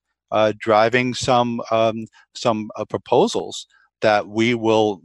driving 0.59 1.15
some 1.15 1.63
um, 1.71 2.05
some 2.35 2.69
proposals 2.89 3.65
that 4.01 4.27
we 4.27 4.53
will 4.53 5.01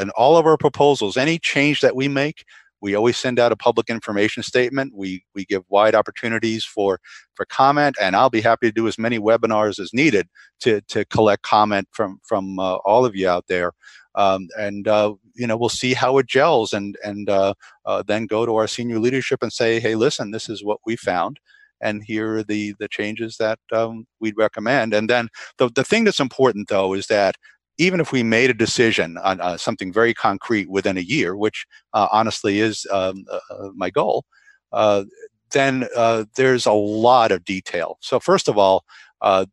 in 0.00 0.10
all 0.16 0.36
of 0.36 0.46
our 0.46 0.56
proposals 0.56 1.16
any 1.16 1.38
change 1.38 1.80
that 1.80 1.94
we 1.94 2.08
make 2.08 2.44
we 2.80 2.94
always 2.94 3.16
send 3.16 3.38
out 3.38 3.52
a 3.52 3.56
public 3.56 3.88
information 3.88 4.42
statement 4.42 4.92
we 4.94 5.24
we 5.34 5.44
give 5.44 5.62
wide 5.68 5.94
opportunities 5.94 6.64
for 6.64 7.00
for 7.34 7.44
comment 7.46 7.96
and 8.00 8.16
i'll 8.16 8.30
be 8.30 8.40
happy 8.40 8.68
to 8.68 8.72
do 8.72 8.88
as 8.88 8.98
many 8.98 9.18
webinars 9.18 9.78
as 9.78 9.92
needed 9.92 10.28
to 10.60 10.80
to 10.82 11.04
collect 11.06 11.42
comment 11.42 11.88
from 11.92 12.20
from 12.22 12.58
uh, 12.58 12.76
all 12.76 13.04
of 13.04 13.14
you 13.14 13.28
out 13.28 13.46
there 13.48 13.72
um, 14.16 14.48
and 14.58 14.88
uh, 14.88 15.14
you 15.34 15.46
know 15.46 15.56
we'll 15.56 15.68
see 15.68 15.94
how 15.94 16.18
it 16.18 16.26
gels 16.26 16.72
and 16.72 16.96
and 17.04 17.28
uh, 17.28 17.54
uh, 17.86 18.02
then 18.06 18.26
go 18.26 18.44
to 18.44 18.56
our 18.56 18.66
senior 18.66 18.98
leadership 18.98 19.42
and 19.42 19.52
say 19.52 19.80
hey 19.80 19.94
listen 19.94 20.30
this 20.30 20.48
is 20.48 20.64
what 20.64 20.78
we 20.84 20.96
found 20.96 21.38
and 21.80 22.02
here 22.04 22.36
are 22.36 22.42
the 22.42 22.74
the 22.78 22.88
changes 22.88 23.36
that 23.38 23.58
um, 23.72 24.06
we'd 24.20 24.36
recommend. 24.36 24.94
And 24.94 25.08
then 25.08 25.28
the 25.58 25.70
the 25.74 25.84
thing 25.84 26.04
that's 26.04 26.20
important 26.20 26.68
though 26.68 26.94
is 26.94 27.06
that 27.06 27.36
even 27.80 27.98
if 27.98 28.12
we 28.12 28.22
made 28.22 28.50
a 28.50 28.54
decision 28.54 29.16
on 29.18 29.40
uh, 29.40 29.56
something 29.56 29.90
very 29.90 30.12
concrete 30.12 30.68
within 30.68 30.98
a 30.98 31.00
year, 31.00 31.34
which 31.34 31.66
uh, 31.94 32.08
honestly 32.12 32.60
is 32.60 32.86
um, 32.92 33.24
uh, 33.32 33.40
uh 33.50 33.70
my 33.74 33.88
goal, 33.88 34.24
uh, 34.72 35.04
then 35.50 35.88
there's 36.36 36.66
a 36.66 36.72
lot 36.72 37.32
of 37.32 37.44
detail. 37.44 37.96
So 38.00 38.20
first 38.20 38.48
of 38.48 38.58
all, 38.58 38.84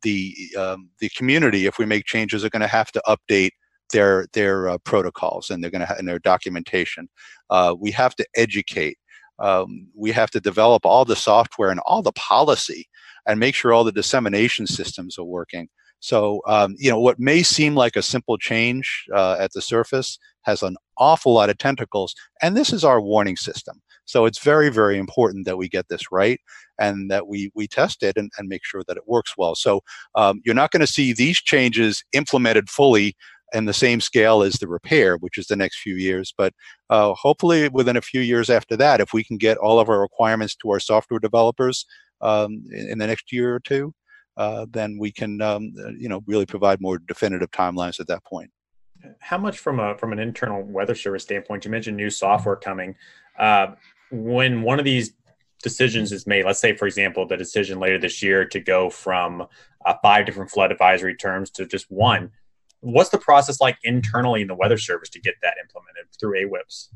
the 0.02 0.36
um, 0.60 0.90
the 1.00 1.10
community, 1.16 1.66
if 1.68 1.78
we 1.78 1.86
make 1.86 2.06
changes, 2.06 2.44
are 2.44 2.50
going 2.50 2.62
to 2.62 2.68
have 2.68 2.92
to 2.92 3.02
update 3.08 3.52
their 3.94 4.28
their 4.34 4.78
protocols 4.80 5.50
and 5.50 5.64
they're 5.64 5.72
going 5.72 5.88
to 5.88 5.98
and 5.98 6.08
their 6.08 6.20
documentation. 6.20 7.08
we 7.80 7.92
have 7.92 8.14
to 8.16 8.26
educate 8.36 8.98
um, 9.40 9.88
we 9.96 10.12
have 10.12 10.32
to 10.32 10.40
develop 10.40 10.86
all 10.86 11.06
the 11.06 11.16
software 11.16 11.70
and 11.70 11.80
all 11.86 12.02
the 12.02 12.12
policy 12.14 12.90
and 13.28 13.40
make 13.40 13.56
sure 13.56 13.74
all 13.74 13.84
the 13.84 13.92
dissemination 13.92 14.66
systems 14.68 15.18
are 15.18 15.24
working. 15.24 15.70
So, 16.00 16.42
um, 16.48 16.76
you 16.78 16.90
know, 16.90 17.00
what 17.00 17.20
may 17.20 17.44
seem 17.44 17.76
like 17.76 17.96
a 17.96 18.02
simple 18.02 18.38
change 18.38 19.06
uh, 19.14 19.38
at 19.40 19.54
the 19.54 19.62
surface 19.62 20.20
has 20.44 20.64
an 20.64 20.78
awful 20.98 21.34
lot 21.34 21.50
of 21.50 21.58
tentacles. 21.58 22.14
And 22.42 22.56
this 22.56 22.72
is 22.72 22.84
our 22.84 23.02
warning 23.02 23.36
system. 23.36 23.82
So 24.06 24.26
it's 24.26 24.40
very, 24.40 24.70
very 24.70 24.98
important 24.98 25.46
that 25.46 25.58
we 25.58 25.68
get 25.68 25.90
this 25.90 26.12
right 26.12 26.40
and 26.80 27.12
that 27.12 27.28
we, 27.28 27.52
we 27.56 27.68
test 27.68 28.04
it 28.04 28.16
and, 28.16 28.32
and 28.38 28.48
make 28.48 28.64
sure 28.64 28.84
that 28.88 28.96
it 28.96 29.08
works 29.08 29.34
well. 29.38 29.54
So 29.54 29.82
um, 30.16 30.42
you're 30.46 30.56
not 30.56 30.72
going 30.72 30.82
to 30.82 30.88
see 30.88 31.12
these 31.12 31.42
changes 31.42 32.04
implemented 32.14 32.70
fully 32.70 33.16
and 33.54 33.68
the 33.68 33.74
same 33.74 34.02
scale 34.02 34.44
as 34.44 34.56
the 34.56 34.68
repair, 34.68 35.18
which 35.18 35.38
is 35.38 35.48
the 35.48 35.56
next 35.56 35.80
few 35.80 35.96
years. 35.96 36.34
But 36.38 36.54
uh, 36.90 37.14
hopefully, 37.14 37.70
within 37.70 37.98
a 37.98 38.02
few 38.02 38.22
years 38.22 38.50
after 38.50 38.76
that, 38.78 39.00
if 39.00 39.14
we 39.14 39.24
can 39.24 39.38
get 39.38 39.58
all 39.58 39.80
of 39.80 39.90
our 39.90 40.02
requirements 40.02 40.56
to 40.58 40.70
our 40.72 40.80
software 40.80 41.20
developers 41.20 41.86
um, 42.22 42.64
in, 42.72 42.90
in, 42.92 42.98
the 42.98 43.08
next 43.08 43.32
year 43.32 43.56
or 43.56 43.60
two, 43.60 43.94
then 44.70 44.98
we 45.00 45.12
can, 45.12 45.42
um, 45.42 45.74
uh, 45.80 45.90
you 45.90 46.10
know, 46.10 46.22
really 46.28 46.46
provide 46.46 46.82
more 46.82 47.00
definitive 47.00 47.52
timelines 47.52 48.00
at 48.00 48.08
that 48.08 48.24
point. 48.24 48.52
How 49.20 49.38
much 49.38 49.60
from 49.60 49.80
a 49.80 49.98
from 49.98 50.12
an 50.12 50.20
internal 50.20 50.64
weather 50.64 50.96
service 50.96 51.24
standpoint? 51.24 51.66
You 51.66 51.72
mentioned 51.72 51.98
new 51.98 52.10
software 52.10 52.56
coming. 52.56 52.96
Uh, 53.38 53.68
when 54.12 54.62
one 54.62 54.80
of 54.80 54.86
these 54.86 55.14
decisions 55.62 56.12
is 56.12 56.26
made, 56.26 56.46
let's 56.46 56.60
say, 56.60 56.76
for 56.76 56.88
example, 56.88 57.28
the 57.28 57.38
decision 57.38 57.80
later 57.80 58.00
this 58.00 58.24
year 58.24 58.46
to 58.46 58.60
go 58.60 58.90
from 58.90 59.46
uh, 59.86 59.94
five 60.02 60.26
different 60.26 60.50
flood 60.50 60.72
advisory 60.72 61.16
terms 61.16 61.50
to 61.52 61.66
just 61.66 61.86
one 61.90 62.32
what's 62.82 63.10
the 63.10 63.18
process 63.18 63.60
like 63.60 63.78
internally 63.84 64.42
in 64.42 64.48
the 64.48 64.56
weather 64.56 64.78
service 64.78 65.10
to 65.10 65.20
get 65.20 65.36
that 65.42 65.56
implemented 65.62 66.06
through 66.20 66.46
AWIPS? 66.46 66.90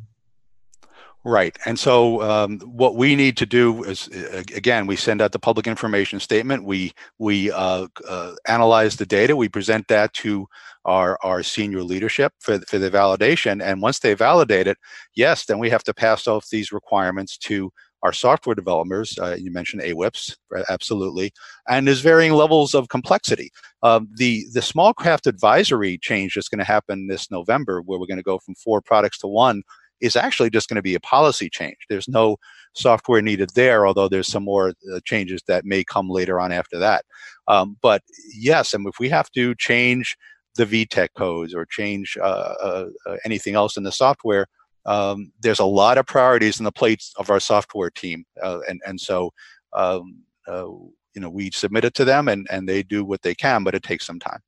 Right. 1.24 1.56
And 1.66 1.78
so 1.78 2.22
um, 2.24 2.60
what 2.62 2.96
we 2.96 3.16
need 3.16 3.38
to 3.38 3.46
do 3.46 3.84
is, 3.84 4.08
again, 4.56 4.88
we 4.88 4.96
send 4.96 5.22
out 5.22 5.32
the 5.34 5.38
public 5.40 5.68
information 5.68 6.20
statement. 6.20 6.66
We 6.66 6.94
we 7.20 7.52
uh, 7.52 7.88
uh, 8.08 8.34
analyze 8.48 8.96
the 8.96 9.06
data. 9.06 9.36
We 9.36 9.48
present 9.48 9.88
that 9.90 10.14
to 10.16 10.48
our 10.86 11.20
our 11.22 11.44
senior 11.44 11.84
leadership 11.84 12.34
for 12.40 12.58
for 12.62 12.80
the 12.80 12.90
validation. 12.90 13.62
And 13.62 13.84
once 13.84 14.00
they 14.00 14.16
validate 14.16 14.66
it, 14.66 14.80
yes, 15.14 15.46
then 15.46 15.60
we 15.60 15.70
have 15.70 15.84
to 15.84 15.94
pass 15.94 16.26
off 16.26 16.50
these 16.50 16.72
requirements 16.72 17.38
to 17.40 17.72
our 18.02 18.14
software 18.14 18.56
developers. 18.56 19.16
Uh, 19.20 19.36
you 19.40 19.52
mentioned 19.52 19.84
AWIPS, 19.84 20.36
absolutely, 20.70 21.32
and 21.70 21.88
there's 21.88 22.02
varying 22.02 22.34
levels 22.34 22.74
of 22.74 22.90
complexity. 22.90 23.52
Um, 23.84 24.08
the 24.16 24.46
the 24.54 24.62
small 24.64 24.92
craft 24.92 25.28
advisory 25.28 26.00
change 26.00 26.34
that's 26.34 26.50
going 26.50 26.58
to 26.58 26.66
happen 26.66 27.06
this 27.06 27.30
November, 27.30 27.82
where 27.84 28.00
we're 28.00 28.08
going 28.08 28.18
to 28.18 28.24
go 28.24 28.40
from 28.40 28.56
four 28.56 28.82
products 28.82 29.20
to 29.20 29.28
one 29.28 29.62
is 30.02 30.16
actually 30.16 30.50
just 30.50 30.68
going 30.68 30.76
to 30.76 30.82
be 30.82 30.96
a 30.96 31.00
policy 31.00 31.50
change. 31.50 31.78
There's 31.90 32.08
no 32.08 32.38
software 32.74 33.22
needed 33.22 33.52
there, 33.56 33.86
although 33.86 34.08
there's 34.08 34.28
some 34.28 34.44
more 34.44 34.74
uh, 34.94 35.00
changes 35.06 35.42
that 35.48 35.66
may 35.66 35.84
come 35.84 36.10
later 36.10 36.40
on 36.40 36.52
after 36.52 36.78
that. 36.80 37.06
Um, 37.48 37.78
but 37.82 38.02
yes, 38.34 38.74
and 38.74 38.88
if 38.88 39.00
we 39.00 39.10
have 39.10 39.32
to 39.32 39.56
change 39.56 40.18
the 40.56 40.66
VTEC 40.66 41.10
codes 41.16 41.54
or 41.54 41.66
change 41.66 42.18
uh, 42.20 42.24
uh, 42.24 42.86
uh, 43.06 43.18
anything 43.26 43.56
else 43.56 43.78
in 43.78 43.84
the 43.84 43.92
software, 43.92 44.48
um, 44.86 45.32
there's 45.42 45.60
a 45.60 45.66
lot 45.66 45.98
of 45.98 46.06
priorities 46.06 46.60
in 46.60 46.64
the 46.66 46.72
plates 46.72 47.14
of 47.18 47.30
our 47.30 47.40
software 47.40 47.92
team, 47.92 48.26
uh, 48.42 48.60
and 48.68 48.82
and 48.86 49.00
so 49.00 49.32
um, 49.74 50.24
uh, 50.48 50.66
you 51.14 51.22
know 51.22 51.30
we 51.30 51.52
submit 51.52 51.86
it 51.86 51.94
to 51.94 52.06
them, 52.06 52.28
and 52.28 52.48
and 52.50 52.68
they 52.68 52.82
do 52.82 53.06
what 53.06 53.22
they 53.22 53.36
can, 53.36 53.64
but 53.64 53.76
it 53.76 53.84
takes 53.84 54.08
some 54.08 54.20
time 54.20 54.40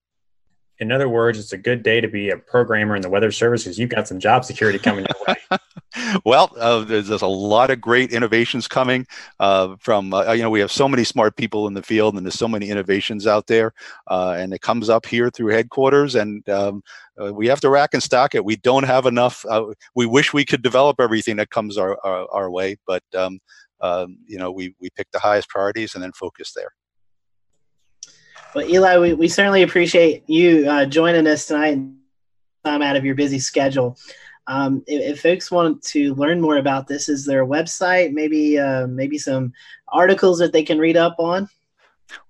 in 0.80 0.92
other 0.92 1.08
words, 1.08 1.38
it's 1.40 1.54
a 1.54 1.58
good 1.58 1.84
day 1.84 2.02
to 2.02 2.08
be 2.08 2.30
a 2.30 2.38
programmer 2.38 2.96
in 2.96 3.02
the 3.02 3.10
weather 3.10 3.32
service 3.32 3.64
because 3.64 3.78
you've 3.78 3.90
got 3.90 4.08
some 4.08 4.20
job 4.20 4.44
security 4.44 4.80
coming 4.80 5.06
your 5.06 5.36
way. 5.36 5.60
well, 6.26 6.52
uh, 6.58 6.84
there's, 6.84 7.08
there's, 7.08 7.22
a 7.22 7.28
lot 7.28 7.70
of 7.70 7.80
great 7.80 8.12
innovations 8.12 8.68
coming 8.68 9.06
uh, 9.40 9.76
from, 9.80 10.14
uh, 10.14 10.32
you 10.32 10.42
know, 10.42 10.50
we 10.50 10.60
have 10.60 10.72
so 10.72 10.88
many 10.88 11.04
smart 11.04 11.36
people 11.36 11.68
in 11.68 11.74
the 11.74 11.84
field 11.84 12.16
and 12.16 12.26
there's 12.26 12.38
so 12.38 12.48
many 12.48 12.70
innovations 12.70 13.28
out 13.28 13.48
there. 13.48 13.74
Uh, 14.10 14.36
and 14.38 14.54
it 14.54 14.62
comes 14.62 14.90
up 14.90 15.06
here 15.06 15.30
through 15.30 15.54
headquarters 15.54 16.16
and 16.16 16.48
um, 16.50 16.82
uh, 17.22 17.32
we 17.32 17.48
have 17.48 17.62
to 17.62 17.70
rack 17.70 17.94
and 17.94 18.02
stock 18.02 18.34
it. 18.34 18.44
We 18.44 18.56
don't 18.56 18.84
have 18.84 19.06
enough. 19.06 19.46
Uh, 19.48 19.66
we 19.96 20.08
wish 20.08 20.34
we 20.34 20.46
could 20.46 20.64
develop 20.64 21.00
everything 21.00 21.36
that 21.38 21.52
comes 21.52 21.78
our, 21.78 21.98
our, 22.04 22.28
our 22.32 22.52
way, 22.52 22.78
but, 22.88 23.04
um, 23.16 23.40
um, 23.82 24.18
you 24.26 24.38
know, 24.38 24.52
we, 24.52 24.76
we 24.80 24.90
pick 24.96 25.12
the 25.12 25.20
highest 25.20 25.50
priorities 25.50 25.94
and 25.94 26.04
then 26.04 26.14
focus 26.14 26.54
there. 26.54 26.72
Well, 28.56 28.70
Eli, 28.70 28.98
we, 29.00 29.14
we 29.14 29.28
certainly 29.28 29.64
appreciate 29.64 30.30
you 30.30 30.70
uh, 30.70 30.86
joining 30.86 31.26
us 31.26 31.48
tonight, 31.48 31.80
time 32.64 32.84
out 32.84 32.96
of 32.96 33.04
your 33.04 33.16
busy 33.16 33.40
schedule. 33.40 33.98
Um, 34.46 34.84
if, 34.86 35.14
if, 35.14 35.22
folks 35.22 35.50
want 35.50 35.82
to 35.86 36.14
learn 36.14 36.40
more 36.40 36.58
about 36.58 36.88
this, 36.88 37.10
is 37.10 37.26
there 37.26 37.42
a 37.42 37.48
website, 37.48 38.12
maybe 38.12 38.60
uh, 38.60 38.86
maybe 38.86 39.18
some 39.18 39.54
articles 39.88 40.38
that 40.38 40.54
they 40.54 40.62
can 40.62 40.78
read 40.78 40.98
up 40.98 41.16
on? 41.18 41.50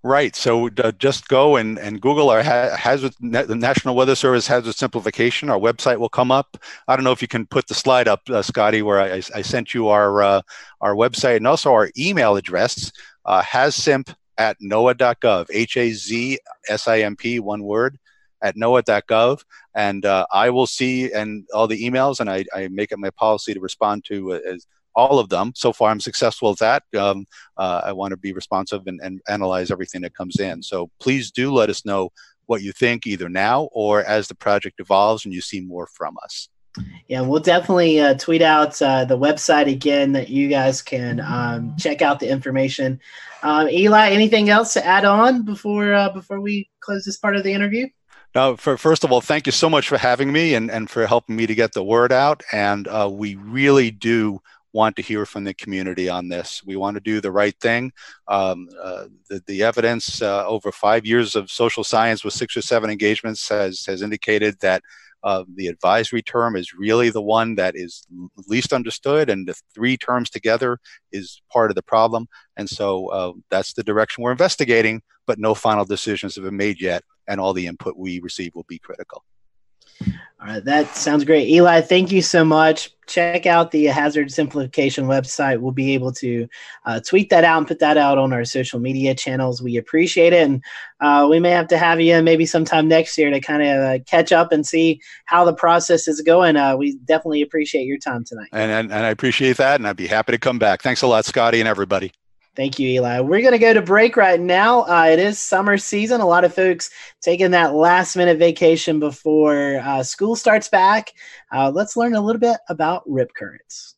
Right. 0.02 0.34
So 0.34 0.70
uh, 0.78 0.94
just 0.94 1.28
go 1.28 1.58
and, 1.58 1.78
and 1.78 2.00
Google 2.00 2.30
our 2.30 2.42
ha- 2.42 2.76
hazard, 2.78 3.14
the 3.20 3.56
National 3.56 3.96
Weather 3.96 4.16
Service 4.16 4.48
hazard 4.48 4.76
simplification. 4.76 5.50
Our 5.50 5.60
website 5.60 5.98
will 5.98 6.08
come 6.08 6.32
up. 6.32 6.58
I 6.88 6.96
don't 6.96 7.04
know 7.04 7.12
if 7.12 7.22
you 7.22 7.28
can 7.28 7.46
put 7.46 7.68
the 7.68 7.74
slide 7.74 8.08
up, 8.08 8.22
uh, 8.30 8.42
Scotty, 8.42 8.82
where 8.82 9.02
I, 9.02 9.22
I, 9.36 9.42
sent 9.42 9.74
you 9.74 9.90
our 9.90 10.24
uh, 10.24 10.42
our 10.80 10.96
website 10.96 11.38
and 11.38 11.48
also 11.48 11.74
our 11.74 11.90
email 11.98 12.38
address, 12.38 12.94
uh, 13.26 13.42
hazsimp 13.42 14.14
at 14.38 14.58
noaa.gov, 14.60 15.48
H 15.52 15.78
A 15.78 15.92
Z 15.92 16.40
S 16.70 16.88
I 16.88 17.02
M 17.02 17.16
P, 17.16 17.40
one 17.40 17.64
word, 17.64 17.98
at 18.42 18.56
noaa.gov. 18.56 19.44
And 19.76 20.06
uh, 20.06 20.26
I 20.32 20.50
will 20.50 20.68
see 20.68 21.12
and 21.12 21.48
all 21.54 21.68
the 21.68 21.84
emails, 21.84 22.20
and 22.20 22.30
I, 22.30 22.46
I 22.54 22.68
make 22.70 22.92
it 22.92 23.00
my 23.00 23.10
policy 23.12 23.54
to 23.54 23.60
respond 23.60 24.06
to 24.06 24.34
uh, 24.34 24.40
as 24.48 24.68
all 24.96 25.20
of 25.20 25.30
them. 25.30 25.54
So 25.56 25.74
far, 25.74 25.90
I'm 25.90 26.00
successful 26.00 26.52
at 26.52 26.60
that. 26.60 26.84
Um, 27.00 27.26
uh, 27.58 27.82
I 27.84 27.92
want 27.94 28.12
to 28.12 28.18
be 28.18 28.34
responsive 28.34 28.84
and, 28.86 29.00
and 29.02 29.22
analyze 29.28 29.72
everything 29.72 30.02
that 30.02 30.16
comes 30.16 30.40
in. 30.40 30.62
So 30.62 30.90
please 31.00 31.32
do 31.32 31.52
let 31.52 31.70
us 31.70 31.86
know 31.86 32.12
what 32.46 32.62
you 32.62 32.72
think 32.72 33.08
either 33.08 33.30
now 33.30 33.70
or 33.72 34.04
as 34.04 34.28
the 34.28 34.36
project 34.36 34.80
evolves 34.80 35.26
and 35.26 35.34
you 35.34 35.42
see 35.42 35.62
more 35.62 35.88
from 35.88 36.16
us. 36.24 36.50
Yeah, 37.08 37.22
we'll 37.22 37.40
definitely 37.40 38.00
uh, 38.00 38.16
tweet 38.16 38.42
out 38.42 38.82
uh, 38.82 39.06
the 39.06 39.18
website 39.18 39.72
again 39.72 40.14
that 40.14 40.30
you 40.30 40.48
guys 40.48 40.82
can 40.82 41.20
um, 41.20 41.76
check 41.78 42.02
out 42.02 42.20
the 42.20 42.30
information. 42.30 43.00
Um, 43.44 43.70
Eli, 43.70 44.10
anything 44.10 44.50
else 44.50 44.74
to 44.74 44.86
add 44.86 45.06
on 45.06 45.44
before 45.44 45.94
uh, 45.94 46.10
before 46.10 46.40
we 46.40 46.70
close 46.80 47.04
this 47.06 47.18
part 47.18 47.36
of 47.36 47.44
the 47.44 47.54
interview? 47.54 47.88
No, 48.36 48.58
for, 48.58 48.78
first 48.78 49.04
of 49.04 49.12
all, 49.12 49.22
thank 49.22 49.46
you 49.46 49.52
so 49.52 49.70
much 49.70 49.88
for 49.88 49.98
having 49.98 50.32
me 50.32 50.56
and, 50.56 50.72
and 50.72 50.90
for 50.90 51.06
helping 51.06 51.36
me 51.36 51.46
to 51.46 51.54
get 51.54 51.74
the 51.74 51.84
word 51.84 52.12
out. 52.12 52.42
And 52.52 52.88
uh, 52.88 53.10
we 53.12 53.36
really 53.36 53.92
do 53.92 54.42
want 54.72 54.96
to 54.96 55.04
hear 55.04 55.28
from 55.28 55.44
the 55.44 55.54
community 55.54 56.10
on 56.10 56.30
this. 56.30 56.64
We 56.66 56.76
want 56.76 56.96
to 56.96 57.02
do 57.02 57.22
the 57.22 57.32
right 57.32 57.56
thing. 57.60 57.94
Um, 58.28 58.70
uh, 58.82 59.06
the, 59.30 59.44
the, 59.46 59.62
evidence 59.62 60.20
uh, 60.20 60.48
over 60.48 60.72
five 60.72 61.06
years 61.06 61.36
of 61.36 61.52
social 61.52 61.84
science 61.84 62.24
with 62.24 62.34
six 62.34 62.58
or 62.58 62.64
seven 62.64 62.90
engagements 62.90 63.48
has, 63.50 63.86
has 63.86 64.02
indicated 64.02 64.60
that 64.62 64.82
uh, 65.24 65.44
the 65.56 65.68
advisory 65.68 66.22
term 66.22 66.56
is 66.56 66.74
really 66.74 67.10
the 67.10 67.22
one 67.22 67.56
that 67.56 67.76
is 67.76 68.06
least 68.48 68.74
understood, 68.74 69.30
and 69.30 69.48
the 69.48 69.56
three 69.74 69.98
terms 69.98 70.30
together 70.30 70.78
is 71.12 71.42
part 71.52 71.72
of 71.72 71.76
the 71.76 71.84
problem. 71.84 72.28
And 72.58 72.70
so 72.70 73.08
uh, 73.08 73.34
that's 73.50 73.74
the 73.74 73.84
direction 73.84 74.24
we're 74.24 74.32
investigating, 74.32 75.02
but 75.26 75.40
no 75.40 75.56
final 75.56 75.86
decisions 75.86 76.36
have 76.36 76.44
been 76.44 76.58
made 76.58 76.82
yet, 76.82 77.04
and 77.28 77.40
all 77.40 77.54
the 77.54 77.68
input 77.68 77.96
we 77.98 78.20
receive 78.20 78.54
will 78.54 78.66
be 78.68 78.80
critical. 78.80 79.24
All 80.44 80.50
right, 80.50 80.66
that 80.66 80.94
sounds 80.94 81.24
great. 81.24 81.48
Eli, 81.48 81.80
thank 81.80 82.12
you 82.12 82.22
so 82.22 82.44
much. 82.44 82.92
Check 83.08 83.46
out 83.46 83.72
the 83.72 83.86
hazard 83.86 84.30
simplification 84.30 85.06
website. 85.06 85.62
We'll 85.62 85.72
be 85.72 85.94
able 85.94 86.12
to 86.14 86.50
uh, 86.86 87.00
tweet 87.00 87.30
that 87.30 87.46
out 87.46 87.60
and 87.60 87.68
put 87.68 87.80
that 87.80 87.96
out 87.96 88.18
on 88.18 88.34
our 88.34 88.44
social 88.44 88.82
media 88.82 89.16
channels. 89.16 89.62
We 89.62 89.78
appreciate 89.78 90.34
it. 90.34 90.44
And 90.44 90.62
uh, 91.00 91.28
we 91.30 91.40
may 91.40 91.52
have 91.52 91.70
to 91.70 91.78
have 91.78 92.02
you 92.02 92.22
maybe 92.22 92.46
sometime 92.46 92.90
next 92.90 93.18
year 93.18 93.30
to 93.30 93.40
kind 93.40 93.62
of 93.62 93.78
uh, 93.78 94.04
catch 94.06 94.34
up 94.34 94.52
and 94.52 94.68
see 94.68 95.00
how 95.26 95.46
the 95.46 95.54
process 95.54 96.10
is 96.10 96.20
going. 96.20 96.58
Uh, 96.58 96.76
we 96.76 96.98
definitely 97.06 97.42
appreciate 97.42 97.86
your 97.86 97.98
time 97.98 98.26
tonight. 98.26 98.50
And, 98.52 98.70
and, 98.70 98.92
and 98.92 99.06
I 99.06 99.10
appreciate 99.12 99.56
that. 99.58 99.80
And 99.80 99.88
I'd 99.88 99.96
be 99.96 100.08
happy 100.08 100.34
to 100.34 100.38
come 100.38 100.60
back. 100.60 100.82
Thanks 100.82 101.02
a 101.04 101.08
lot, 101.08 101.24
Scotty, 101.24 101.62
and 101.62 101.70
everybody. 101.70 102.12
Thank 102.56 102.78
you, 102.78 102.88
Eli. 102.88 103.20
We're 103.22 103.42
going 103.42 103.54
to 103.54 103.58
go 103.58 103.74
to 103.74 103.82
break 103.82 104.16
right 104.16 104.40
now. 104.40 104.82
Uh, 104.82 105.06
it 105.06 105.18
is 105.18 105.40
summer 105.40 105.76
season. 105.78 106.22
A 106.22 106.26
lot 106.26 106.46
of 106.46 106.54
folks 106.54 106.92
taking 107.22 107.52
that 107.52 107.74
last 107.74 108.16
minute 108.16 108.38
vacation 108.38 109.00
before 109.00 109.80
uh, 109.84 110.04
school 110.04 110.36
starts 110.36 110.70
back. 110.70 111.14
Uh, 111.52 111.72
let's 111.74 111.98
learn 111.98 112.14
a 112.14 112.22
little 112.22 112.40
bit 112.40 112.58
about 112.70 113.02
rip 113.08 113.34
currents. 113.34 113.96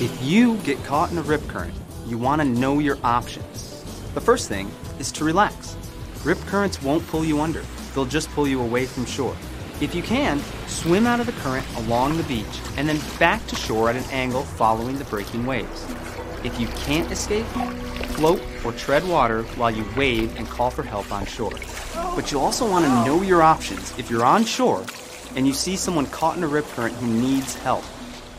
If 0.00 0.18
you 0.22 0.56
get 0.58 0.82
caught 0.84 1.12
in 1.12 1.18
a 1.18 1.22
rip 1.22 1.46
current, 1.46 1.74
you 2.06 2.16
want 2.16 2.40
to 2.40 2.46
know 2.46 2.78
your 2.78 2.98
options. 3.04 3.82
The 4.14 4.20
first 4.20 4.48
thing 4.48 4.70
is 4.98 5.12
to 5.12 5.24
relax. 5.24 5.76
Rip 6.24 6.38
currents 6.40 6.82
won't 6.82 7.06
pull 7.08 7.24
you 7.24 7.40
under, 7.40 7.62
they'll 7.94 8.04
just 8.06 8.30
pull 8.30 8.48
you 8.48 8.62
away 8.62 8.86
from 8.86 9.04
shore. 9.04 9.36
If 9.80 9.92
you 9.92 10.02
can, 10.02 10.38
swim 10.68 11.04
out 11.04 11.18
of 11.18 11.26
the 11.26 11.32
current 11.32 11.66
along 11.76 12.16
the 12.16 12.22
beach 12.24 12.60
and 12.76 12.88
then 12.88 13.00
back 13.18 13.44
to 13.48 13.56
shore 13.56 13.90
at 13.90 13.96
an 13.96 14.04
angle 14.12 14.42
following 14.42 14.98
the 14.98 15.04
breaking 15.06 15.46
waves. 15.46 15.84
If 16.44 16.60
you 16.60 16.68
can't 16.68 17.10
escape, 17.10 17.46
float 18.14 18.40
or 18.64 18.72
tread 18.72 19.06
water 19.08 19.42
while 19.56 19.72
you 19.72 19.84
wave 19.96 20.36
and 20.36 20.48
call 20.48 20.70
for 20.70 20.84
help 20.84 21.10
on 21.10 21.26
shore. 21.26 21.58
But 22.14 22.30
you'll 22.30 22.42
also 22.42 22.70
want 22.70 22.84
to 22.84 23.04
know 23.04 23.22
your 23.22 23.42
options 23.42 23.98
if 23.98 24.10
you're 24.10 24.24
on 24.24 24.44
shore 24.44 24.86
and 25.34 25.44
you 25.44 25.52
see 25.52 25.74
someone 25.74 26.06
caught 26.06 26.36
in 26.36 26.44
a 26.44 26.48
rip 26.48 26.66
current 26.66 26.94
who 26.94 27.08
needs 27.08 27.56
help. 27.56 27.82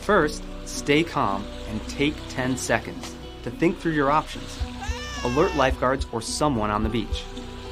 First, 0.01 0.41
stay 0.63 1.03
calm 1.03 1.45
and 1.69 1.85
take 1.89 2.15
10 2.29 2.55
seconds 2.55 3.13
to 3.43 3.51
think 3.51 3.77
through 3.77 3.91
your 3.91 4.09
options. 4.09 4.57
Alert 5.25 5.53
lifeguards 5.55 6.07
or 6.13 6.21
someone 6.21 6.71
on 6.71 6.83
the 6.83 6.89
beach. 6.89 7.23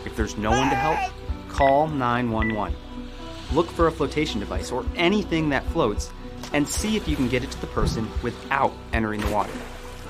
If 0.05 0.17
there's 0.17 0.35
no 0.37 0.51
one 0.51 0.69
to 0.69 0.75
help, 0.75 1.13
call 1.47 1.87
911 1.87 2.75
look 3.53 3.69
for 3.69 3.87
a 3.87 3.91
flotation 3.91 4.39
device 4.39 4.71
or 4.71 4.85
anything 4.95 5.49
that 5.49 5.65
floats 5.67 6.11
and 6.53 6.67
see 6.67 6.95
if 6.97 7.07
you 7.07 7.15
can 7.15 7.29
get 7.29 7.43
it 7.43 7.51
to 7.51 7.61
the 7.61 7.67
person 7.67 8.09
without 8.21 8.73
entering 8.91 9.21
the 9.21 9.31
water. 9.31 9.51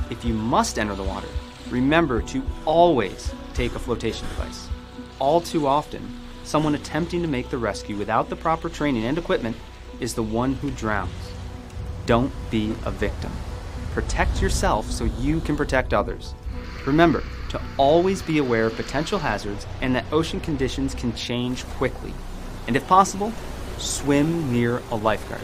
If 0.09 0.23
you 0.23 0.33
must 0.33 0.79
enter 0.79 0.95
the 0.95 1.03
water, 1.03 1.27
remember 1.69 2.21
to 2.23 2.43
always 2.65 3.33
take 3.53 3.75
a 3.75 3.79
flotation 3.79 4.27
device. 4.29 4.69
All 5.19 5.41
too 5.41 5.67
often, 5.67 6.19
someone 6.43 6.75
attempting 6.75 7.21
to 7.21 7.27
make 7.27 7.49
the 7.49 7.57
rescue 7.57 7.97
without 7.97 8.29
the 8.29 8.35
proper 8.35 8.69
training 8.69 9.05
and 9.05 9.17
equipment 9.17 9.55
is 9.99 10.13
the 10.13 10.23
one 10.23 10.53
who 10.55 10.71
drowns. 10.71 11.11
Don't 12.05 12.31
be 12.49 12.75
a 12.85 12.91
victim. 12.91 13.31
Protect 13.91 14.41
yourself 14.41 14.89
so 14.89 15.05
you 15.05 15.39
can 15.41 15.55
protect 15.55 15.93
others. 15.93 16.33
Remember 16.85 17.23
to 17.49 17.61
always 17.77 18.21
be 18.21 18.39
aware 18.39 18.65
of 18.65 18.75
potential 18.75 19.19
hazards 19.19 19.67
and 19.81 19.95
that 19.95 20.11
ocean 20.11 20.39
conditions 20.39 20.95
can 20.95 21.13
change 21.13 21.63
quickly 21.65 22.13
and 22.67 22.75
if 22.75 22.87
possible, 22.87 23.31
swim 23.77 24.51
near 24.51 24.81
a 24.91 24.95
lifeguard. 24.95 25.41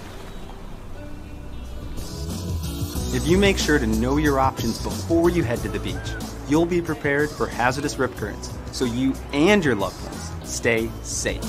If 3.11 3.27
you 3.27 3.37
make 3.37 3.57
sure 3.57 3.79
to 3.79 3.87
know 3.87 4.17
your 4.17 4.39
options 4.39 4.81
before 4.83 5.29
you 5.29 5.43
head 5.43 5.59
to 5.59 5.69
the 5.69 5.79
beach, 5.79 5.95
you'll 6.47 6.65
be 6.65 6.81
prepared 6.81 7.29
for 7.29 7.47
hazardous 7.47 7.97
rip 7.97 8.15
currents 8.15 8.53
so 8.71 8.85
you 8.85 9.13
and 9.33 9.65
your 9.65 9.75
loved 9.75 10.01
ones 10.03 10.31
stay 10.43 10.89
safe. 11.01 11.41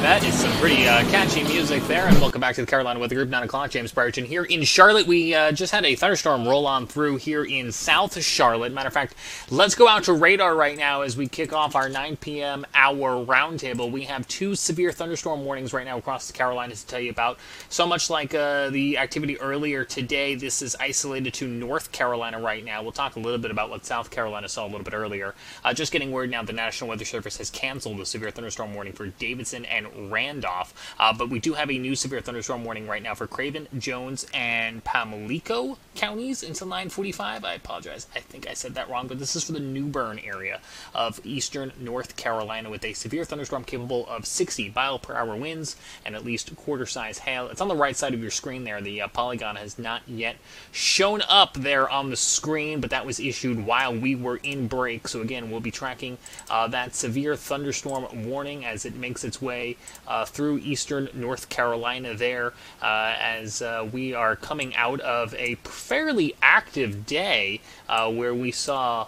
That 0.00 0.22
is 0.22 0.34
some 0.34 0.52
pretty 0.58 0.75
uh, 0.86 1.02
catchy 1.10 1.42
music 1.42 1.82
there. 1.84 2.06
And 2.06 2.20
welcome 2.20 2.40
back 2.40 2.54
to 2.54 2.60
the 2.60 2.66
Carolina 2.66 3.00
Weather 3.00 3.16
Group, 3.16 3.28
9 3.28 3.42
o'clock. 3.42 3.70
James 3.70 3.90
Brereton 3.90 4.24
here 4.24 4.44
in 4.44 4.62
Charlotte. 4.62 5.06
We 5.06 5.34
uh, 5.34 5.50
just 5.50 5.72
had 5.72 5.84
a 5.84 5.96
thunderstorm 5.96 6.46
roll 6.46 6.64
on 6.64 6.86
through 6.86 7.16
here 7.16 7.44
in 7.44 7.72
South 7.72 8.20
Charlotte. 8.22 8.72
Matter 8.72 8.86
of 8.86 8.92
fact, 8.92 9.14
let's 9.50 9.74
go 9.74 9.88
out 9.88 10.04
to 10.04 10.12
radar 10.12 10.54
right 10.54 10.76
now 10.76 11.00
as 11.00 11.16
we 11.16 11.26
kick 11.26 11.52
off 11.52 11.74
our 11.74 11.88
9 11.88 12.18
p.m. 12.18 12.64
hour 12.72 13.24
roundtable. 13.24 13.90
We 13.90 14.04
have 14.04 14.28
two 14.28 14.54
severe 14.54 14.92
thunderstorm 14.92 15.44
warnings 15.44 15.72
right 15.72 15.84
now 15.84 15.98
across 15.98 16.28
the 16.28 16.32
Carolinas 16.32 16.82
to 16.82 16.86
tell 16.86 17.00
you 17.00 17.10
about. 17.10 17.38
So 17.68 17.84
much 17.84 18.08
like 18.08 18.32
uh, 18.32 18.70
the 18.70 18.98
activity 18.98 19.40
earlier 19.40 19.84
today, 19.84 20.36
this 20.36 20.62
is 20.62 20.76
isolated 20.78 21.34
to 21.34 21.48
North 21.48 21.90
Carolina 21.90 22.38
right 22.40 22.64
now. 22.64 22.82
We'll 22.82 22.92
talk 22.92 23.16
a 23.16 23.20
little 23.20 23.40
bit 23.40 23.50
about 23.50 23.70
what 23.70 23.84
South 23.84 24.10
Carolina 24.10 24.48
saw 24.48 24.64
a 24.64 24.68
little 24.68 24.84
bit 24.84 24.94
earlier. 24.94 25.34
Uh, 25.64 25.74
just 25.74 25.90
getting 25.90 26.12
word 26.12 26.30
now 26.30 26.44
the 26.44 26.52
National 26.52 26.90
Weather 26.90 27.04
Service 27.04 27.38
has 27.38 27.50
canceled 27.50 27.98
the 27.98 28.06
severe 28.06 28.30
thunderstorm 28.30 28.72
warning 28.72 28.92
for 28.92 29.08
Davidson 29.08 29.64
and 29.64 30.12
Randolph. 30.12 30.74
Uh, 30.98 31.12
but 31.12 31.28
we 31.28 31.38
do 31.38 31.54
have 31.54 31.70
a 31.70 31.78
new 31.78 31.94
severe 31.94 32.20
thunderstorm 32.20 32.64
warning 32.64 32.86
right 32.86 33.02
now 33.02 33.14
for 33.14 33.26
Craven, 33.26 33.68
Jones, 33.78 34.26
and 34.32 34.82
Pamlico 34.84 35.78
counties 35.94 36.42
until 36.42 36.66
9:45. 36.66 37.44
I 37.44 37.54
apologize. 37.54 38.06
I 38.14 38.20
think 38.20 38.48
I 38.48 38.54
said 38.54 38.74
that 38.74 38.88
wrong, 38.88 39.08
but 39.08 39.18
this 39.18 39.36
is 39.36 39.44
for 39.44 39.52
the 39.52 39.60
New 39.60 39.86
Bern 39.86 40.18
area 40.18 40.60
of 40.94 41.20
eastern 41.24 41.72
North 41.78 42.16
Carolina 42.16 42.70
with 42.70 42.84
a 42.84 42.92
severe 42.92 43.24
thunderstorm 43.24 43.64
capable 43.64 44.06
of 44.06 44.26
60 44.26 44.72
mile 44.86 44.98
per 44.98 45.14
hour 45.14 45.36
winds 45.36 45.76
and 46.04 46.14
at 46.14 46.24
least 46.24 46.54
quarter 46.56 46.86
size 46.86 47.18
hail. 47.18 47.48
It's 47.48 47.60
on 47.60 47.68
the 47.68 47.74
right 47.74 47.96
side 47.96 48.14
of 48.14 48.20
your 48.20 48.30
screen 48.30 48.64
there. 48.64 48.80
The 48.80 49.02
uh, 49.02 49.08
polygon 49.08 49.56
has 49.56 49.78
not 49.78 50.02
yet 50.06 50.36
shown 50.70 51.22
up 51.28 51.54
there 51.54 51.88
on 51.88 52.10
the 52.10 52.16
screen, 52.16 52.80
but 52.80 52.90
that 52.90 53.06
was 53.06 53.18
issued 53.18 53.66
while 53.66 53.94
we 53.94 54.14
were 54.14 54.36
in 54.38 54.68
break. 54.68 55.08
So 55.08 55.20
again, 55.22 55.50
we'll 55.50 55.60
be 55.60 55.70
tracking 55.70 56.18
uh, 56.50 56.68
that 56.68 56.94
severe 56.94 57.36
thunderstorm 57.36 58.26
warning 58.26 58.64
as 58.64 58.84
it 58.84 58.94
makes 58.94 59.24
its 59.24 59.42
way 59.42 59.76
uh, 60.06 60.24
through 60.24 60.58
eastern 60.66 61.08
North 61.14 61.48
Carolina 61.48 62.14
there 62.14 62.52
uh, 62.82 63.14
as 63.18 63.62
uh, 63.62 63.88
we 63.92 64.14
are 64.14 64.36
coming 64.36 64.74
out 64.74 65.00
of 65.00 65.34
a 65.34 65.54
fairly 65.56 66.34
active 66.42 67.06
day 67.06 67.60
uh, 67.88 68.10
where 68.10 68.34
we 68.34 68.50
saw 68.50 69.06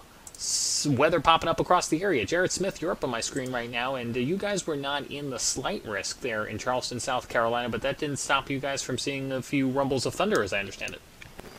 weather 0.87 1.21
popping 1.21 1.49
up 1.49 1.59
across 1.59 1.89
the 1.89 2.03
area. 2.03 2.25
Jared 2.25 2.53
Smith, 2.53 2.81
you're 2.81 2.93
up 2.93 3.03
on 3.03 3.11
my 3.11 3.21
screen 3.21 3.51
right 3.51 3.71
now, 3.71 3.97
and 3.97 4.17
uh, 4.17 4.21
you 4.21 4.37
guys 4.37 4.67
were 4.67 4.77
not 4.77 5.11
in 5.11 5.31
the 5.31 5.39
slight 5.39 5.85
risk 5.85 6.21
there 6.21 6.45
in 6.45 6.59
Charleston, 6.59 7.01
South 7.01 7.29
Carolina, 7.29 7.69
but 7.69 7.83
that 7.83 7.99
didn't 7.99 8.19
stop 8.19 8.49
you 8.49 8.61
guys 8.61 8.83
from 8.83 8.99
seeing 8.99 9.33
a 9.33 9.43
few 9.43 9.69
rumbles 9.69 10.07
of 10.07 10.15
thunder, 10.15 10.43
as 10.43 10.53
I 10.53 10.61
understand 10.61 10.93
it. 10.93 11.01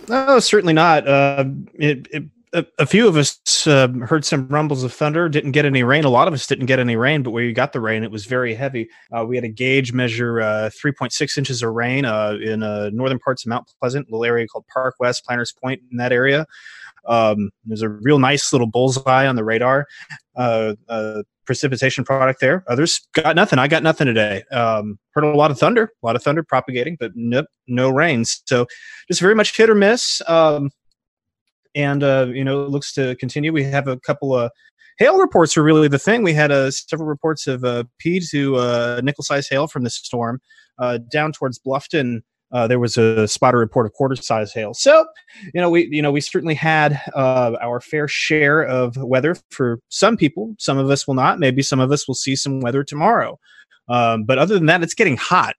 No, 0.08 0.40
certainly 0.40 0.74
not. 0.74 1.08
Uh, 1.08 1.46
it, 1.74 2.08
it, 2.12 2.24
a, 2.54 2.66
a, 2.80 2.86
few 2.86 3.08
of 3.08 3.16
us 3.16 3.68
uh, 3.68 3.88
heard 4.08 4.26
some 4.26 4.48
rumbles 4.48 4.84
of 4.84 4.94
thunder. 4.94 5.30
Didn't 5.30 5.52
get 5.52 5.66
any 5.66 5.84
rain. 5.84 6.04
A 6.04 6.10
lot 6.10 6.28
of 6.28 6.34
us 6.34 6.48
didn't 6.48 6.66
get 6.66 6.80
any 6.80 6.96
rain, 6.96 7.24
but 7.24 7.32
where 7.32 7.44
you 7.44 7.54
got 7.54 7.74
the 7.74 7.82
rain, 7.82 8.04
it 8.04 8.12
was 8.12 8.26
very 8.26 8.54
heavy. 8.54 8.90
Uh, 9.16 9.26
we 9.26 9.36
had 9.36 9.46
a 9.46 9.50
gauge 9.50 9.94
measure 9.94 10.42
uh, 10.42 10.70
3.6 10.70 11.38
inches 11.38 11.62
of 11.62 11.72
rain 11.74 12.06
uh, 12.06 12.38
in 12.42 12.64
uh, 12.64 12.90
northern 12.92 13.20
parts 13.20 13.46
of 13.46 13.50
Mount 13.50 13.72
Pleasant, 13.80 14.10
little 14.10 14.26
area 14.26 14.48
called 14.48 14.66
Park 14.68 14.96
West, 15.00 15.26
Planters 15.26 15.52
Point, 15.52 15.82
in 15.92 15.98
that 15.98 16.12
area. 16.12 16.46
Um, 17.08 17.52
there's 17.66 17.82
a 17.82 17.90
real 17.90 18.20
nice 18.20 18.52
little 18.52 18.68
bullseye 18.68 19.28
on 19.28 19.36
the 19.36 19.44
radar. 19.44 19.88
Uh, 20.36 20.74
precipitation 21.50 22.04
product 22.04 22.40
there. 22.40 22.64
Others 22.68 23.08
got 23.14 23.36
nothing. 23.36 23.58
I 23.58 23.68
got 23.68 23.82
nothing 23.82 24.06
today. 24.06 24.44
Um, 24.52 25.00
heard 25.16 25.24
a 25.24 25.36
lot 25.36 25.50
of 25.50 25.58
thunder, 25.58 25.92
a 26.04 26.06
lot 26.06 26.16
of 26.16 26.22
thunder 26.22 26.44
propagating, 26.44 26.96
but 27.00 27.12
nope, 27.16 27.48
no 27.68 27.90
rains. 27.90 28.44
So 28.46 28.68
just 29.08 29.20
very 29.20 29.34
much 29.34 29.58
hit 29.58 29.68
or 29.68 29.74
miss. 29.74 30.22
Um, 30.28 30.70
and 31.76 32.04
uh, 32.04 32.28
you 32.34 32.44
know 32.44 32.64
it 32.64 32.70
looks 32.70 32.94
to 32.94 33.16
continue. 33.16 33.52
We 33.52 33.64
have 33.64 33.88
a 33.88 34.00
couple 34.00 34.36
of 34.36 34.52
hail 35.00 35.18
reports 35.18 35.58
are 35.58 35.64
really 35.64 35.88
the 35.88 36.00
thing. 36.00 36.24
We 36.24 36.34
had 36.34 36.52
uh, 36.52 36.72
several 36.72 37.08
reports 37.08 37.48
of 37.48 37.64
uh, 37.64 37.86
pea 37.98 38.22
to 38.32 38.58
uh, 38.58 39.02
nickel 39.04 39.24
size 39.24 39.48
hail 39.48 39.68
from 39.68 39.84
the 39.84 39.90
storm 39.90 40.42
uh, 40.78 41.00
down 41.12 41.32
towards 41.32 41.60
Bluffton. 41.60 42.22
Uh, 42.52 42.68
there 42.68 42.80
was 42.80 42.98
a 42.98 43.28
spotter 43.28 43.60
report 43.60 43.86
of 43.86 43.94
quarter 43.94 44.16
size 44.16 44.52
hail. 44.52 44.74
So, 44.74 45.06
you 45.54 45.62
know, 45.62 45.70
we 45.70 45.88
you 45.92 46.02
know 46.02 46.12
we 46.12 46.22
certainly 46.22 46.56
had 46.56 47.00
uh, 47.16 47.56
our 47.62 47.80
fair 47.80 48.08
share 48.08 48.62
of 48.64 48.98
weather 48.98 49.36
for 49.52 49.80
some 49.90 50.18
people. 50.18 50.56
Some 50.58 50.78
of 50.78 50.90
us 50.90 51.08
will 51.08 51.14
not. 51.14 51.40
Maybe 51.40 51.62
some 51.62 51.80
of 51.80 51.92
us 51.92 52.08
will 52.08 52.16
see 52.16 52.36
some 52.36 52.60
weather 52.60 52.84
tomorrow. 52.84 53.40
Um, 53.88 54.24
but 54.24 54.38
other 54.38 54.56
than 54.56 54.68
that, 54.68 54.84
it's 54.84 54.94
getting 54.94 55.18
hot. 55.18 55.56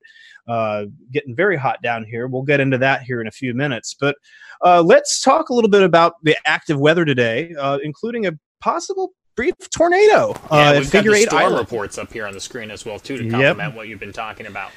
Uh, 0.49 0.87
getting 1.13 1.35
very 1.35 1.57
hot 1.57 1.81
down 1.83 2.05
here. 2.05 2.27
We'll 2.27 2.43
get 2.43 2.61
into 2.61 2.79
that 2.79 3.03
here 3.03 3.21
in 3.21 3.27
a 3.27 3.31
few 3.31 3.55
minutes. 3.55 3.95
But 3.99 4.17
uh, 4.65 4.83
let's 4.83 5.21
talk 5.21 5.49
a 5.49 5.55
little 5.55 5.71
bit 5.71 5.83
about 5.83 6.15
the 6.23 6.37
active 6.45 6.79
weather 6.79 7.05
today, 7.05 7.55
uh, 7.59 7.79
including 7.83 8.27
a 8.27 8.33
possible 8.61 9.13
brief 9.37 9.55
tornado. 9.71 10.35
Yeah, 10.51 10.71
uh, 10.71 10.79
we've 10.79 10.91
got 10.91 11.05
the 11.05 11.27
storm 11.27 11.55
reports 11.55 11.99
up 11.99 12.13
here 12.13 12.27
on 12.27 12.35
the 12.35 12.41
screen 12.41 12.71
as 12.71 12.85
well 12.85 12.99
too 12.99 13.17
to 13.17 13.23
complement 13.23 13.59
yep. 13.59 13.75
what 13.75 13.89
you've 13.89 14.01
been 14.01 14.13
talking 14.13 14.47
about. 14.47 14.71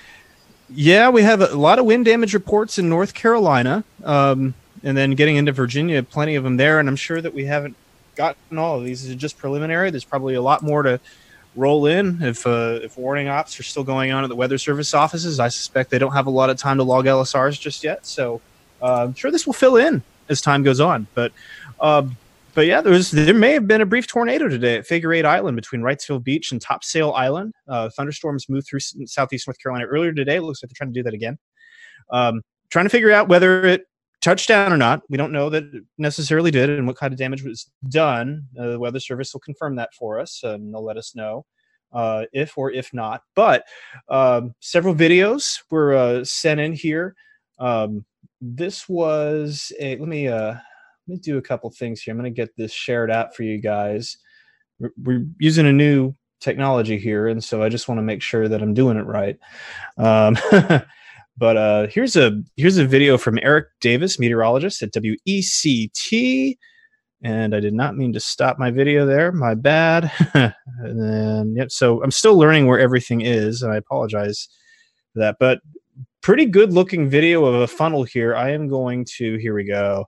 Yeah, 0.70 1.10
we 1.10 1.22
have 1.24 1.42
a 1.42 1.56
lot 1.56 1.80
of 1.80 1.86
wind 1.86 2.06
damage 2.06 2.34
reports 2.34 2.80
in 2.80 2.88
North 2.88 3.14
Carolina, 3.14 3.84
um, 4.04 4.54
and 4.84 4.98
then 4.98 5.12
getting 5.12 5.36
into 5.36 5.52
Virginia, 5.52 6.02
plenty 6.02 6.36
of 6.36 6.44
them 6.44 6.58
there. 6.58 6.80
And 6.80 6.88
I'm 6.88 6.96
sure 6.96 7.22
that 7.22 7.34
we 7.34 7.46
haven't 7.46 7.76
gotten 8.16 8.58
all 8.58 8.78
of 8.78 8.86
these. 8.86 9.04
These 9.04 9.14
are 9.14 9.18
just 9.18 9.38
preliminary. 9.38 9.92
There's 9.92 10.06
probably 10.06 10.36
a 10.36 10.42
lot 10.42 10.64
more 10.64 10.84
to 10.84 11.00
roll 11.56 11.86
in 11.86 12.22
if 12.22 12.46
uh, 12.48 12.80
if 12.82 12.98
warning 12.98 13.28
ops 13.28 13.60
are 13.60 13.64
still 13.64 13.84
going 13.84 14.12
on 14.12 14.24
at 14.24 14.28
the 14.28 14.36
Weather 14.36 14.58
Service 14.58 14.94
offices. 14.94 15.40
I 15.40 15.50
suspect 15.50 15.90
they 15.90 16.00
don't 16.00 16.14
have 16.14 16.28
a 16.28 16.32
lot 16.32 16.50
of 16.50 16.58
time 16.58 16.78
to 16.78 16.84
log 16.84 17.06
LSRs 17.06 17.60
just 17.60 17.84
yet, 17.84 18.06
so 18.06 18.42
uh, 18.82 19.04
I'm 19.04 19.14
sure 19.14 19.32
this 19.32 19.46
will 19.46 19.54
fill 19.54 19.78
in 19.78 20.02
as 20.30 20.42
time 20.42 20.64
goes 20.64 20.80
on. 20.80 21.08
But 21.14 21.32
uh, 21.80 22.04
but 22.54 22.68
yeah, 22.68 22.82
there 22.82 22.94
was 22.94 23.12
there 23.12 23.34
may 23.34 23.54
have 23.54 23.68
been 23.68 23.82
a 23.82 23.86
brief 23.86 24.08
tornado 24.08 24.48
today 24.48 24.78
at 24.78 24.86
Figure 24.86 25.14
Eight 25.14 25.26
Island 25.26 25.56
between 25.56 25.82
Wrightsville 25.82 26.24
Beach 26.24 26.52
and 26.52 26.62
Topsail 26.62 27.14
Island. 27.14 27.54
Uh, 27.68 27.90
thunderstorms 27.90 28.48
moved 28.50 28.68
through 28.68 28.80
southeast 28.80 29.48
North 29.48 29.58
Carolina 29.60 29.86
earlier 29.86 30.14
today. 30.14 30.38
It 30.38 30.44
looks 30.44 30.64
like 30.64 30.70
they're 30.70 30.76
trying 30.76 30.94
to 30.94 31.00
do 31.00 31.04
that 31.04 31.14
again. 31.14 31.38
Um, 32.12 32.42
trying 32.70 32.86
to 32.86 32.90
figure 32.90 33.12
out 33.12 33.28
whether 33.28 33.66
it 33.66 33.88
touched 34.24 34.48
down 34.48 34.72
or 34.72 34.78
not. 34.78 35.02
We 35.10 35.18
don't 35.18 35.34
know 35.34 35.50
that 35.50 35.66
necessarily 35.98 36.50
did 36.50 36.70
and 36.70 36.88
what 36.88 36.96
kind 36.96 37.14
of 37.14 37.20
damage 37.20 37.44
was 37.44 37.70
done. 37.90 38.48
Uh, 38.58 38.72
the 38.72 38.80
Weather 38.80 39.00
Service 39.00 39.34
will 39.34 39.42
confirm 39.42 39.76
that 39.76 39.94
for 39.94 40.20
us 40.20 40.42
and 40.44 40.74
they'll 40.74 40.84
let 40.84 40.98
us 40.98 41.14
know 41.14 41.46
uh, 41.92 42.24
if 42.32 42.58
or 42.58 42.72
if 42.72 42.94
not. 42.94 43.22
But 43.36 43.66
um, 44.08 44.56
several 44.62 44.96
videos 44.96 45.60
were 45.70 45.94
uh, 45.94 46.24
sent 46.24 46.62
in 46.62 46.74
here. 46.74 47.16
Um, 47.60 48.06
this 48.40 48.88
was 48.88 49.72
a, 49.80 49.98
let 49.98 50.08
me, 50.08 50.30
uh, 50.30 50.54
let 50.54 50.62
me 51.08 51.18
do 51.18 51.38
a 51.38 51.42
couple 51.42 51.70
things 51.70 52.02
here. 52.02 52.14
I'm 52.14 52.18
going 52.18 52.34
to 52.34 52.36
get 52.36 52.56
this 52.56 52.72
shared 52.72 53.12
out 53.12 53.36
for 53.36 53.44
you 53.44 53.60
guys. 53.60 54.18
We're, 54.80 54.92
we're 55.04 55.26
using 55.38 55.68
a 55.68 55.74
new 55.74 56.16
technology 56.40 56.98
here, 56.98 57.28
and 57.28 57.44
so 57.44 57.62
I 57.62 57.70
just 57.70 57.88
want 57.88 58.00
to 58.00 58.04
make 58.04 58.22
sure 58.22 58.48
that 58.48 58.62
I'm 58.62 58.74
doing 58.74 58.98
it 58.98 59.06
right. 59.06 59.38
But 61.38 61.58
uh, 61.58 61.88
here's 61.88 62.16
a 62.16 62.42
here's 62.58 62.78
a 62.78 62.86
video 62.86 63.18
from 63.18 63.40
Eric 63.42 63.68
Davis, 63.82 64.20
meteorologist 64.20 64.84
at 64.84 64.94
WECT. 64.94 66.58
And 67.26 67.56
I 67.56 67.62
did 67.62 67.74
not 67.74 67.96
mean 67.96 68.12
to 68.14 68.20
stop 68.20 68.60
my 68.60 68.70
video 68.70 69.06
there. 69.06 69.32
My 69.32 69.56
bad. 69.56 70.12
and 70.34 70.54
then 71.02 71.56
yep. 71.56 71.72
So 71.72 72.04
I'm 72.04 72.12
still 72.12 72.38
learning 72.38 72.68
where 72.68 72.80
everything 72.80 73.22
is, 73.22 73.62
and 73.62 73.72
I 73.72 73.78
apologize 73.78 74.48
for 75.14 75.20
that. 75.20 75.38
But 75.40 75.62
pretty 76.22 76.46
good 76.46 76.74
looking 76.74 77.10
video 77.10 77.46
of 77.46 77.56
a 77.56 77.68
funnel 77.68 78.04
here. 78.04 78.36
I 78.36 78.52
am 78.52 78.68
going 78.68 79.06
to 79.18 79.38
here 79.38 79.56
we 79.56 79.64
go. 79.64 80.06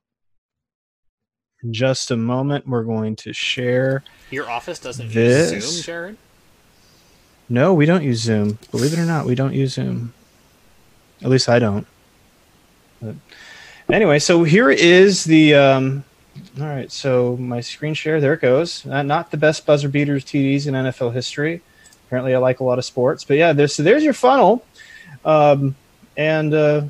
In 1.63 1.73
just 1.73 2.11
a 2.11 2.17
moment, 2.17 2.67
we're 2.67 2.83
going 2.83 3.15
to 3.17 3.33
share. 3.33 4.03
Your 4.29 4.49
office 4.49 4.77
doesn't 4.77 5.11
this. 5.11 5.51
use 5.51 5.75
Zoom, 5.77 5.83
Jared? 5.83 6.17
No, 7.47 7.73
we 7.73 7.85
don't 7.85 8.03
use 8.03 8.21
Zoom. 8.21 8.59
Believe 8.71 8.93
it 8.93 8.99
or 8.99 9.05
not, 9.05 9.25
we 9.25 9.35
don't 9.35 9.53
use 9.53 9.73
Zoom. 9.73 10.13
At 11.21 11.29
least 11.29 11.49
I 11.49 11.59
don't. 11.59 11.87
But 13.01 13.15
anyway, 13.89 14.19
so 14.19 14.43
here 14.43 14.69
is 14.69 15.23
the. 15.23 15.55
Um, 15.55 16.03
all 16.59 16.65
right, 16.65 16.91
so 16.91 17.37
my 17.37 17.61
screen 17.61 17.93
share, 17.93 18.19
there 18.19 18.33
it 18.33 18.41
goes. 18.41 18.85
Uh, 18.85 19.01
not 19.03 19.31
the 19.31 19.37
best 19.37 19.65
buzzer 19.65 19.87
beaters 19.87 20.25
TDs 20.25 20.67
in 20.67 20.73
NFL 20.73 21.13
history. 21.13 21.61
Apparently, 22.07 22.35
I 22.35 22.39
like 22.39 22.59
a 22.59 22.63
lot 22.63 22.77
of 22.77 22.85
sports, 22.85 23.23
but 23.23 23.37
yeah, 23.37 23.53
there's 23.53 23.73
so 23.73 23.83
there's 23.83 24.03
your 24.03 24.13
funnel, 24.13 24.65
um, 25.23 25.75
and 26.17 26.53
uh, 26.53 26.83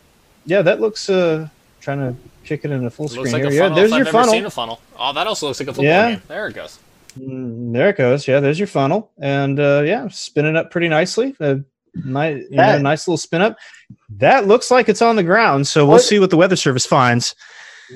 yeah, 0.46 0.62
that 0.62 0.82
looks. 0.82 1.10
Uh, 1.10 1.50
trying 1.86 2.00
to 2.00 2.16
kick 2.44 2.66
it 2.66 2.72
in 2.72 2.84
a 2.86 2.90
full 2.90 3.08
screen 3.08 3.32
like 3.32 3.44
here. 3.44 3.52
yeah, 3.52 3.70
there's 3.70 3.92
your 3.92 4.08
I've 4.08 4.12
funnel. 4.12 4.32
Seen 4.32 4.46
a 4.46 4.50
funnel. 4.50 4.82
Oh, 4.98 5.14
that 5.14 5.28
also 5.28 5.48
looks 5.48 5.60
like 5.60 5.70
a 5.70 5.74
football 5.74 5.86
yeah. 5.86 6.12
game. 6.12 6.22
There 6.28 6.48
it 6.48 6.56
goes. 6.56 6.80
Mm, 7.18 7.74
there 7.74 7.90
it 7.90 7.98
goes. 7.98 8.28
Yeah, 8.28 8.40
there's 8.40 8.60
your 8.60 8.68
funnel, 8.68 9.12
and 9.20 9.60
uh, 9.60 9.84
yeah, 9.86 10.08
spinning 10.10 10.58
up 10.58 10.72
pretty 10.72 10.90
nicely. 10.90 11.36
Uh, 11.40 11.58
nice, 11.94 12.44
you 12.50 12.58
know, 12.58 12.78
nice 12.80 13.08
little 13.08 13.18
spin 13.18 13.42
up. 13.42 13.58
That 14.10 14.48
looks 14.48 14.72
like 14.72 14.90
it's 14.90 15.02
on 15.02 15.16
the 15.16 15.24
ground, 15.24 15.68
so 15.68 15.86
we'll 15.86 15.94
what, 15.94 16.04
see 16.04 16.20
what 16.20 16.30
the 16.30 16.38
weather 16.38 16.56
service 16.56 16.86
finds. 16.86 17.36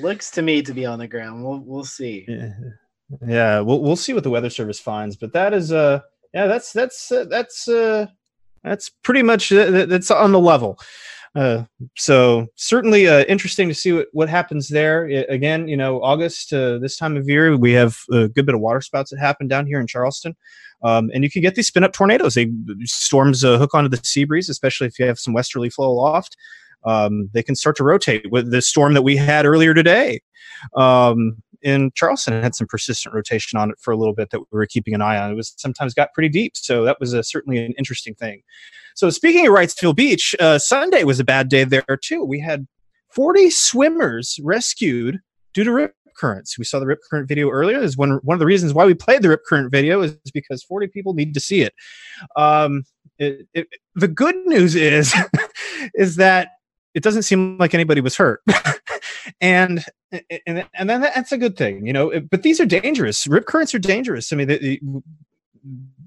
Looks 0.00 0.30
to 0.32 0.42
me 0.42 0.62
to 0.62 0.72
be 0.72 0.86
on 0.86 0.98
the 0.98 1.08
ground. 1.08 1.44
We'll 1.44 1.60
we'll 1.60 1.84
see. 1.84 2.24
Yeah, 2.28 2.52
yeah 3.26 3.60
we'll 3.60 3.80
we'll 3.80 3.96
see 3.96 4.12
what 4.12 4.24
the 4.24 4.30
weather 4.30 4.50
service 4.50 4.80
finds. 4.80 5.16
But 5.16 5.32
that 5.32 5.52
is 5.54 5.72
uh 5.72 6.00
yeah 6.34 6.46
that's 6.46 6.72
that's 6.72 7.10
uh, 7.12 7.24
that's 7.24 7.68
uh 7.68 8.06
that's 8.62 8.90
pretty 9.02 9.22
much 9.22 9.52
uh, 9.52 9.86
that's 9.86 10.10
on 10.10 10.32
the 10.32 10.40
level. 10.40 10.78
Uh, 11.34 11.64
so 11.96 12.48
certainly 12.56 13.06
uh, 13.06 13.24
interesting 13.24 13.68
to 13.68 13.74
see 13.74 13.92
what, 13.92 14.08
what 14.12 14.28
happens 14.28 14.68
there. 14.68 15.06
I, 15.06 15.32
again, 15.32 15.68
you 15.68 15.76
know, 15.76 16.02
August 16.02 16.52
uh, 16.52 16.78
this 16.78 16.96
time 16.96 17.16
of 17.16 17.28
year, 17.28 17.56
we 17.56 17.72
have 17.72 17.96
a 18.10 18.28
good 18.28 18.46
bit 18.46 18.54
of 18.54 18.60
water 18.60 18.80
spouts 18.80 19.10
that 19.10 19.18
happen 19.20 19.46
down 19.46 19.66
here 19.66 19.80
in 19.80 19.86
Charleston. 19.86 20.36
Um, 20.82 21.10
and 21.12 21.22
you 21.24 21.30
can 21.30 21.42
get 21.42 21.54
these 21.54 21.66
spin 21.66 21.84
up 21.84 21.92
tornadoes. 21.92 22.34
They 22.34 22.50
storms 22.84 23.44
uh, 23.44 23.58
hook 23.58 23.74
onto 23.74 23.88
the 23.88 24.00
sea 24.02 24.24
breeze, 24.24 24.48
especially 24.48 24.86
if 24.86 24.98
you 24.98 25.06
have 25.06 25.18
some 25.18 25.34
westerly 25.34 25.70
flow 25.70 25.90
aloft. 25.90 26.36
Um, 26.84 27.28
they 27.32 27.42
can 27.42 27.56
start 27.56 27.76
to 27.76 27.84
rotate 27.84 28.30
with 28.30 28.50
the 28.50 28.62
storm 28.62 28.94
that 28.94 29.02
we 29.02 29.16
had 29.16 29.44
earlier 29.44 29.74
today. 29.74 30.20
Um, 30.76 31.42
in 31.62 31.90
Charleston 31.94 32.42
had 32.42 32.54
some 32.54 32.66
persistent 32.66 33.14
rotation 33.14 33.58
on 33.58 33.70
it 33.70 33.76
for 33.78 33.92
a 33.92 33.96
little 33.96 34.14
bit 34.14 34.30
that 34.30 34.40
we 34.40 34.46
were 34.50 34.66
keeping 34.66 34.94
an 34.94 35.02
eye 35.02 35.18
on. 35.18 35.30
It 35.30 35.34
was 35.34 35.54
sometimes 35.58 35.94
got 35.94 36.12
pretty 36.14 36.30
deep, 36.30 36.56
so 36.56 36.84
that 36.84 36.98
was 37.00 37.12
a, 37.12 37.22
certainly 37.22 37.62
an 37.62 37.74
interesting 37.78 38.14
thing. 38.14 38.42
So 38.94 39.10
speaking 39.10 39.46
of 39.46 39.52
Wrightsville 39.52 39.94
Beach, 39.94 40.34
uh, 40.40 40.58
Sunday 40.58 41.04
was 41.04 41.20
a 41.20 41.24
bad 41.24 41.48
day 41.48 41.64
there 41.64 41.84
too. 42.02 42.24
We 42.24 42.40
had 42.40 42.66
40 43.10 43.50
swimmers 43.50 44.38
rescued 44.42 45.18
due 45.52 45.64
to 45.64 45.90
currents. 46.20 46.58
We 46.58 46.64
saw 46.64 46.78
the 46.78 46.86
rip 46.86 47.00
current 47.08 47.28
video 47.28 47.48
earlier. 47.48 47.78
Is 47.78 47.96
one 47.96 48.20
one 48.22 48.34
of 48.34 48.40
the 48.40 48.46
reasons 48.46 48.74
why 48.74 48.84
we 48.84 48.94
played 48.94 49.22
the 49.22 49.30
rip 49.30 49.44
current 49.44 49.70
video 49.70 50.02
is 50.02 50.16
because 50.34 50.62
40 50.62 50.88
people 50.88 51.14
need 51.14 51.34
to 51.34 51.40
see 51.40 51.62
it. 51.62 51.72
Um, 52.36 52.84
it, 53.18 53.48
it 53.54 53.68
the 53.94 54.08
good 54.08 54.36
news 54.46 54.74
is 54.74 55.14
is 55.94 56.16
that 56.16 56.50
it 56.94 57.02
doesn't 57.02 57.22
seem 57.22 57.56
like 57.58 57.74
anybody 57.74 58.00
was 58.00 58.16
hurt. 58.16 58.40
and 59.40 59.84
and 60.46 60.66
and 60.74 60.90
then 60.90 61.00
that's 61.00 61.32
a 61.32 61.38
good 61.38 61.56
thing, 61.56 61.86
you 61.86 61.92
know. 61.92 62.20
But 62.30 62.42
these 62.42 62.60
are 62.60 62.66
dangerous. 62.66 63.26
Rip 63.26 63.46
currents 63.46 63.74
are 63.74 63.78
dangerous. 63.78 64.32
I 64.32 64.36
mean, 64.36 64.48
they, 64.48 64.80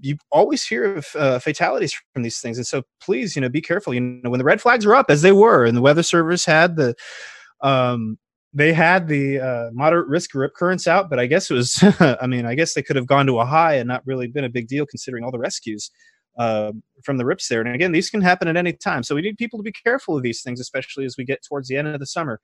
you 0.01 0.17
always 0.31 0.63
hear 0.65 0.97
of 0.97 1.07
uh, 1.15 1.39
fatalities 1.39 1.93
from 2.13 2.23
these 2.23 2.39
things, 2.39 2.57
and 2.57 2.67
so 2.67 2.83
please, 3.01 3.35
you 3.35 3.41
know, 3.41 3.49
be 3.49 3.61
careful. 3.61 3.93
You 3.93 4.01
know, 4.01 4.29
when 4.29 4.39
the 4.39 4.43
red 4.43 4.61
flags 4.61 4.85
are 4.85 4.95
up, 4.95 5.07
as 5.09 5.21
they 5.21 5.31
were, 5.31 5.65
and 5.65 5.77
the 5.77 5.81
weather 5.81 6.03
service 6.03 6.45
had 6.45 6.75
the 6.75 6.95
um, 7.61 8.17
they 8.53 8.71
had 8.71 9.07
the 9.07 9.39
uh, 9.39 9.69
moderate 9.73 10.07
risk 10.07 10.35
rip 10.35 10.53
currents 10.53 10.87
out, 10.87 11.09
but 11.09 11.19
I 11.19 11.25
guess 11.25 11.49
it 11.49 11.55
was, 11.55 11.83
I 11.99 12.27
mean, 12.27 12.45
I 12.45 12.55
guess 12.55 12.73
they 12.73 12.83
could 12.83 12.95
have 12.95 13.07
gone 13.07 13.25
to 13.25 13.39
a 13.39 13.45
high 13.45 13.75
and 13.75 13.87
not 13.87 14.05
really 14.05 14.27
been 14.27 14.43
a 14.43 14.49
big 14.49 14.67
deal 14.67 14.85
considering 14.85 15.23
all 15.23 15.31
the 15.31 15.39
rescues 15.39 15.89
uh, 16.37 16.71
from 17.03 17.17
the 17.17 17.25
rips 17.25 17.47
there. 17.47 17.61
And 17.61 17.73
again, 17.73 17.91
these 17.91 18.09
can 18.09 18.21
happen 18.21 18.47
at 18.47 18.55
any 18.57 18.73
time. 18.73 19.03
So 19.03 19.15
we 19.15 19.21
need 19.21 19.37
people 19.37 19.57
to 19.57 19.63
be 19.63 19.71
careful 19.71 20.15
of 20.15 20.23
these 20.23 20.43
things, 20.43 20.59
especially 20.59 21.05
as 21.05 21.17
we 21.17 21.25
get 21.25 21.43
towards 21.43 21.67
the 21.67 21.77
end 21.77 21.87
of 21.87 21.99
the 21.99 22.05
summer. 22.05 22.39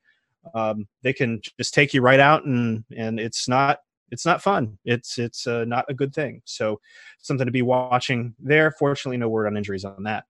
Um, 0.56 0.88
they 1.04 1.14
can 1.14 1.42
just 1.58 1.74
take 1.74 1.94
you 1.94 2.02
right 2.02 2.20
out 2.20 2.46
and, 2.46 2.84
and 2.96 3.20
it's 3.20 3.48
not, 3.48 3.80
it's 4.12 4.26
not 4.26 4.42
fun. 4.42 4.80
It's, 4.86 5.20
it's 5.20 5.46
uh, 5.46 5.66
not 5.66 5.86
a 5.90 5.94
good 5.94 6.16
thing. 6.16 6.42
So 6.46 6.80
something 7.20 7.46
to 7.46 7.52
be 7.52 7.62
watching 7.62 8.34
there. 8.40 8.72
Fortunately, 8.72 9.18
no 9.18 9.30
word 9.30 9.46
on 9.46 9.58
injuries 9.58 9.86
on 9.86 10.04
that. 10.04 10.24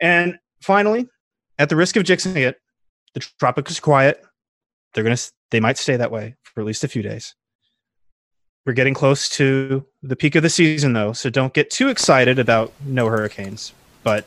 And 0.00 0.38
finally, 0.60 1.06
at 1.58 1.70
the 1.70 1.76
risk 1.76 1.96
of 1.96 2.02
jinxing 2.02 2.36
it, 2.36 2.56
the 3.14 3.20
tropic 3.20 3.70
is 3.70 3.80
quiet 3.80 4.22
they're 4.94 5.04
gonna 5.04 5.16
they 5.50 5.60
might 5.60 5.78
stay 5.78 5.96
that 5.96 6.10
way 6.10 6.36
for 6.42 6.60
at 6.60 6.66
least 6.66 6.84
a 6.84 6.88
few 6.88 7.02
days. 7.02 7.34
We're 8.64 8.74
getting 8.74 8.94
close 8.94 9.28
to 9.30 9.84
the 10.02 10.14
peak 10.14 10.36
of 10.36 10.42
the 10.42 10.50
season 10.50 10.92
though, 10.92 11.12
so 11.12 11.30
don't 11.30 11.52
get 11.52 11.70
too 11.70 11.88
excited 11.88 12.38
about 12.38 12.72
no 12.84 13.08
hurricanes. 13.08 13.72
But 14.04 14.24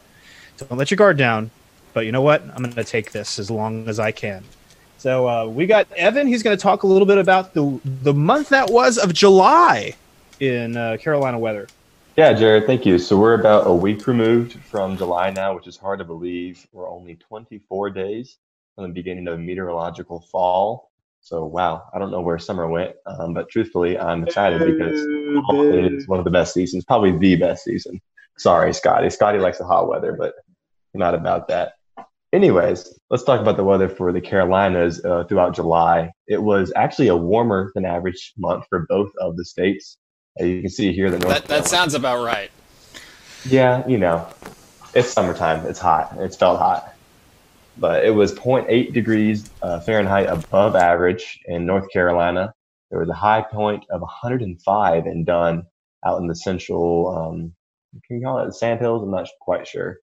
don't 0.57 0.77
let 0.77 0.91
your 0.91 0.97
guard 0.97 1.17
down. 1.17 1.51
But 1.93 2.05
you 2.05 2.11
know 2.11 2.21
what? 2.21 2.41
I'm 2.41 2.63
going 2.63 2.75
to 2.75 2.83
take 2.83 3.13
this 3.13 3.39
as 3.39 3.49
long 3.49 3.87
as 3.87 3.99
I 3.99 4.11
can. 4.11 4.43
So 4.97 5.29
uh, 5.29 5.45
we 5.45 5.65
got 5.65 5.89
Evan. 5.93 6.27
He's 6.27 6.43
going 6.43 6.55
to 6.57 6.61
talk 6.61 6.83
a 6.83 6.87
little 6.87 7.05
bit 7.05 7.17
about 7.17 7.53
the 7.53 7.79
the 7.83 8.13
month 8.13 8.49
that 8.49 8.69
was 8.69 8.97
of 8.97 9.13
July 9.13 9.95
in 10.39 10.75
uh, 10.75 10.97
Carolina 10.99 11.39
weather. 11.39 11.67
Yeah, 12.17 12.33
Jared, 12.33 12.65
thank 12.65 12.85
you. 12.85 12.97
So 12.97 13.17
we're 13.17 13.33
about 13.33 13.67
a 13.67 13.73
week 13.73 14.07
removed 14.07 14.59
from 14.59 14.97
July 14.97 15.31
now, 15.31 15.53
which 15.55 15.67
is 15.67 15.77
hard 15.77 15.99
to 15.99 16.05
believe. 16.05 16.65
We're 16.71 16.89
only 16.89 17.15
24 17.15 17.89
days 17.91 18.37
from 18.75 18.85
the 18.85 18.93
beginning 18.93 19.27
of 19.27 19.39
meteorological 19.39 20.21
fall. 20.31 20.91
So 21.21 21.45
wow, 21.45 21.83
I 21.93 21.97
don't 21.97 22.11
know 22.11 22.21
where 22.21 22.37
summer 22.37 22.67
went, 22.67 22.95
um, 23.07 23.33
but 23.33 23.49
truthfully, 23.49 23.97
I'm 23.97 24.23
excited 24.23 24.59
because 24.59 25.01
it's 25.01 26.07
one 26.07 26.19
of 26.19 26.25
the 26.25 26.31
best 26.31 26.53
seasons, 26.53 26.85
probably 26.85 27.17
the 27.17 27.35
best 27.35 27.63
season. 27.63 27.99
Sorry, 28.37 28.73
Scotty. 28.73 29.09
Scotty 29.09 29.39
likes 29.39 29.57
the 29.57 29.65
hot 29.65 29.87
weather, 29.87 30.15
but 30.19 30.35
not 30.93 31.15
about 31.15 31.47
that. 31.47 31.73
Anyways, 32.31 32.99
let's 33.09 33.23
talk 33.23 33.39
about 33.39 33.57
the 33.57 33.63
weather 33.63 33.89
for 33.89 34.11
the 34.11 34.21
Carolinas 34.21 35.03
uh, 35.03 35.23
throughout 35.23 35.55
July. 35.55 36.11
It 36.27 36.43
was 36.43 36.71
actually 36.75 37.07
a 37.07 37.15
warmer 37.15 37.71
than 37.73 37.85
average 37.85 38.33
month 38.37 38.65
for 38.69 38.85
both 38.87 39.11
of 39.19 39.35
the 39.37 39.45
states. 39.45 39.97
Uh, 40.39 40.43
you 40.43 40.61
can 40.61 40.69
see 40.69 40.93
here 40.93 41.09
the 41.09 41.17
North. 41.17 41.33
That, 41.33 41.45
that 41.45 41.67
sounds 41.67 41.95
about 41.95 42.23
right. 42.23 42.51
Yeah, 43.45 43.87
you 43.87 43.97
know, 43.97 44.27
it's 44.93 45.09
summertime. 45.09 45.65
It's 45.65 45.79
hot. 45.79 46.15
It's 46.19 46.35
felt 46.35 46.59
hot 46.59 46.94
but 47.77 48.05
it 48.05 48.11
was 48.11 48.33
0.8 48.33 48.93
degrees 48.93 49.49
uh, 49.61 49.79
Fahrenheit 49.79 50.27
above 50.27 50.75
average 50.75 51.39
in 51.45 51.65
North 51.65 51.89
Carolina. 51.91 52.53
There 52.89 52.99
was 52.99 53.09
a 53.09 53.13
high 53.13 53.41
point 53.41 53.85
of 53.89 54.01
105 54.01 55.05
in 55.05 55.25
Dunn 55.25 55.63
out 56.05 56.21
in 56.21 56.27
the 56.27 56.35
central, 56.35 57.15
um, 57.17 57.53
can 58.07 58.19
you 58.19 58.25
call 58.25 58.39
it 58.39 58.53
Sandhills? 58.53 59.03
I'm 59.03 59.11
not 59.11 59.27
quite 59.41 59.67
sure. 59.67 59.97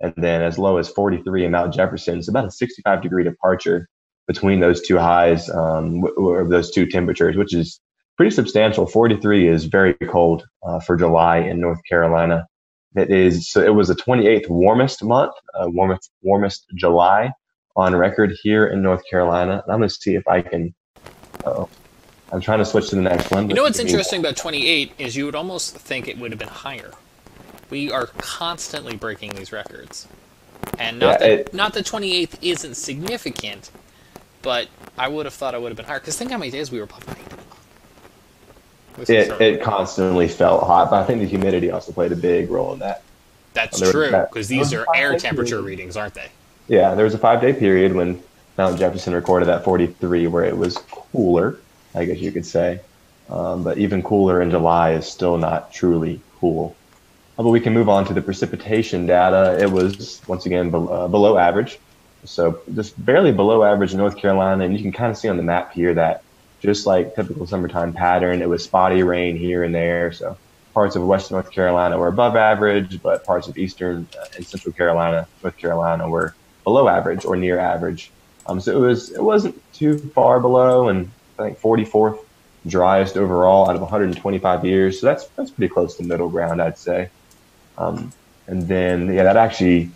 And 0.00 0.12
then 0.16 0.42
as 0.42 0.58
low 0.58 0.76
as 0.76 0.88
43 0.88 1.44
in 1.44 1.52
Mount 1.52 1.72
Jefferson. 1.72 2.18
It's 2.18 2.28
about 2.28 2.46
a 2.46 2.50
65 2.50 3.02
degree 3.02 3.24
departure 3.24 3.88
between 4.26 4.60
those 4.60 4.82
two 4.82 4.98
highs, 4.98 5.48
um, 5.50 6.02
those 6.48 6.70
two 6.70 6.86
temperatures, 6.86 7.36
which 7.36 7.54
is 7.54 7.80
pretty 8.16 8.34
substantial. 8.34 8.86
43 8.86 9.48
is 9.48 9.64
very 9.66 9.94
cold 9.94 10.44
uh, 10.66 10.80
for 10.80 10.96
July 10.96 11.38
in 11.38 11.60
North 11.60 11.80
Carolina. 11.88 12.46
It 12.94 13.10
is 13.10 13.50
so 13.50 13.60
it 13.60 13.74
was 13.74 13.88
the 13.88 13.94
28th 13.94 14.48
warmest 14.48 15.02
month, 15.02 15.34
uh, 15.54 15.66
warmest 15.68 16.10
warmest 16.22 16.66
July 16.76 17.32
on 17.76 17.94
record 17.94 18.32
here 18.42 18.66
in 18.66 18.82
North 18.82 19.02
Carolina. 19.08 19.64
I'm 19.68 19.78
going 19.78 19.88
to 19.88 19.94
see 19.94 20.14
if 20.14 20.26
I 20.28 20.42
can. 20.42 20.74
Oh, 21.44 21.68
I'm 22.32 22.40
trying 22.40 22.60
to 22.60 22.64
switch 22.64 22.90
to 22.90 22.96
the 22.96 23.02
next 23.02 23.30
one. 23.30 23.48
You 23.48 23.54
know 23.54 23.64
what's 23.64 23.78
interesting 23.78 24.20
about 24.20 24.36
28 24.36 24.92
is 24.98 25.16
you 25.16 25.24
would 25.26 25.34
almost 25.34 25.76
think 25.76 26.08
it 26.08 26.18
would 26.18 26.30
have 26.30 26.38
been 26.38 26.48
higher. 26.48 26.92
We 27.70 27.90
are 27.90 28.06
constantly 28.18 28.96
breaking 28.96 29.34
these 29.34 29.50
records, 29.50 30.06
and 30.78 31.00
not 31.00 31.06
yeah, 31.06 31.18
that 31.18 31.30
it, 31.30 31.54
not 31.54 31.72
that 31.74 31.84
28th 31.84 32.38
isn't 32.42 32.74
significant, 32.74 33.70
but 34.42 34.68
I 34.96 35.08
would 35.08 35.26
have 35.26 35.34
thought 35.34 35.54
it 35.54 35.60
would 35.60 35.70
have 35.70 35.76
been 35.76 35.86
higher. 35.86 35.98
Because 35.98 36.16
think 36.16 36.30
how 36.30 36.38
many 36.38 36.52
days 36.52 36.70
we 36.70 36.78
were 36.78 36.84
above 36.84 37.06
90 37.08 37.22
it, 38.98 39.40
it 39.40 39.62
constantly 39.62 40.28
felt 40.28 40.64
hot, 40.64 40.90
but 40.90 41.02
I 41.02 41.04
think 41.04 41.20
the 41.20 41.26
humidity 41.26 41.70
also 41.70 41.92
played 41.92 42.12
a 42.12 42.16
big 42.16 42.50
role 42.50 42.72
in 42.72 42.78
that. 42.80 43.02
That's 43.52 43.78
true, 43.78 44.10
because 44.10 44.48
these 44.48 44.72
are 44.72 44.84
air 44.94 45.16
temperature 45.18 45.56
period. 45.56 45.66
readings, 45.66 45.96
aren't 45.96 46.14
they? 46.14 46.28
Yeah, 46.68 46.94
there 46.94 47.04
was 47.04 47.14
a 47.14 47.18
five 47.18 47.40
day 47.40 47.52
period 47.52 47.94
when 47.94 48.22
Mount 48.58 48.78
Jefferson 48.78 49.14
recorded 49.14 49.46
that 49.46 49.64
43 49.64 50.26
where 50.26 50.44
it 50.44 50.56
was 50.56 50.78
cooler, 50.90 51.58
I 51.94 52.04
guess 52.04 52.18
you 52.18 52.32
could 52.32 52.46
say. 52.46 52.80
Um, 53.28 53.62
but 53.64 53.78
even 53.78 54.02
cooler 54.02 54.42
in 54.42 54.50
July 54.50 54.92
is 54.92 55.06
still 55.06 55.38
not 55.38 55.72
truly 55.72 56.20
cool. 56.40 56.76
Uh, 57.38 57.42
but 57.42 57.50
we 57.50 57.60
can 57.60 57.72
move 57.72 57.88
on 57.88 58.04
to 58.06 58.14
the 58.14 58.22
precipitation 58.22 59.06
data. 59.06 59.58
It 59.60 59.70
was, 59.70 60.20
once 60.26 60.46
again, 60.46 60.70
be- 60.70 60.76
uh, 60.76 61.08
below 61.08 61.38
average. 61.38 61.78
So 62.24 62.60
just 62.74 63.02
barely 63.04 63.32
below 63.32 63.64
average 63.64 63.92
in 63.92 63.98
North 63.98 64.16
Carolina. 64.16 64.64
And 64.64 64.76
you 64.76 64.82
can 64.82 64.92
kind 64.92 65.10
of 65.10 65.16
see 65.16 65.28
on 65.28 65.36
the 65.36 65.42
map 65.42 65.72
here 65.72 65.94
that 65.94 66.22
just 66.64 66.86
like 66.86 67.14
typical 67.14 67.46
summertime 67.46 67.92
pattern. 67.92 68.40
It 68.40 68.48
was 68.48 68.64
spotty 68.64 69.02
rain 69.02 69.36
here 69.36 69.62
and 69.62 69.74
there. 69.74 70.12
So 70.12 70.36
parts 70.72 70.96
of 70.96 71.06
western 71.06 71.36
North 71.36 71.50
Carolina 71.50 71.98
were 71.98 72.08
above 72.08 72.36
average, 72.36 73.02
but 73.02 73.24
parts 73.24 73.46
of 73.48 73.58
eastern 73.58 74.08
uh, 74.18 74.24
and 74.36 74.46
central 74.46 74.72
Carolina, 74.72 75.28
North 75.42 75.56
Carolina, 75.58 76.08
were 76.08 76.34
below 76.64 76.88
average 76.88 77.24
or 77.24 77.36
near 77.36 77.58
average. 77.58 78.10
Um, 78.46 78.60
so 78.60 78.76
it 78.76 78.86
was 78.86 79.10
it 79.10 79.22
wasn't 79.22 79.60
too 79.74 79.98
far 79.98 80.40
below, 80.40 80.88
and 80.88 81.10
I 81.38 81.44
think 81.44 81.60
44th 81.60 82.24
driest 82.66 83.16
overall 83.18 83.68
out 83.68 83.76
of 83.76 83.82
125 83.82 84.64
years. 84.64 85.00
So 85.00 85.06
that's 85.06 85.26
that's 85.28 85.50
pretty 85.50 85.72
close 85.72 85.96
to 85.96 86.02
middle 86.02 86.30
ground, 86.30 86.62
I'd 86.62 86.78
say. 86.78 87.10
Um, 87.76 88.12
and 88.46 88.66
then 88.68 89.12
yeah, 89.12 89.24
that 89.24 89.36
actually 89.36 89.90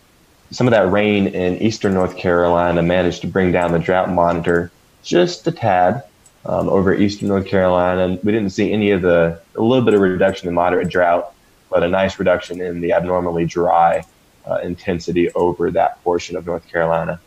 some 0.51 0.67
of 0.67 0.73
that 0.73 0.91
rain 0.91 1.29
in 1.29 1.59
eastern 1.63 1.95
North 1.95 2.17
Carolina 2.17 2.83
managed 2.83 3.23
to 3.23 3.27
bring 3.27 3.53
down 3.53 3.73
the 3.73 3.79
drought 3.79 4.11
monitor 4.11 4.71
just 5.03 5.47
a 5.47 5.53
tad 5.53 6.05
um, 6.45 6.69
over 6.69 6.95
eastern 6.95 7.29
North 7.29 7.47
Carolina. 7.47 8.05
And 8.05 8.23
we 8.23 8.33
didn't 8.33 8.51
see 8.51 8.73
any 8.73 8.91
of 8.91 9.03
the, 9.03 9.41
a 9.57 9.61
little 9.61 9.85
bit 9.85 9.95
of 9.95 10.01
reduction 10.01 10.49
in 10.49 10.55
moderate 10.55 10.89
drought, 10.89 11.33
but 11.71 11.83
a 11.83 11.89
nice 11.89 12.19
reduction 12.19 12.61
in 12.61 12.81
the 12.81 12.93
abnormally 12.93 13.45
dry 13.45 14.05
uh, 14.49 14.57
intensity 14.63 15.31
over 15.33 15.71
that 15.73 16.03
portion 16.03 16.37
of 16.37 16.47
North 16.47 16.67
Carolina. 16.69 17.21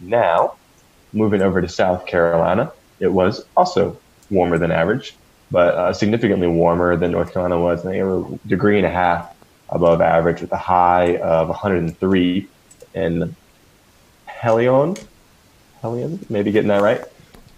Now, 0.00 0.54
moving 1.12 1.42
over 1.42 1.60
to 1.60 1.68
South 1.68 2.06
Carolina, 2.06 2.72
it 3.00 3.08
was 3.08 3.44
also 3.56 3.98
warmer 4.30 4.58
than 4.58 4.70
average, 4.70 5.16
but 5.50 5.74
uh, 5.74 5.92
significantly 5.92 6.46
warmer 6.46 6.96
than 6.96 7.12
North 7.12 7.32
Carolina 7.32 7.58
was. 7.58 7.82
Think 7.82 7.96
it 7.96 8.04
was 8.04 8.38
a 8.44 8.48
degree 8.48 8.76
and 8.76 8.86
a 8.86 8.90
half 8.90 9.34
above 9.70 10.00
average 10.00 10.40
with 10.40 10.52
a 10.52 10.56
high 10.56 11.16
of 11.16 11.48
103 11.48 12.48
in 12.94 13.36
Helion. 14.28 15.04
Helion, 15.82 16.30
maybe 16.30 16.52
getting 16.52 16.68
that 16.68 16.82
right 16.82 17.02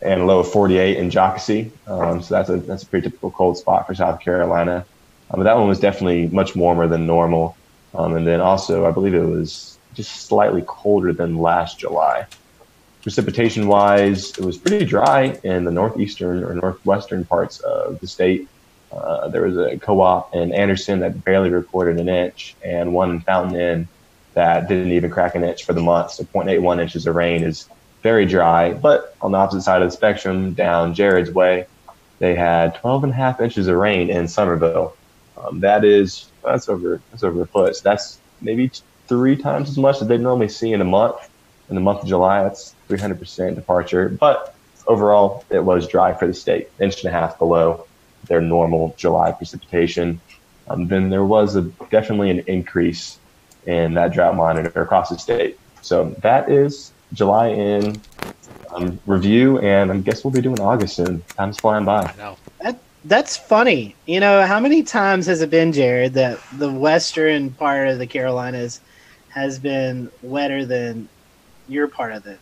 and 0.03 0.23
a 0.23 0.25
low 0.25 0.41
of 0.41 0.51
48 0.51 0.97
in 0.97 1.11
Jocassee. 1.11 1.71
Um, 1.87 2.23
so 2.23 2.35
that's 2.35 2.49
a 2.49 2.57
that's 2.59 2.83
a 2.83 2.87
pretty 2.87 3.09
typical 3.09 3.31
cold 3.31 3.59
spot 3.59 3.87
for 3.87 3.95
South 3.95 4.21
Carolina. 4.21 4.85
Um, 5.31 5.41
but 5.41 5.45
that 5.45 5.57
one 5.57 5.69
was 5.69 5.81
definitely 5.81 6.29
much 6.29 6.57
warmer 6.57 6.87
than 6.87 7.07
normal. 7.07 7.57
Um, 7.95 8.17
and 8.17 8.27
then 8.27 8.41
also, 8.41 8.87
I 8.87 8.91
believe 8.93 9.15
it 9.15 9.25
was 9.25 9.79
just 9.95 10.27
slightly 10.27 10.63
colder 10.67 11.13
than 11.13 11.39
last 11.39 11.79
July. 11.79 12.27
Precipitation 13.03 13.67
wise, 13.67 14.31
it 14.39 14.45
was 14.45 14.59
pretty 14.59 14.85
dry 14.85 15.39
in 15.43 15.65
the 15.65 15.71
northeastern 15.71 16.45
or 16.45 16.55
northwestern 16.55 17.25
parts 17.25 17.61
of 17.61 17.99
the 18.01 18.07
state. 18.07 18.49
Uh, 18.93 19.29
there 19.29 19.43
was 19.43 19.57
a 19.57 19.79
co-op 19.79 20.35
in 20.35 20.53
Anderson 20.53 21.01
that 21.01 21.25
barely 21.25 21.51
recorded 21.51 21.99
an 21.99 22.09
inch, 22.09 22.55
and 22.65 22.93
one 22.93 23.11
in 23.11 23.21
Fountain 23.21 23.59
Inn 23.59 23.89
that 24.35 24.69
didn't 24.69 24.93
even 24.93 25.11
crack 25.11 25.35
an 25.35 25.45
inch 25.45 25.65
for 25.65 25.73
the 25.73 25.81
month. 25.81 26.13
So 26.13 26.25
0.81 26.25 26.81
inches 26.81 27.07
of 27.07 27.15
rain 27.15 27.43
is 27.43 27.69
very 28.03 28.27
dry. 28.27 28.73
But 28.73 29.15
on 29.21 29.33
the 29.33 29.39
opposite 29.39 29.63
side 29.63 29.83
of 29.83 29.89
the 29.89 29.97
spectrum, 29.97 30.55
down 30.55 30.95
Jared's 30.95 31.31
way, 31.31 31.67
they 32.19 32.35
had 32.35 32.75
12 32.77 33.05
and 33.05 33.13
a 33.13 33.17
half 33.17 33.41
inches 33.41 33.69
of 33.69 33.77
rain 33.77 34.11
in 34.11 34.29
Summerville. 34.29 34.97
Um, 35.37 35.61
that 35.61 35.85
is 35.85 36.31
that's 36.43 36.69
over 36.69 37.01
that's 37.11 37.23
over 37.23 37.43
a 37.43 37.47
foot. 37.47 37.77
So 37.77 37.83
that's 37.83 38.19
maybe 38.41 38.71
three 39.07 39.37
times 39.37 39.71
as 39.71 39.79
much 39.79 40.01
as 40.01 40.09
they 40.09 40.19
normally 40.19 40.49
see 40.49 40.73
in 40.73 40.81
a 40.81 40.85
month. 40.85 41.17
In 41.69 41.75
the 41.77 41.81
month 41.81 42.03
of 42.03 42.09
July, 42.09 42.43
that's 42.43 42.75
300% 42.89 43.55
departure. 43.55 44.09
But 44.09 44.55
overall, 44.87 45.45
it 45.51 45.65
was 45.65 45.87
dry 45.87 46.13
for 46.13 46.27
the 46.27 46.35
state, 46.35 46.69
inch 46.81 47.05
and 47.05 47.15
a 47.15 47.19
half 47.19 47.39
below 47.39 47.87
their 48.27 48.41
normal 48.41 48.95
July 48.99 49.33
precipitation. 49.33 50.21
Um, 50.69 50.89
then 50.89 51.11
there 51.11 51.25
was 51.25 51.57
a, 51.57 51.63
definitely 51.91 52.31
an 52.31 52.41
increase 52.47 53.19
in 53.67 53.95
that 53.95 54.13
drought 54.13 54.37
monitor 54.37 54.83
across 54.83 55.11
the 55.11 55.19
state. 55.19 55.59
So 55.83 56.11
that 56.23 56.51
is 56.51 56.93
July 57.13 57.49
in 57.49 58.01
um, 58.75 58.99
review, 59.07 59.59
and 59.59 59.91
I 59.91 59.99
guess 59.99 60.25
we'll 60.25 60.33
be 60.33 60.41
doing 60.41 60.61
August 60.61 60.97
soon. 60.97 61.23
Time's 61.37 61.59
flying 61.59 61.85
by. 61.85 62.03
I 62.03 62.17
know. 62.17 62.37
That 62.63 62.79
that's 63.05 63.37
funny. 63.37 63.95
You 64.07 64.21
know, 64.21 64.47
how 64.47 64.61
many 64.61 64.83
times 64.83 65.27
has 65.27 65.41
it 65.41 65.51
been, 65.51 65.73
Jared, 65.73 66.15
that 66.15 66.39
the 66.59 66.71
western 66.71 67.51
part 67.51 67.89
of 67.89 67.99
the 67.99 68.07
Carolinas 68.07 68.81
has 69.31 69.59
been 69.59 70.11
wetter 70.23 70.65
than 70.65 71.09
your 71.69 71.89
part 71.89 72.13
of 72.13 72.25
the 72.25 72.37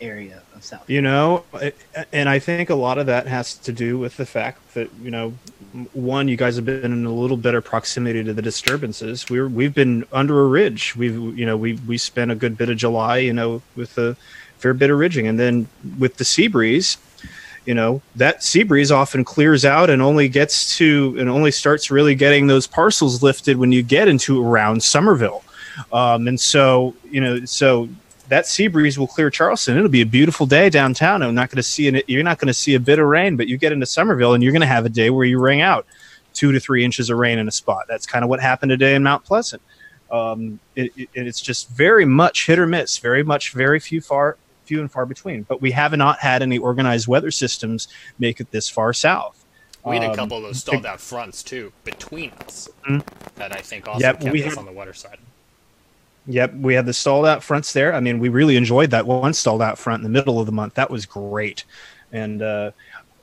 area 0.00 0.42
of 0.58 0.64
South? 0.64 0.88
You 0.88 1.02
know, 1.02 1.44
and 2.12 2.28
I 2.28 2.38
think 2.38 2.70
a 2.70 2.74
lot 2.74 2.98
of 2.98 3.06
that 3.06 3.26
has 3.26 3.54
to 3.54 3.72
do 3.72 3.98
with 3.98 4.16
the 4.16 4.26
fact 4.26 4.74
that 4.74 4.90
you 5.02 5.10
know, 5.10 5.30
one, 5.92 6.28
you 6.28 6.36
guys 6.36 6.56
have 6.56 6.64
been 6.64 6.84
in 6.84 7.04
a 7.04 7.12
little 7.12 7.36
better 7.36 7.60
proximity 7.60 8.22
to 8.24 8.32
the 8.34 8.42
disturbances. 8.42 9.28
We're 9.30 9.48
we've 9.48 9.74
been 9.74 10.04
under 10.12 10.40
a 10.40 10.46
ridge. 10.46 10.94
We've 10.96 11.38
you 11.38 11.46
know 11.46 11.56
we 11.56 11.74
we 11.86 11.98
spent 11.98 12.30
a 12.30 12.34
good 12.34 12.58
bit 12.58 12.68
of 12.68 12.76
July, 12.76 13.18
you 13.18 13.32
know, 13.32 13.62
with 13.76 13.96
a 13.98 14.16
fair 14.58 14.74
bit 14.74 14.90
of 14.90 14.98
ridging, 14.98 15.26
and 15.26 15.38
then 15.38 15.68
with 15.98 16.16
the 16.16 16.24
sea 16.24 16.48
breeze 16.48 16.98
you 17.66 17.74
know 17.74 18.00
that 18.16 18.42
sea 18.42 18.62
breeze 18.62 18.90
often 18.90 19.24
clears 19.24 19.66
out 19.66 19.90
and 19.90 20.00
only 20.00 20.26
gets 20.26 20.78
to 20.78 21.14
and 21.18 21.28
only 21.28 21.50
starts 21.50 21.90
really 21.90 22.14
getting 22.14 22.46
those 22.46 22.66
parcels 22.66 23.22
lifted 23.22 23.58
when 23.58 23.72
you 23.72 23.82
get 23.82 24.08
into 24.08 24.42
around 24.42 24.82
Summerville, 24.82 25.44
Um, 25.92 26.26
and 26.28 26.40
so 26.40 26.94
you 27.10 27.20
know 27.20 27.44
so 27.44 27.88
that 28.28 28.46
sea 28.46 28.66
breeze 28.68 28.98
will 28.98 29.06
clear 29.06 29.30
Charleston. 29.30 29.76
It'll 29.76 29.88
be 29.88 30.00
a 30.02 30.06
beautiful 30.06 30.46
day 30.46 30.70
downtown. 30.70 31.22
I'm 31.22 31.34
not 31.34 31.50
going 31.50 31.56
to 31.56 31.62
see 31.62 31.88
an, 31.88 32.02
you're 32.06 32.22
not 32.22 32.38
going 32.38 32.48
to 32.48 32.54
see 32.54 32.74
a 32.74 32.80
bit 32.80 32.98
of 32.98 33.06
rain, 33.06 33.36
but 33.36 33.48
you 33.48 33.56
get 33.56 33.72
into 33.72 33.86
Summerville 33.86 34.34
and 34.34 34.42
you're 34.42 34.52
going 34.52 34.60
to 34.60 34.66
have 34.66 34.84
a 34.84 34.90
day 34.90 35.10
where 35.10 35.24
you 35.24 35.38
wring 35.38 35.60
out 35.60 35.86
two 36.34 36.52
to 36.52 36.60
three 36.60 36.84
inches 36.84 37.10
of 37.10 37.18
rain 37.18 37.38
in 37.38 37.48
a 37.48 37.50
spot. 37.52 37.84
That's 37.88 38.06
kind 38.06 38.22
of 38.22 38.28
what 38.28 38.40
happened 38.40 38.70
today 38.70 38.94
in 38.94 39.02
Mount 39.02 39.24
Pleasant. 39.24 39.62
Um, 40.10 40.58
it, 40.76 40.92
it, 40.96 41.08
it's 41.14 41.40
just 41.40 41.68
very 41.70 42.04
much 42.04 42.46
hit 42.46 42.58
or 42.58 42.66
miss, 42.66 42.98
very 42.98 43.22
much, 43.22 43.52
very 43.52 43.80
few 43.80 44.00
far 44.00 44.36
few 44.64 44.80
and 44.80 44.92
far 44.92 45.06
between. 45.06 45.42
But 45.44 45.62
we 45.62 45.70
have 45.70 45.96
not 45.96 46.18
had 46.18 46.42
any 46.42 46.58
organized 46.58 47.08
weather 47.08 47.30
systems 47.30 47.88
make 48.18 48.38
it 48.40 48.50
this 48.50 48.68
far 48.68 48.92
south. 48.92 49.42
We 49.84 49.96
had 49.96 50.04
a 50.04 50.10
Um, 50.10 50.16
couple 50.16 50.36
of 50.38 50.42
those 50.42 50.58
stalled 50.60 50.84
out 50.84 51.00
fronts 51.00 51.42
too 51.42 51.72
between 51.84 52.30
us 52.46 52.68
Mhm. 52.86 53.02
that 53.36 53.52
I 53.56 53.62
think 53.62 53.88
also 53.88 54.00
Yep, 54.00 54.20
kept 54.20 54.36
us 54.36 54.44
had- 54.44 54.58
on 54.58 54.66
the 54.66 54.72
wetter 54.72 54.92
side. 54.92 55.16
Yep, 56.30 56.54
we 56.56 56.74
had 56.74 56.84
the 56.86 56.92
stalled 56.92 57.24
out 57.26 57.42
fronts 57.42 57.72
there. 57.72 57.94
I 57.94 58.00
mean, 58.00 58.18
we 58.18 58.28
really 58.28 58.56
enjoyed 58.56 58.90
that 58.90 59.06
one 59.06 59.32
stalled 59.32 59.62
out 59.62 59.78
front 59.78 60.00
in 60.00 60.04
the 60.04 60.10
middle 60.10 60.38
of 60.38 60.46
the 60.46 60.52
month. 60.52 60.74
That 60.74 60.90
was 60.90 61.06
great. 61.06 61.64
And 62.12 62.42
uh, 62.42 62.72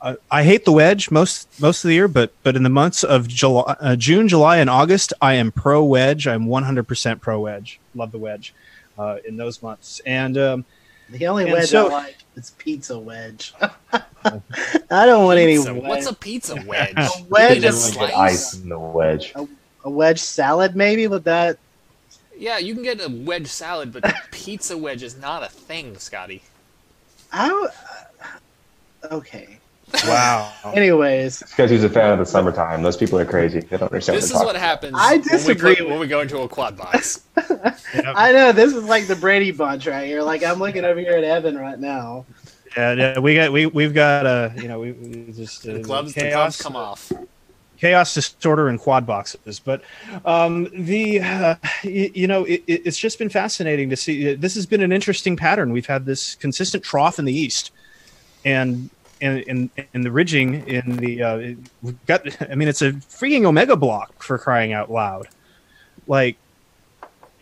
I, 0.01 0.17
I 0.31 0.43
hate 0.43 0.65
the 0.65 0.71
wedge 0.71 1.11
most 1.11 1.47
most 1.61 1.83
of 1.83 1.89
the 1.89 1.93
year, 1.93 2.07
but 2.07 2.33
but 2.41 2.55
in 2.55 2.63
the 2.63 2.69
months 2.69 3.03
of 3.03 3.27
July, 3.27 3.75
uh, 3.79 3.95
June, 3.95 4.27
July, 4.27 4.57
and 4.57 4.69
August, 4.71 5.13
I 5.21 5.35
am 5.35 5.51
pro 5.51 5.83
wedge. 5.83 6.27
I'm 6.27 6.47
100% 6.47 7.21
pro 7.21 7.39
wedge. 7.39 7.79
Love 7.93 8.11
the 8.11 8.17
wedge 8.17 8.53
uh, 8.97 9.17
in 9.27 9.37
those 9.37 9.61
months. 9.61 10.01
And 10.05 10.35
um, 10.37 10.65
The 11.11 11.27
only 11.27 11.43
And 11.43 11.53
wedge 11.53 11.69
so- 11.69 11.89
I 11.89 11.93
like 11.93 12.17
is 12.35 12.51
pizza 12.57 12.97
wedge. 12.97 13.53
I 14.23 15.05
don't 15.05 15.25
want 15.25 15.39
any 15.39 15.57
Pizza. 15.57 15.73
wedge. 15.73 15.83
What's 15.83 16.07
a 16.07 16.13
pizza 16.13 16.55
wedge? 16.65 16.93
A 16.97 17.09
wedge 17.29 17.61
You 17.63 17.69
of 17.69 17.75
mean 17.75 17.83
a 17.93 17.97
Get 17.99 18.11
slice? 18.11 18.13
ice 18.13 18.53
in 18.55 18.69
the 18.69 18.79
wedge. 18.79 19.33
a 19.83 19.89
wedge 19.89 20.19
salad, 20.19 20.75
maybe 20.75 21.07
with 21.07 21.23
that. 21.25 21.57
Yeah, 22.37 22.57
you 22.57 22.73
can 22.73 22.83
get 22.83 22.99
a 23.01 23.09
wedge 23.09 23.47
salad, 23.47 23.91
but 23.93 24.13
pizza 24.31 24.77
wedge 24.77 25.03
is 25.03 25.15
not 25.17 25.43
a 25.43 25.49
thing, 25.49 25.97
Scotty. 25.97 26.41
I 27.31 27.47
don't- 27.47 27.71
okay. 29.11 29.57
wow, 30.07 30.51
Anyways, 30.73 31.39
because 31.43 31.69
he's 31.69 31.83
a 31.83 31.89
fan 31.89 32.11
of 32.11 32.17
the 32.17 32.25
summertime. 32.25 32.81
Those 32.81 32.97
people 32.97 33.19
are 33.19 33.25
crazy. 33.25 33.59
They 33.59 33.77
don't 33.77 33.83
understand 33.91 34.17
This 34.17 34.25
is 34.25 34.33
what 34.33 34.47
what 34.47 34.55
happens. 34.55 34.95
I 34.97 35.17
when 35.17 35.21
we 35.21 35.29
disagree 35.29 35.75
put- 35.75 35.87
when 35.89 35.99
we 35.99 36.07
go 36.07 36.21
into 36.21 36.39
a 36.39 36.49
quad 36.49 36.75
box. 36.75 37.21
I 37.37 38.31
know 38.31 38.51
this 38.51 38.73
is 38.73 38.83
like 38.85 39.05
the 39.05 39.15
Brady 39.15 39.51
Bunch 39.51 39.85
right 39.85 40.07
here. 40.07 40.23
Like 40.23 40.43
I'm 40.43 40.57
looking 40.57 40.85
over 40.85 40.99
here 40.99 41.13
at 41.13 41.23
Evan 41.23 41.55
right 41.55 41.79
now. 41.79 42.25
yeah, 42.75 42.93
yeah, 42.93 43.19
we 43.19 43.35
got 43.35 43.51
we 43.51 43.67
we've 43.67 43.93
got 43.93 44.25
uh, 44.25 44.49
you 44.55 44.67
know 44.67 44.79
we, 44.79 44.93
we 44.93 45.31
just 45.31 45.67
uh, 45.67 45.73
The 45.73 45.79
gloves, 45.79 46.15
the 46.15 46.31
gloves 46.31 46.59
come 46.59 46.75
off. 46.75 47.11
Chaos 47.77 48.13
disorder 48.13 48.67
and 48.69 48.79
quad 48.79 49.05
boxes. 49.05 49.59
But 49.59 49.81
um, 50.25 50.69
the 50.73 51.19
uh, 51.21 51.55
y- 51.83 52.11
you 52.13 52.27
know 52.27 52.43
it, 52.45 52.63
it- 52.67 52.81
it's 52.85 52.97
just 52.97 53.19
been 53.19 53.29
fascinating 53.29 53.89
to 53.89 53.95
see. 53.95 54.33
This 54.35 54.55
has 54.55 54.65
been 54.65 54.81
an 54.81 54.91
interesting 54.91 55.35
pattern. 55.35 55.71
We've 55.71 55.85
had 55.85 56.05
this 56.05 56.35
consistent 56.35 56.83
trough 56.83 57.19
in 57.19 57.25
the 57.25 57.33
east 57.33 57.71
and 58.43 58.89
and 59.21 59.39
in, 59.43 59.69
in 59.93 60.01
the 60.01 60.11
ridging 60.11 60.67
in 60.67 60.97
the 60.97 61.21
uh, 61.23 61.37
we've 61.81 62.05
got 62.05 62.25
i 62.51 62.55
mean 62.55 62.67
it's 62.67 62.81
a 62.81 62.91
freaking 62.91 63.45
omega 63.45 63.75
block 63.77 64.21
for 64.21 64.37
crying 64.37 64.73
out 64.73 64.91
loud. 64.91 65.27
Like 66.07 66.35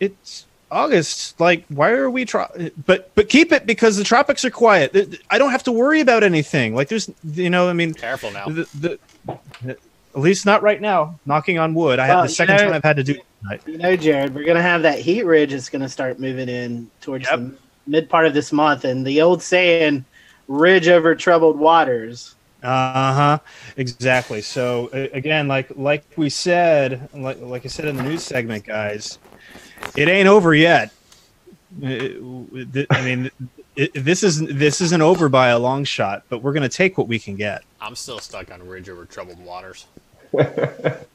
it's 0.00 0.46
august. 0.70 1.38
Like 1.40 1.64
why 1.68 1.90
are 1.90 2.08
we 2.10 2.24
tro- 2.24 2.46
but 2.86 3.10
but 3.14 3.28
keep 3.28 3.52
it 3.52 3.66
because 3.66 3.96
the 3.96 4.04
tropics 4.04 4.44
are 4.44 4.50
quiet. 4.50 5.18
I 5.30 5.38
don't 5.38 5.50
have 5.50 5.64
to 5.64 5.72
worry 5.72 6.00
about 6.00 6.22
anything. 6.22 6.74
Like 6.74 6.88
there's 6.88 7.10
you 7.24 7.50
know 7.50 7.68
i 7.68 7.72
mean 7.72 7.92
Careful 7.94 8.30
now. 8.30 8.46
the, 8.46 8.98
the, 9.62 9.76
at 10.14 10.20
least 10.20 10.46
not 10.46 10.62
right 10.62 10.80
now. 10.80 11.18
Knocking 11.26 11.58
on 11.58 11.74
wood. 11.74 11.98
I 11.98 12.08
Well, 12.08 12.20
had 12.20 12.28
the 12.28 12.32
second 12.32 12.56
know- 12.56 12.62
time 12.64 12.72
I've 12.72 12.84
had 12.84 12.96
to 12.96 13.02
do 13.04 13.12
it 13.14 13.24
tonight. 13.42 13.60
You 13.66 13.78
know, 13.78 13.96
Jared, 13.96 14.34
we're 14.34 14.44
gonna 14.44 14.62
have 14.62 14.82
that 14.82 14.98
heat 14.98 15.24
ridge 15.24 15.50
that's 15.50 15.68
gonna 15.68 15.88
start 15.88 16.18
moving 16.20 16.48
in 16.48 16.88
towards 17.00 17.26
Yep. 17.28 17.38
the 17.38 17.52
mid 17.86 18.08
part 18.08 18.26
of 18.26 18.34
this 18.34 18.52
month, 18.52 18.84
and 18.84 19.06
the 19.06 19.20
old 19.20 19.42
saying, 19.42 20.04
"Ridge 20.48 20.88
over 20.88 21.14
troubled 21.14 21.58
waters." 21.58 22.34
Uh 22.62 23.12
huh. 23.12 23.38
Exactly. 23.76 24.40
So 24.40 24.88
again, 24.92 25.48
like 25.48 25.68
like 25.76 26.04
we 26.16 26.30
said, 26.30 27.08
like 27.12 27.38
like 27.40 27.64
I 27.64 27.68
said 27.68 27.84
in 27.86 27.96
the 27.96 28.02
news 28.02 28.22
segment, 28.22 28.64
guys, 28.64 29.18
it 29.96 30.08
ain't 30.08 30.28
over 30.28 30.54
yet. 30.54 30.90
I 31.82 33.02
mean, 33.04 33.30
it, 33.76 33.90
this 33.94 34.22
is 34.22 34.40
this 34.40 34.80
isn't 34.80 35.02
over 35.02 35.28
by 35.28 35.48
a 35.48 35.58
long 35.58 35.84
shot, 35.84 36.22
but 36.28 36.38
we're 36.42 36.52
gonna 36.52 36.68
take 36.68 36.96
what 36.96 37.08
we 37.08 37.18
can 37.18 37.36
get. 37.36 37.62
I'm 37.80 37.94
still 37.96 38.18
stuck 38.18 38.50
on 38.50 38.66
Ridge 38.66 38.88
over 38.88 39.04
troubled 39.04 39.38
waters. 39.44 39.86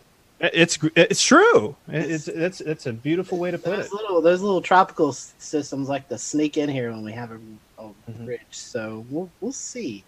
It's 0.41 0.79
it's 0.95 1.21
true. 1.21 1.75
It's 1.89 2.29
it's 2.29 2.61
it's 2.61 2.85
a 2.85 2.93
beautiful 2.93 3.37
way 3.39 3.51
to 3.51 3.57
put 3.57 3.73
it. 3.73 3.81
Those 3.81 3.91
little 3.91 4.21
those 4.21 4.41
little 4.41 4.61
tropical 4.61 5.11
systems 5.11 5.89
like 5.89 6.07
to 6.07 6.17
sneak 6.17 6.55
in 6.55 6.69
here 6.69 6.91
when 6.93 7.03
we 7.03 7.11
have 7.11 7.31
a, 7.31 7.39
a 7.77 7.89
Mhm. 8.09 8.25
ridge. 8.25 8.39
So 8.51 9.05
we'll 9.09 9.29
we'll 9.41 9.51
see. 9.51 10.05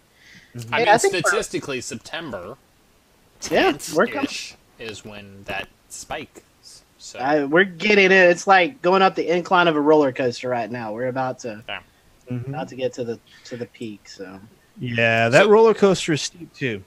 I 0.55 0.80
Yeah, 0.80 0.86
mean, 0.86 0.88
I 0.88 0.97
statistically, 0.97 1.82
September 1.82 2.55
Yeah, 3.49 3.74
we're 3.93 4.07
coming. 4.07 4.28
10th-ish 4.28 4.55
is 4.80 5.03
when 5.03 5.43
that 5.45 5.68
spike. 5.89 6.43
So 6.97 7.20
I, 7.20 7.43
we're 7.43 7.66
getting 7.66 8.05
it. 8.05 8.12
It's 8.14 8.47
like 8.47 8.82
going 8.82 9.01
up 9.01 9.16
the 9.16 9.28
incline 9.28 9.68
of 9.68 9.76
a 9.76 9.82
roller 9.82 10.14
coaster 10.14 10.47
right 10.47 10.72
now. 10.72 10.93
We're 10.93 11.07
about 11.09 11.39
to 11.39 11.62
Mhm. 12.32 12.47
about 12.47 12.70
to 12.70 12.76
get 12.78 12.93
to 12.93 13.03
the 13.03 13.20
to 13.45 13.57
the 13.57 13.66
peak. 13.66 14.07
So 14.07 14.39
Yeah, 14.80 15.28
that 15.28 15.43
So- 15.43 15.49
roller 15.49 15.74
coaster 15.74 16.14
is 16.14 16.22
steep 16.22 16.53
too. 16.53 16.86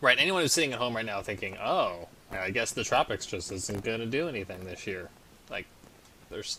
Right, 0.00 0.18
anyone 0.18 0.42
who's 0.42 0.52
sitting 0.52 0.72
at 0.72 0.78
home 0.78 0.94
right 0.94 1.04
now 1.04 1.22
thinking, 1.22 1.56
"Oh, 1.58 2.08
I 2.30 2.50
guess 2.50 2.72
the 2.72 2.84
tropics 2.84 3.26
just 3.26 3.52
isn't 3.52 3.84
going 3.84 4.00
to 4.00 4.06
do 4.06 4.28
anything 4.28 4.64
this 4.64 4.86
year," 4.86 5.08
like 5.50 5.66
there's 6.30 6.58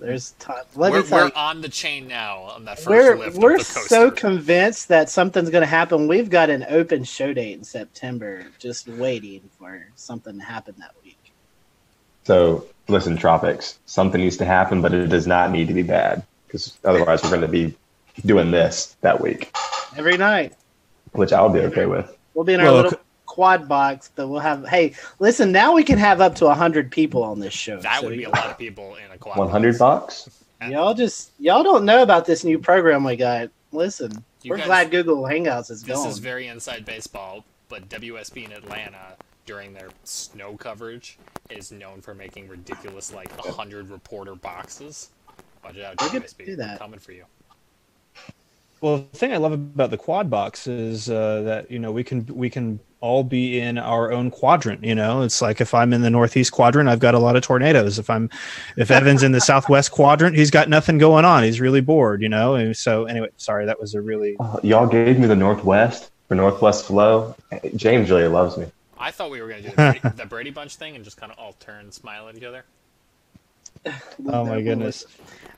there's 0.00 0.32
time. 0.32 0.64
Let 0.74 0.92
we're, 0.92 1.02
me 1.02 1.08
tell 1.08 1.18
we're 1.18 1.26
you, 1.26 1.32
on 1.36 1.60
the 1.60 1.68
chain 1.68 2.08
now 2.08 2.40
on 2.40 2.64
that 2.64 2.78
1st 2.78 2.86
we're 2.88 3.16
lift 3.16 3.36
we're 3.38 3.54
of 3.54 3.58
the 3.58 3.64
coaster. 3.64 3.88
so 3.88 4.10
convinced 4.10 4.88
that 4.88 5.08
something's 5.08 5.50
going 5.50 5.62
to 5.62 5.66
happen. 5.66 6.08
We've 6.08 6.30
got 6.30 6.50
an 6.50 6.66
open 6.68 7.04
show 7.04 7.32
date 7.32 7.58
in 7.58 7.64
September, 7.64 8.44
just 8.58 8.88
waiting 8.88 9.48
for 9.58 9.86
something 9.94 10.38
to 10.38 10.44
happen 10.44 10.74
that 10.78 10.94
week. 11.04 11.18
So 12.24 12.66
listen, 12.88 13.16
tropics. 13.16 13.78
Something 13.86 14.20
needs 14.20 14.36
to 14.38 14.44
happen, 14.44 14.82
but 14.82 14.92
it 14.92 15.06
does 15.08 15.26
not 15.26 15.50
need 15.50 15.68
to 15.68 15.74
be 15.74 15.82
bad 15.82 16.24
because 16.46 16.76
otherwise 16.84 17.22
we're 17.22 17.30
going 17.30 17.40
to 17.42 17.48
be 17.48 17.74
doing 18.24 18.50
this 18.50 18.96
that 19.00 19.20
week, 19.20 19.54
Every 19.96 20.16
night, 20.16 20.54
which 21.12 21.32
I'll 21.32 21.48
be 21.48 21.60
okay 21.60 21.86
with. 21.86 22.16
We'll 22.34 22.44
be 22.44 22.54
in 22.54 22.60
our 22.60 22.66
Well, 22.66 22.74
little 22.74 22.90
c- 22.92 22.96
quad 23.26 23.68
box, 23.68 24.10
but 24.14 24.28
we'll 24.28 24.40
have. 24.40 24.66
Hey, 24.68 24.94
listen, 25.18 25.50
now 25.52 25.72
we 25.72 25.82
can 25.84 25.98
have 25.98 26.20
up 26.20 26.34
to 26.36 26.52
hundred 26.54 26.90
people 26.90 27.22
on 27.22 27.40
this 27.40 27.52
show. 27.54 27.80
That 27.80 28.00
so 28.00 28.08
would 28.08 28.16
be 28.18 28.24
a 28.24 28.30
lot 28.30 28.46
of 28.46 28.58
people 28.58 28.96
in 28.96 29.10
a 29.12 29.18
quad. 29.18 29.38
100 29.38 29.78
bucks. 29.78 30.28
Y'all 30.68 30.94
just 30.94 31.30
y'all 31.38 31.62
don't 31.62 31.84
know 31.84 32.02
about 32.02 32.24
this 32.26 32.42
new 32.44 32.58
program 32.58 33.04
we 33.04 33.16
got. 33.16 33.50
Listen, 33.72 34.24
You 34.42 34.50
we're 34.52 34.56
guys- 34.58 34.66
glad 34.66 34.90
Google 34.90 35.22
Hangouts 35.24 35.70
is 35.70 35.82
This 35.82 35.96
gone. 35.98 36.08
is 36.08 36.18
very 36.18 36.46
inside 36.46 36.84
baseball, 36.84 37.44
but 37.68 37.88
WSB 37.88 38.44
in 38.44 38.52
Atlanta 38.52 39.16
during 39.46 39.74
their 39.74 39.88
snow 40.04 40.56
coverage 40.56 41.18
is 41.50 41.70
known 41.70 42.00
for 42.00 42.14
making 42.14 42.48
ridiculous 42.48 43.12
like 43.12 43.30
hundred 43.40 43.90
reporter 43.90 44.34
boxes. 44.34 45.10
Watch 45.62 45.78
out, 45.80 46.00
We 46.00 46.08
could 46.08 46.22
WSB, 46.22 46.46
do 46.46 46.56
that. 46.56 46.78
coming 46.78 46.98
for 47.00 47.12
you. 47.12 47.24
Well, 48.84 48.98
the 49.10 49.16
thing 49.16 49.32
I 49.32 49.38
love 49.38 49.52
about 49.52 49.88
the 49.88 49.96
quad 49.96 50.28
box 50.28 50.66
is 50.66 51.08
uh, 51.08 51.40
that 51.46 51.70
you 51.70 51.78
know 51.78 51.90
we 51.90 52.04
can 52.04 52.26
we 52.26 52.50
can 52.50 52.78
all 53.00 53.24
be 53.24 53.58
in 53.58 53.78
our 53.78 54.12
own 54.12 54.30
quadrant. 54.30 54.84
You 54.84 54.94
know, 54.94 55.22
it's 55.22 55.40
like 55.40 55.62
if 55.62 55.72
I'm 55.72 55.94
in 55.94 56.02
the 56.02 56.10
northeast 56.10 56.52
quadrant, 56.52 56.90
I've 56.90 56.98
got 56.98 57.14
a 57.14 57.18
lot 57.18 57.34
of 57.34 57.42
tornadoes. 57.42 57.98
If 57.98 58.10
I'm 58.10 58.28
if 58.76 58.90
Evan's 58.90 59.22
in 59.22 59.32
the 59.32 59.40
southwest 59.40 59.90
quadrant, 59.90 60.36
he's 60.36 60.50
got 60.50 60.68
nothing 60.68 60.98
going 60.98 61.24
on. 61.24 61.44
He's 61.44 61.62
really 61.62 61.80
bored. 61.80 62.20
You 62.20 62.28
know, 62.28 62.56
and 62.56 62.76
so 62.76 63.06
anyway, 63.06 63.30
sorry, 63.38 63.64
that 63.64 63.80
was 63.80 63.94
a 63.94 64.02
really 64.02 64.36
Oh, 64.38 64.60
y'all 64.62 64.86
gave 64.86 65.18
me 65.18 65.28
the 65.28 65.36
Northwest 65.36 66.10
for 66.28 66.34
Northwest 66.34 66.84
Flow. 66.84 67.34
James 67.76 68.10
really 68.10 68.28
loves 68.28 68.58
me. 68.58 68.66
I 68.98 69.12
thought 69.12 69.30
we 69.30 69.40
were 69.40 69.48
gonna 69.48 69.62
do 69.62 69.70
the 69.70 69.76
Brady, 69.76 70.16
the 70.16 70.26
Brady 70.26 70.50
Bunch 70.50 70.76
thing 70.76 70.94
and 70.94 71.02
just 71.02 71.16
kind 71.16 71.32
of 71.32 71.38
all 71.38 71.54
turn 71.54 71.84
and 71.84 71.94
smile 71.94 72.28
at 72.28 72.36
each 72.36 72.44
other. 72.44 72.66
Oh 74.26 74.44
my 74.44 74.60
goodness. 74.62 75.04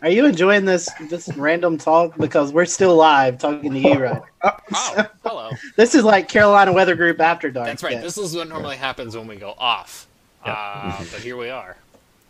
Are 0.01 0.11
you 0.11 0.27
enjoying 0.27 0.65
this 0.67 0.89
this 1.09 1.29
random 1.37 1.79
talk? 1.79 2.17
Because 2.19 2.53
we're 2.53 2.67
still 2.67 2.97
live 2.97 3.39
talking 3.39 3.73
to 3.73 3.79
you 3.79 3.95
right. 3.95 4.23
now. 4.43 4.57
Oh, 4.75 5.07
hello. 5.25 5.51
This 5.77 5.95
is 5.95 6.05
like 6.05 6.29
Carolina 6.29 6.73
Weather 6.73 6.95
Group 6.95 7.21
after 7.21 7.51
dark. 7.51 7.67
That's 7.69 7.83
right. 7.83 7.95
Yeah. 7.95 8.01
This 8.03 8.19
is 8.19 8.37
what 8.37 8.49
normally 8.49 8.77
happens 8.77 9.17
when 9.17 9.27
we 9.27 9.37
go 9.37 9.55
off. 9.59 10.07
Uh, 10.45 10.99
but 11.11 11.21
here 11.23 11.37
we 11.37 11.49
are. 11.51 11.77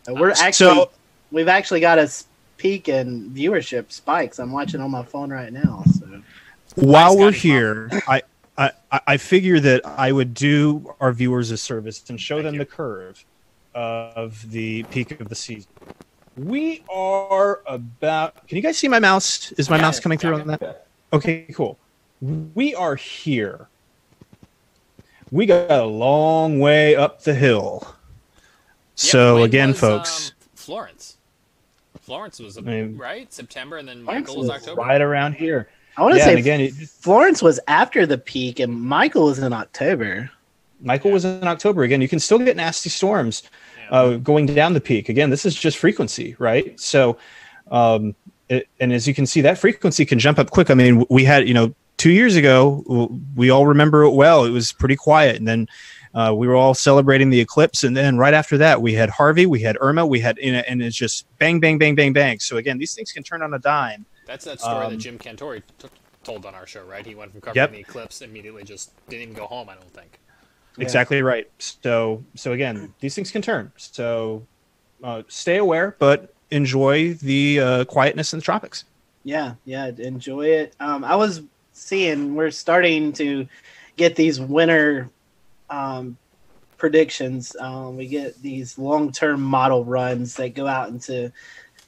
Uh, 0.08 0.14
We're 0.14 0.30
actually 0.30 0.52
So- 0.76 0.90
we've 1.32 1.48
actually 1.48 1.80
got 1.80 1.98
a 1.98 2.10
peak 2.56 2.88
in 2.88 3.30
viewership 3.30 3.90
spikes. 3.92 4.38
I'm 4.38 4.52
watching 4.52 4.80
on 4.80 4.90
my 4.90 5.02
phone 5.02 5.30
right 5.30 5.52
now. 5.52 5.82
So 5.98 6.22
While 6.76 7.18
we're 7.18 7.32
here, 7.32 7.90
I, 8.08 8.22
I 8.56 8.70
I- 8.92 9.00
I 9.08 9.16
figure 9.18 9.58
that 9.60 9.84
I 9.84 10.12
would 10.12 10.32
do 10.34 10.94
our 11.00 11.12
viewers 11.12 11.50
a 11.50 11.56
service 11.58 12.02
and 12.08 12.18
show 12.20 12.36
Thank 12.36 12.44
them 12.46 12.54
you. 12.54 12.58
the 12.60 12.66
curve 12.66 13.22
of 13.76 14.50
the 14.50 14.82
peak 14.84 15.20
of 15.20 15.28
the 15.28 15.34
season. 15.34 15.70
We 16.36 16.82
are 16.92 17.60
about. 17.66 18.46
Can 18.48 18.56
you 18.56 18.62
guys 18.62 18.76
see 18.78 18.88
my 18.88 18.98
mouse? 18.98 19.52
Is 19.52 19.70
my 19.70 19.76
Yeah, 19.76 19.82
mouse 19.82 20.00
coming 20.00 20.18
through 20.18 20.40
on 20.40 20.46
that? 20.48 20.86
Okay, 21.12 21.46
cool. 21.54 21.78
We 22.20 22.74
are 22.74 22.96
here. 22.96 23.68
We 25.30 25.44
got 25.46 25.70
a 25.70 25.84
long 25.84 26.58
way 26.60 26.96
up 26.96 27.22
the 27.22 27.34
hill. 27.34 27.86
So 28.94 29.36
when 29.36 29.44
again, 29.44 29.68
was, 29.70 29.80
folks, 29.80 30.30
um, 30.30 30.36
Florence. 30.54 31.16
Florence 32.00 32.38
was 32.38 32.56
I 32.56 32.60
mean- 32.62 32.96
right 32.96 33.30
September, 33.32 33.76
and 33.76 33.88
then 33.88 34.04
Florence 34.04 34.28
Michael 34.28 34.40
was 34.40 34.48
was 34.50 34.62
October. 34.62 34.80
right 34.82 35.00
around 35.00 35.34
here. 35.34 35.68
I 35.98 36.02
want 36.02 36.14
to 36.14 36.18
Yeah, 36.18 36.24
say 36.26 36.38
again, 36.38 36.60
it, 36.60 36.72
Florence 36.74 37.42
was 37.42 37.58
after 37.68 38.04
the 38.06 38.18
peak 38.18 38.60
and 38.60 38.72
Michael 38.80 39.26
was 39.26 39.38
in 39.38 39.52
October. 39.52 40.30
Michael 40.82 41.10
was 41.10 41.24
in 41.24 41.42
October. 41.44 41.82
Again, 41.84 42.02
you 42.02 42.08
can 42.08 42.18
still 42.20 42.38
get 42.38 42.54
nasty 42.56 42.90
storms 42.90 43.42
Yeah. 43.44 43.50
Uh, 43.90 44.16
going 44.16 44.46
down 44.46 44.72
the 44.72 44.80
peak. 44.80 45.08
Again, 45.08 45.30
this 45.30 45.44
is 45.46 45.54
just 45.54 45.78
frequency, 45.78 46.34
right? 46.38 46.78
So, 46.78 47.18
um, 47.70 48.14
it, 48.48 48.68
and 48.80 48.92
as 48.92 49.06
you 49.06 49.14
can 49.14 49.26
see, 49.26 49.40
that 49.42 49.58
frequency 49.58 50.04
can 50.04 50.18
jump 50.18 50.38
up 50.38 50.50
quick. 50.50 50.70
I 50.70 50.74
mean, 50.74 51.04
we 51.10 51.24
had, 51.24 51.48
you 51.48 51.54
know, 51.54 51.74
two 51.96 52.10
years 52.10 52.36
ago, 52.36 53.10
we 53.34 53.50
all 53.50 53.66
remember 53.66 54.02
it 54.02 54.10
well. 54.10 54.44
It 54.44 54.50
was 54.50 54.72
pretty 54.72 54.96
quiet, 54.96 55.36
and 55.36 55.48
then 55.48 55.66
uh, 56.14 56.32
we 56.34 56.46
were 56.46 56.56
all 56.56 56.74
celebrating 56.74 57.30
the 57.30 57.40
eclipse, 57.40 57.84
and 57.84 57.96
then 57.96 58.16
right 58.16 58.34
after 58.34 58.56
that, 58.58 58.80
we 58.80 58.94
had 58.94 59.10
Harvey, 59.10 59.46
we 59.46 59.60
had 59.60 59.76
Irma, 59.80 60.06
we 60.06 60.20
had, 60.20 60.38
you 60.38 60.52
and 60.54 60.82
it's 60.82 60.96
just 60.96 61.26
bang, 61.38 61.60
bang, 61.60 61.78
bang, 61.78 61.94
bang, 61.94 62.12
bang. 62.12 62.38
So 62.38 62.56
again, 62.56 62.78
these 62.78 62.94
things 62.94 63.12
can 63.12 63.22
turn 63.22 63.42
on 63.42 63.52
a 63.54 63.58
dime. 63.58 64.06
That's 64.26 64.44
that 64.44 64.60
story 64.60 64.86
Um, 64.86 64.92
that 64.92 64.98
Jim 64.98 65.18
Cantore 65.18 65.62
t- 65.78 65.88
told 66.24 66.46
on 66.46 66.54
our 66.54 66.66
show, 66.66 66.84
right? 66.84 67.04
He 67.06 67.14
went 67.14 67.32
from 67.32 67.40
covering 67.40 67.56
Yep. 67.62 67.72
the 67.72 67.78
eclipse, 67.78 68.22
immediately 68.22 68.64
just 68.64 68.92
didn't 69.08 69.22
even 69.22 69.34
go 69.34 69.46
home. 69.46 69.68
I 69.68 69.74
don't 69.74 69.92
think. 69.92 70.18
Yeah. 70.76 70.84
Exactly 70.84 71.22
right. 71.22 71.50
So, 71.58 72.24
so 72.34 72.52
again, 72.52 72.92
these 73.00 73.14
things 73.14 73.30
can 73.30 73.42
turn. 73.42 73.72
So, 73.76 74.46
uh, 75.02 75.22
stay 75.28 75.56
aware, 75.56 75.96
but 75.98 76.34
enjoy 76.50 77.14
the 77.14 77.60
uh, 77.60 77.84
quietness 77.84 78.32
in 78.32 78.38
the 78.38 78.44
tropics. 78.44 78.84
Yeah, 79.24 79.54
yeah, 79.64 79.90
enjoy 79.98 80.46
it. 80.46 80.74
Um, 80.78 81.02
I 81.02 81.16
was 81.16 81.42
seeing 81.72 82.34
we're 82.34 82.50
starting 82.50 83.12
to 83.14 83.48
get 83.96 84.16
these 84.16 84.40
winter 84.40 85.10
um, 85.68 86.16
predictions. 86.76 87.56
Um, 87.58 87.96
we 87.96 88.06
get 88.06 88.40
these 88.40 88.78
long-term 88.78 89.42
model 89.42 89.84
runs 89.84 90.36
that 90.36 90.54
go 90.54 90.66
out 90.66 90.88
into 90.90 91.32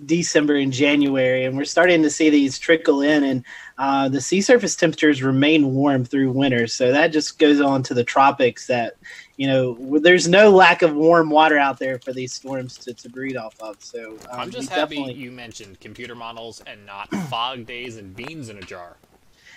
December 0.05 0.57
and 0.57 0.72
January, 0.72 1.44
and 1.44 1.57
we're 1.57 1.64
starting 1.64 2.03
to 2.03 2.11
see 2.11 2.30
these 2.30 2.59
trickle 2.59 3.03
in. 3.03 3.24
And 3.24 3.44
uh, 3.78 4.09
the 4.09 4.20
sea 4.20 4.40
surface 4.40 4.76
temperatures 4.76 5.22
remain 5.22 5.74
warm 5.74 6.05
through 6.05 6.30
winter, 6.30 6.66
so 6.66 6.92
that 6.92 7.09
just 7.09 7.38
goes 7.38 7.61
on 7.61 7.82
to 7.84 7.94
the 7.94 8.05
tropics. 8.05 8.66
That 8.68 8.94
you 9.36 9.46
know, 9.46 9.99
there's 10.01 10.28
no 10.28 10.51
lack 10.51 10.82
of 10.82 10.94
warm 10.94 11.30
water 11.30 11.59
out 11.59 11.78
there 11.78 11.99
for 11.99 12.12
these 12.12 12.32
storms 12.32 12.76
to, 12.78 12.94
to 12.94 13.09
breed 13.09 13.36
off 13.36 13.55
of. 13.61 13.76
So 13.82 14.12
um, 14.30 14.40
I'm 14.40 14.51
just 14.51 14.70
we 14.70 14.76
happy 14.76 14.96
definitely- 14.96 15.22
you 15.22 15.30
mentioned 15.32 15.80
computer 15.80 16.14
models 16.14 16.62
and 16.66 16.84
not 16.86 17.09
fog 17.28 17.66
days 17.66 17.96
and 17.96 18.14
beans 18.14 18.49
in 18.51 18.59
a 18.59 18.62
jar. 18.62 18.96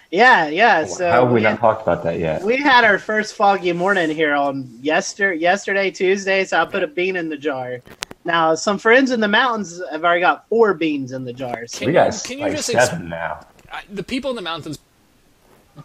Yeah, 0.09 0.47
yeah. 0.49 0.83
So 0.85 1.09
How 1.09 1.21
have 1.21 1.29
we 1.29 1.35
we 1.35 1.41
not 1.41 1.51
had- 1.51 1.59
talked 1.59 1.83
about 1.83 2.03
that 2.03 2.19
yet? 2.19 2.43
We 2.43 2.57
had 2.57 2.83
our 2.83 2.99
first 2.99 3.33
foggy 3.35 3.71
morning 3.71 4.09
here 4.09 4.33
on 4.35 4.69
yester 4.81 5.33
yesterday, 5.33 5.89
Tuesday. 5.89 6.43
So 6.43 6.61
I 6.61 6.65
put 6.65 6.83
a 6.83 6.87
bean 6.87 7.15
in 7.15 7.29
the 7.29 7.37
jar. 7.37 7.77
Now, 8.23 8.53
some 8.55 8.77
friends 8.77 9.11
in 9.11 9.19
the 9.19 9.27
mountains 9.27 9.81
have 9.91 10.03
already 10.03 10.21
got 10.21 10.47
four 10.47 10.73
beans 10.73 11.11
in 11.11 11.25
the 11.25 11.33
jars. 11.33 11.73
Can 11.73 11.87
we 11.87 11.93
you- 11.93 11.99
got 11.99 12.23
can 12.23 12.37
you 12.37 12.43
like 12.45 12.55
just 12.55 12.73
ex- 12.73 12.89
seven 12.89 13.09
now. 13.09 13.45
I, 13.71 13.81
the 13.89 14.03
people 14.03 14.29
in 14.29 14.35
the 14.35 14.41
mountains 14.41 14.79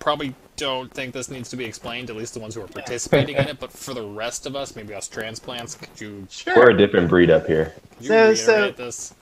probably 0.00 0.34
don't 0.56 0.92
think 0.92 1.14
this 1.14 1.30
needs 1.30 1.48
to 1.50 1.56
be 1.56 1.64
explained, 1.64 2.10
at 2.10 2.16
least 2.16 2.34
the 2.34 2.40
ones 2.40 2.54
who 2.54 2.62
are 2.62 2.66
participating 2.66 3.36
in 3.36 3.48
it. 3.48 3.58
But 3.60 3.72
for 3.72 3.94
the 3.94 4.02
rest 4.02 4.44
of 4.46 4.56
us, 4.56 4.74
maybe 4.74 4.92
us 4.94 5.06
transplants, 5.08 5.74
could 5.76 6.00
you, 6.00 6.26
We're 6.46 6.70
a 6.70 6.76
different 6.76 7.08
breed 7.08 7.30
up 7.30 7.46
here. 7.46 7.74
could 7.98 8.02
you 8.04 8.08
So- 8.08 8.34
so- 8.34 8.70
this? 8.72 9.14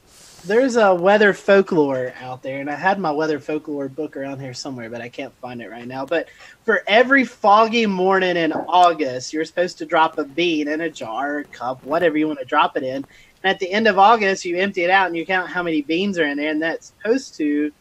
There's 0.47 0.76
a 0.76 0.95
weather 0.95 1.32
folklore 1.32 2.12
out 2.20 2.42
there, 2.42 2.61
and 2.61 2.70
I 2.70 2.74
had 2.74 2.99
my 2.99 3.11
weather 3.11 3.40
folklore 3.40 3.88
book 3.88 4.14
around 4.14 4.40
here 4.40 4.53
somewhere, 4.53 4.90
but 4.90 5.01
I 5.01 5.09
can't 5.09 5.32
find 5.40 5.62
it 5.62 5.70
right 5.70 5.86
now. 5.86 6.05
But 6.05 6.28
for 6.64 6.82
every 6.86 7.24
foggy 7.24 7.86
morning 7.86 8.36
in 8.36 8.53
August, 8.53 9.32
you're 9.32 9.47
supposed 9.47 9.78
to 9.78 9.86
drop 9.86 10.18
a 10.18 10.24
bean 10.24 10.68
in 10.68 10.82
a 10.82 10.90
jar, 10.90 11.38
a 11.38 11.45
cup, 11.45 11.82
whatever 11.84 12.18
you 12.18 12.26
want 12.26 12.40
to 12.40 12.45
drop 12.45 12.76
it 12.76 12.82
in. 12.82 12.97
And 12.97 13.05
at 13.45 13.59
the 13.59 13.70
end 13.72 13.88
of 13.88 13.99
August, 13.99 14.45
you 14.45 14.59
empty 14.59 14.84
it 14.84 14.90
out 14.90 15.07
and 15.07 15.16
you 15.16 15.24
count 15.24 15.49
how 15.49 15.62
many 15.62 15.80
beans 15.80 16.18
are 16.18 16.26
in 16.26 16.36
there, 16.36 16.51
and 16.51 16.61
that's 16.61 16.88
supposed 16.88 17.36
to 17.36 17.72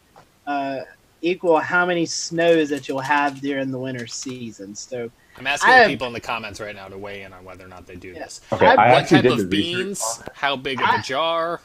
uh, 0.46 0.80
equal 1.20 1.58
how 1.58 1.84
many 1.84 2.06
snows 2.06 2.70
that 2.70 2.88
you'll 2.88 3.00
have 3.00 3.42
during 3.42 3.72
the 3.72 3.78
winter 3.78 4.06
season. 4.06 4.74
So 4.74 5.10
I'm 5.36 5.46
asking 5.46 5.68
I 5.70 5.72
the 5.72 5.78
have- 5.82 5.90
people 5.90 6.06
in 6.06 6.14
the 6.14 6.20
comments 6.20 6.60
right 6.60 6.74
now 6.74 6.88
to 6.88 6.96
weigh 6.96 7.22
in 7.22 7.34
on 7.34 7.44
whether 7.44 7.64
or 7.64 7.68
not 7.68 7.86
they 7.86 7.96
do 7.96 8.08
Yeah. 8.08 8.20
this. 8.20 8.40
Okay, 8.52 8.66
I- 8.66 8.70
I, 8.70 8.92
what 8.92 9.02
actually 9.02 9.16
type 9.18 9.22
did 9.24 9.32
of 9.32 9.38
the 9.38 9.44
beans? 9.46 10.22
How 10.32 10.56
big 10.56 10.80
of 10.80 10.88
I- 10.88 11.00
a 11.00 11.02
jar? 11.02 11.60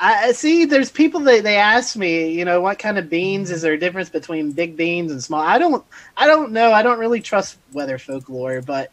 I 0.00 0.28
I 0.28 0.32
see. 0.32 0.64
There's 0.64 0.90
people 0.90 1.20
that 1.20 1.44
they 1.44 1.56
ask 1.56 1.94
me, 1.94 2.32
you 2.32 2.44
know, 2.44 2.60
what 2.60 2.78
kind 2.78 2.98
of 2.98 3.10
beans 3.10 3.50
is 3.50 3.62
there 3.62 3.74
a 3.74 3.78
difference 3.78 4.08
between 4.08 4.52
big 4.52 4.76
beans 4.76 5.12
and 5.12 5.22
small? 5.22 5.40
I 5.40 5.58
don't, 5.58 5.84
I 6.16 6.26
don't 6.26 6.52
know. 6.52 6.72
I 6.72 6.82
don't 6.82 6.98
really 6.98 7.20
trust 7.20 7.58
weather 7.72 7.98
folklore, 7.98 8.62
but 8.62 8.90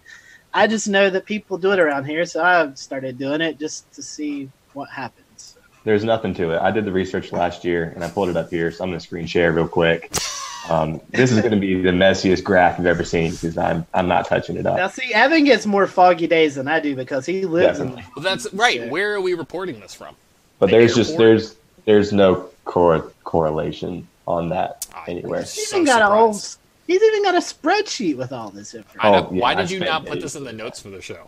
I 0.54 0.68
just 0.68 0.88
know 0.88 1.10
that 1.10 1.26
people 1.26 1.58
do 1.58 1.72
it 1.72 1.80
around 1.80 2.06
here, 2.06 2.26
so 2.26 2.44
I've 2.44 2.78
started 2.78 3.18
doing 3.18 3.42
it 3.42 3.58
just 3.58 3.92
to 3.94 4.04
see 4.04 4.50
what 4.74 4.90
happens. 4.90 5.58
There's 5.84 6.04
nothing 6.04 6.34
to 6.36 6.52
it. 6.52 6.60
I 6.60 6.72
did 6.72 6.84
the 6.84 6.92
research 6.92 7.32
last 7.32 7.64
year 7.64 7.94
and 7.96 8.04
I 8.04 8.10
pulled 8.10 8.30
it 8.30 8.36
up 8.36 8.50
here, 8.50 8.72
so 8.72 8.84
I'm 8.84 8.90
going 8.90 9.00
to 9.00 9.06
screen 9.06 9.26
share 9.26 9.54
real 9.54 9.68
quick. 9.68 10.12
Um, 10.70 11.00
this 11.12 11.32
is 11.32 11.40
going 11.40 11.54
to 11.54 11.60
be 11.60 11.82
the 11.82 11.92
messiest 11.92 12.44
graph 12.44 12.78
you've 12.78 12.88
ever 12.88 13.06
seen 13.06 13.32
because 13.32 13.58
I'm 13.58 13.86
I'm 13.94 14.10
not 14.10 14.28
touching 14.28 14.58
it 14.58 14.66
up. 14.66 14.76
Now, 14.76 14.86
up. 14.86 14.92
see, 14.92 15.14
Evan 15.14 15.46
gets 15.46 15.66
more 15.66 15.88
foggy 15.88 16.28
days 16.28 16.56
than 16.56 16.68
I 16.68 16.82
do 16.82 16.94
because 16.94 17.26
he 17.26 17.46
lives 17.46 17.80
in. 17.80 17.94
Well, 17.94 18.06
that's 18.22 18.52
right. 18.54 18.90
Where 18.90 19.14
are 19.14 19.22
we 19.22 19.34
reporting 19.34 19.80
this 19.80 19.94
from? 19.94 20.16
But 20.60 20.70
there's 20.72 20.96
just 20.96 21.12
airport? 21.12 21.20
there's 21.28 21.56
there's 21.86 22.14
no 22.14 22.50
cor- 22.66 23.12
correlation 23.24 24.08
on 24.28 24.50
that 24.50 24.88
I- 24.94 25.12
anywhere. 25.12 25.42
He's 25.42 25.70
So 25.70 25.78
even 25.78 25.86
got 25.86 26.02
a 26.02 26.14
whole. 26.14 26.34
He's 26.34 27.04
even 27.04 27.24
got 27.24 27.36
a 27.36 27.40
spreadsheet 27.40 28.16
with 28.18 28.32
all 28.32 28.50
this 28.50 28.74
information. 28.74 29.00
Oh, 29.04 29.30
yeah, 29.34 29.42
why 29.42 29.52
I 29.52 29.56
did 29.56 29.70
you 29.72 29.80
not 29.82 30.06
put 30.06 30.22
this 30.22 30.36
in 30.36 30.44
the 30.46 30.54
notes 30.54 30.82
for 30.82 30.90
the 30.90 31.02
show? 31.02 31.28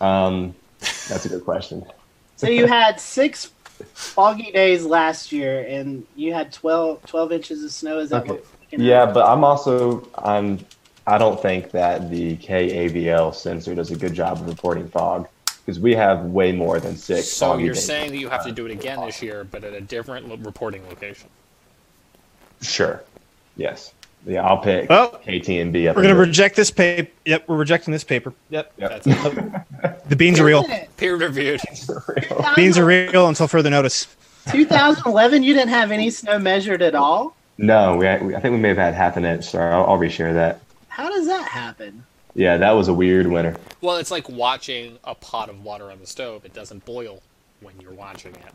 Um, 0.00 0.54
that's 0.80 1.24
a 1.26 1.28
good 1.28 1.44
question. 1.44 1.84
So 2.36 2.48
you 2.48 2.66
had 2.66 2.98
six 2.98 3.52
foggy 3.94 4.50
days 4.50 4.84
last 4.84 5.30
year, 5.30 5.64
and 5.68 6.04
you 6.16 6.34
had 6.34 6.52
12, 6.52 7.06
12 7.06 7.30
inches 7.30 7.62
of 7.62 7.70
snow. 7.70 8.00
Is 8.00 8.10
that 8.10 8.22
Okay. 8.22 8.32
what? 8.32 8.44
we're? 8.72 8.80
Yeah, 8.82 9.06
but 9.06 9.24
I'm 9.24 9.44
also 9.44 10.06
I'm 10.18 10.58
I 11.06 11.16
don't 11.16 11.40
think 11.40 11.70
that 11.70 12.10
the 12.10 12.36
KAVL 12.38 13.32
sensor 13.36 13.72
does 13.76 13.92
a 13.92 13.96
good 13.96 14.12
job 14.12 14.40
of 14.40 14.48
reporting 14.48 14.88
fog 14.88 15.28
because 15.64 15.80
we 15.80 15.94
have 15.94 16.24
way 16.26 16.52
more 16.52 16.78
than 16.80 16.96
six. 16.96 17.28
So 17.28 17.56
you're 17.56 17.74
days. 17.74 17.84
saying 17.84 18.10
that 18.10 18.18
you 18.18 18.28
have 18.28 18.44
to 18.44 18.52
do 18.52 18.66
it 18.66 18.72
again 18.72 19.00
this 19.06 19.22
year, 19.22 19.44
but 19.44 19.64
at 19.64 19.72
a 19.72 19.80
different 19.80 20.28
lo- 20.28 20.36
reporting 20.36 20.86
location. 20.88 21.28
Sure. 22.60 23.02
Yes. 23.56 23.92
Yeah, 24.26 24.42
I'll 24.46 24.58
pick 24.58 24.88
Well, 24.88 25.08
KT 25.22 25.48
and 25.50 25.70
B. 25.72 25.86
up 25.86 25.96
We're 25.96 26.02
gonna 26.02 26.14
in 26.14 26.20
reject 26.20 26.56
this 26.56 26.70
paper. 26.70 27.10
Yep, 27.26 27.44
we're 27.46 27.56
rejecting 27.56 27.92
this 27.92 28.04
paper. 28.04 28.32
Yep. 28.50 28.72
Yep. 28.78 29.02
The 30.08 30.16
beans 30.16 30.38
are 30.40 30.44
real. 30.44 30.64
Peer 30.96 31.16
reviewed. 31.16 31.60
Beans 32.56 32.78
are 32.78 32.84
real 32.84 33.28
until 33.28 33.48
further 33.48 33.68
notice. 33.70 34.06
2011, 34.50 35.42
you 35.42 35.54
didn't 35.54 35.70
have 35.70 35.90
any 35.90 36.10
snow 36.10 36.38
measured 36.38 36.82
at 36.82 36.94
all. 36.94 37.34
No, 37.58 37.96
we, 37.96 38.06
we 38.26 38.34
I 38.34 38.40
think 38.40 38.52
we 38.52 38.58
may 38.58 38.68
have 38.68 38.76
had 38.76 38.94
half 38.94 39.16
an 39.16 39.24
inch. 39.24 39.44
So 39.46 39.58
I'll, 39.60 39.84
I'll 39.84 39.98
reshare 39.98 40.32
that. 40.34 40.60
How 40.88 41.08
does 41.10 41.26
that 41.26 41.46
happen? 41.48 42.04
Yeah, 42.34 42.56
that 42.56 42.72
was 42.72 42.88
a 42.88 42.94
weird 42.94 43.26
winter. 43.26 43.56
Well, 43.80 43.96
it's 43.96 44.10
like 44.10 44.28
watching 44.28 44.98
a 45.04 45.14
pot 45.14 45.48
of 45.48 45.62
water 45.62 45.90
on 45.90 46.00
the 46.00 46.06
stove. 46.06 46.44
It 46.44 46.52
doesn't 46.52 46.84
boil 46.84 47.22
when 47.60 47.74
you're 47.80 47.92
watching 47.92 48.34
it. 48.34 48.52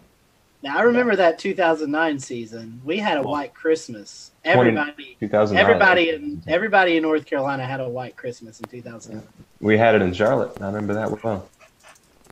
Now 0.61 0.77
I 0.77 0.81
remember 0.81 1.15
that 1.15 1.39
2009 1.39 2.19
season. 2.19 2.81
We 2.83 2.97
had 2.97 3.17
a 3.17 3.21
white 3.21 3.53
Christmas. 3.53 4.31
Everybody, 4.43 5.15
2009. 5.19 5.57
everybody 5.57 6.09
in 6.09 6.43
everybody 6.47 6.97
in 6.97 7.03
North 7.03 7.25
Carolina 7.25 7.65
had 7.65 7.79
a 7.79 7.87
white 7.87 8.17
Christmas 8.17 8.59
in 8.59 8.67
2009. 8.67 9.25
We 9.61 9.77
had 9.77 9.95
it 9.95 10.01
in 10.01 10.13
Charlotte. 10.13 10.61
I 10.61 10.65
remember 10.65 10.93
that 10.95 11.23
well. 11.23 11.47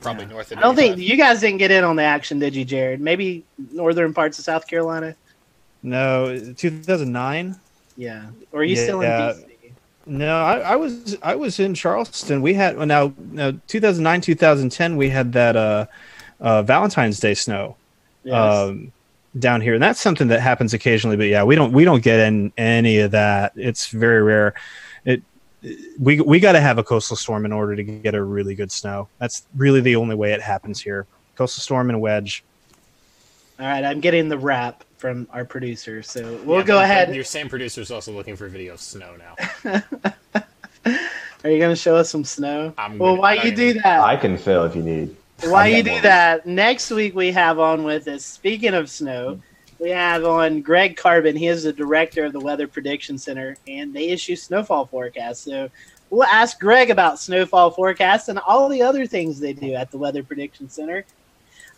Probably 0.02 0.26
north 0.26 0.52
of 0.52 0.58
I 0.58 0.62
don't 0.62 0.76
think 0.76 0.98
you 0.98 1.18
guys 1.18 1.40
didn't 1.40 1.58
get 1.58 1.72
in 1.72 1.84
on 1.84 1.96
the 1.96 2.04
action, 2.04 2.38
did 2.38 2.56
you, 2.56 2.64
Jared? 2.66 3.02
Maybe 3.02 3.44
northern 3.72 4.14
parts 4.14 4.38
of 4.38 4.46
South 4.46 4.68
Carolina. 4.68 5.16
No, 5.82 6.38
2009. 6.56 7.56
Yeah, 7.96 8.28
or 8.52 8.62
are 8.62 8.64
you 8.64 8.76
still 8.76 9.02
in 9.02 9.08
Yeah. 9.08 9.18
Uh, 9.18 9.36
No, 10.08 10.38
I, 10.38 10.60
I 10.60 10.76
was 10.76 11.18
I 11.22 11.36
was 11.36 11.60
in 11.60 11.74
Charleston. 11.74 12.42
We 12.42 12.54
had 12.54 12.78
now 12.78 13.14
now 13.32 13.52
2009 13.68 14.22
2010 14.22 14.96
we 14.96 15.10
had 15.10 15.34
that 15.34 15.56
uh, 15.56 15.86
uh 16.40 16.64
Valentine's 16.64 17.20
Day 17.20 17.34
snow 17.34 17.76
Yes. 18.24 18.56
um 18.56 18.92
down 19.40 19.62
here, 19.62 19.74
and 19.74 19.84
that's 19.84 20.00
something 20.00 20.28
that 20.30 20.42
happens 20.42 20.74
occasionally. 20.74 21.18
But 21.18 21.28
yeah, 21.28 21.44
we 21.44 21.56
don't 21.56 21.72
we 21.74 21.84
don't 21.84 22.02
get 22.02 22.20
in 22.20 22.52
any 22.58 23.00
of 23.00 23.12
that. 23.12 23.54
It's 23.56 23.88
very 23.88 24.22
rare. 24.22 24.54
It 25.06 25.22
we 26.00 26.20
we 26.22 26.40
got 26.40 26.54
to 26.54 26.62
have 26.62 26.78
a 26.78 26.84
coastal 26.84 27.18
storm 27.18 27.46
in 27.46 27.52
order 27.52 27.76
to 27.76 27.84
get 27.84 28.16
a 28.16 28.24
really 28.24 28.56
good 28.56 28.72
snow. 28.72 29.08
That's 29.20 29.46
really 29.56 29.82
the 29.82 29.96
only 29.96 30.16
way 30.16 30.34
it 30.34 30.42
happens 30.42 30.82
here. 30.82 31.06
Coastal 31.36 31.62
storm 31.62 31.90
and 31.90 32.02
wedge. 32.02 32.44
All 33.60 33.66
right, 33.66 33.84
I'm 33.84 34.00
getting 34.00 34.30
the 34.30 34.38
wrap 34.38 34.84
from 34.98 35.28
our 35.32 35.44
producer, 35.46 36.04
so 36.04 36.40
we'll 36.44 36.60
Yeah, 36.60 36.64
go 36.66 36.82
ahead. 36.82 37.14
Your 37.16 37.24
same 37.24 37.50
producer's 37.50 37.90
also 37.92 38.12
looking 38.12 38.36
for 38.36 38.48
video 38.48 38.74
of 38.74 38.80
snow 38.82 39.16
now. 39.18 39.82
Are 41.44 41.50
you 41.52 41.60
going 41.60 41.72
to 41.72 41.76
show 41.76 41.96
us 41.96 42.10
some 42.10 42.24
snow? 42.24 42.74
I'm 42.78 42.98
well, 42.98 43.12
gonna- 43.12 43.22
why 43.22 43.38
I'm 43.38 43.48
you 43.48 43.56
do 43.56 43.74
gonna- 43.74 43.84
that? 43.84 44.02
I 44.02 44.16
can 44.16 44.38
fill 44.38 44.64
if 44.66 44.76
you 44.76 44.84
need. 44.84 45.16
Why 45.44 45.68
I've 45.68 45.78
you 45.78 45.84
do 45.84 45.92
one. 45.94 46.02
that? 46.04 46.46
Next 46.48 46.90
week 46.92 47.16
we 47.16 47.32
have 47.32 47.60
on 47.60 47.84
with 47.84 48.08
us. 48.08 48.26
Speaking 48.26 48.74
of 48.74 48.90
snow, 48.90 49.40
we 49.80 49.92
have 49.92 50.26
on 50.26 50.62
Greg 50.62 50.96
Carbin. 50.98 51.36
He 51.36 51.48
is 51.48 51.64
the 51.64 51.74
director 51.74 52.26
of 52.26 52.34
the 52.34 52.40
Weather 52.40 52.68
Prediction 52.68 53.18
Center, 53.20 53.56
and 53.68 53.94
they 53.94 54.10
issue 54.10 54.36
snowfall 54.36 54.88
forecasts. 54.88 55.42
So 55.42 55.70
we'll 56.10 56.24
ask 56.24 56.60
Greg 56.60 56.90
about 56.90 57.20
snowfall 57.20 57.70
forecasts 57.72 58.30
and 58.30 58.40
all 58.40 58.68
the 58.68 58.82
other 58.82 59.06
things 59.06 59.40
they 59.40 59.54
do 59.54 59.74
at 59.76 59.92
the 59.92 59.98
Weather 60.00 60.24
Prediction 60.24 60.70
Center. 60.70 61.06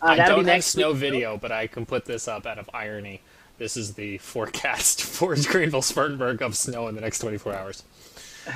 Uh, 0.02 0.06
I 0.06 0.16
don't 0.16 0.44
be 0.44 0.50
have 0.50 0.64
snow 0.64 0.90
week. 0.92 0.98
video, 0.98 1.36
but 1.36 1.52
I 1.52 1.66
can 1.66 1.86
put 1.86 2.04
this 2.04 2.26
up 2.28 2.46
out 2.46 2.58
of 2.58 2.70
irony. 2.72 3.20
This 3.58 3.76
is 3.76 3.94
the 3.94 4.18
forecast 4.18 5.02
for 5.04 5.34
Greenville 5.36 5.82
Spartanburg 5.82 6.42
of 6.42 6.56
snow 6.56 6.88
in 6.88 6.94
the 6.94 7.00
next 7.00 7.18
24 7.20 7.54
hours. 7.54 7.82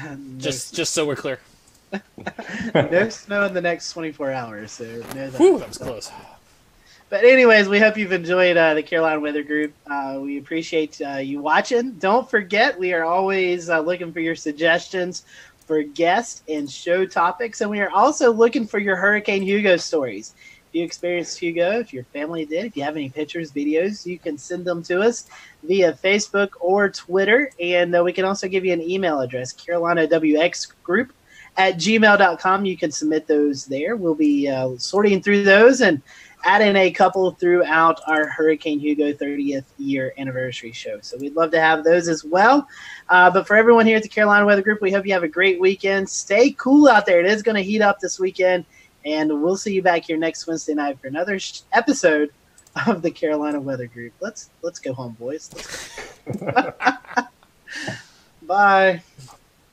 No, 0.03 0.17
Just 0.39 0.75
just 0.75 0.95
so 0.95 1.07
we're 1.07 1.15
clear. 1.15 1.39
no 2.75 3.09
snow 3.11 3.45
in 3.45 3.53
the 3.55 3.61
next 3.61 3.93
24 3.93 4.33
hours. 4.33 4.73
So 4.73 4.85
know 4.85 5.31
that. 5.31 5.39
Whew, 5.39 5.59
that 5.59 5.69
was 5.69 5.79
close. 5.79 6.11
But 7.11 7.25
anyways, 7.25 7.69
we 7.69 7.79
hope 7.79 7.97
you've 7.99 8.11
enjoyed 8.11 8.57
uh, 8.57 8.75
the 8.75 8.83
Carolina 8.83 9.21
Weather 9.21 9.43
Group. 9.43 9.75
Uh, 9.87 10.19
we 10.21 10.39
appreciate 10.39 11.01
uh, 11.07 11.19
you 11.19 11.41
watching. 11.41 11.93
Don't 11.93 12.29
forget, 12.29 12.77
we 12.79 12.93
are 12.95 13.05
always 13.05 13.69
uh, 13.69 13.79
looking 13.81 14.11
for 14.13 14.21
your 14.21 14.35
suggestions 14.35 15.25
for 15.67 15.83
guests 15.83 16.43
and 16.49 16.69
show 16.69 17.07
topics, 17.07 17.61
and 17.61 17.71
we 17.71 17.81
are 17.81 17.91
also 17.91 18.33
looking 18.33 18.67
for 18.67 18.79
your 18.79 18.97
Hurricane 18.97 19.43
Hugo 19.43 19.77
stories. 19.77 20.35
You 20.75 20.83
experienced 20.83 21.39
Hugo, 21.39 21.79
if 21.79 21.93
your 21.93 22.03
family 22.03 22.45
did, 22.45 22.65
if 22.65 22.77
you 22.77 22.83
have 22.83 22.97
any 22.97 23.09
pictures, 23.09 23.53
videos, 23.53 24.05
you 24.05 24.19
can 24.19 24.37
send 24.37 24.65
them 24.65 24.83
to 24.83 25.01
us 25.01 25.29
via 25.63 25.93
Facebook 25.93 26.49
or 26.59 26.91
Twitter, 26.91 27.49
and 27.61 27.95
uh, 27.95 28.03
we 28.03 28.13
can 28.13 28.25
also 28.25 28.49
give 28.49 28.65
you 28.65 28.73
an 28.73 28.83
email 28.83 29.21
address, 29.21 29.53
Carolina 29.53 30.09
WX 30.09 30.73
Group 30.83 31.13
at 31.57 31.77
gmail.com. 31.77 32.65
You 32.65 32.77
can 32.77 32.91
submit 32.91 33.29
those 33.29 33.67
there. 33.67 33.95
We'll 33.95 34.17
be 34.17 34.49
uh, 34.49 34.71
sorting 34.77 35.23
through 35.23 35.45
those 35.45 35.81
and 35.81 36.03
add 36.45 36.61
in 36.61 36.75
a 36.75 36.91
couple 36.91 37.31
throughout 37.31 38.01
our 38.09 38.27
Hurricane 38.27 38.81
Hugo 38.81 39.13
30th 39.13 39.65
year 39.79 40.13
anniversary 40.19 40.73
show. 40.73 40.99
So 41.03 41.17
we'd 41.19 41.37
love 41.37 41.53
to 41.53 41.61
have 41.61 41.85
those 41.85 42.09
as 42.09 42.25
well. 42.25 42.67
Uh, 43.09 43.31
but 43.31 43.47
for 43.47 43.55
everyone 43.55 43.87
here 43.87 43.97
at 43.97 44.03
the 44.03 44.09
Carolina 44.09 44.45
Weather 44.45 44.63
Group, 44.63 44.83
we 44.83 44.91
hope 44.91 45.07
you 45.07 45.13
have 45.13 45.23
a 45.23 45.29
great 45.29 45.61
weekend. 45.61 46.09
Stay 46.09 46.51
cool 46.53 46.89
out 46.89 47.07
there. 47.07 47.21
It 47.21 47.27
is 47.27 47.43
going 47.43 47.55
to 47.57 47.63
heat 47.63 47.81
up 47.81 48.01
this 48.01 48.19
weekend. 48.19 48.65
And 49.05 49.43
we'll 49.43 49.57
see 49.57 49.75
you 49.75 49.83
back 49.83 50.05
here 50.05 50.17
next 50.17 50.47
Wednesday 50.47 50.75
night 50.75 50.99
for 51.01 51.09
another 51.09 51.39
sh- 51.39 51.61
episode 51.73 52.33
of 52.87 53.03
the 53.03 53.11
Carolina 53.11 53.61
Weather 53.61 53.87
Group. 53.87 54.13
Let's 54.21 54.51
let's 54.63 54.79
go 54.79 54.93
home, 54.93 55.17
boys. 55.19 55.51
Go. 56.39 56.73
Bye. 58.43 59.03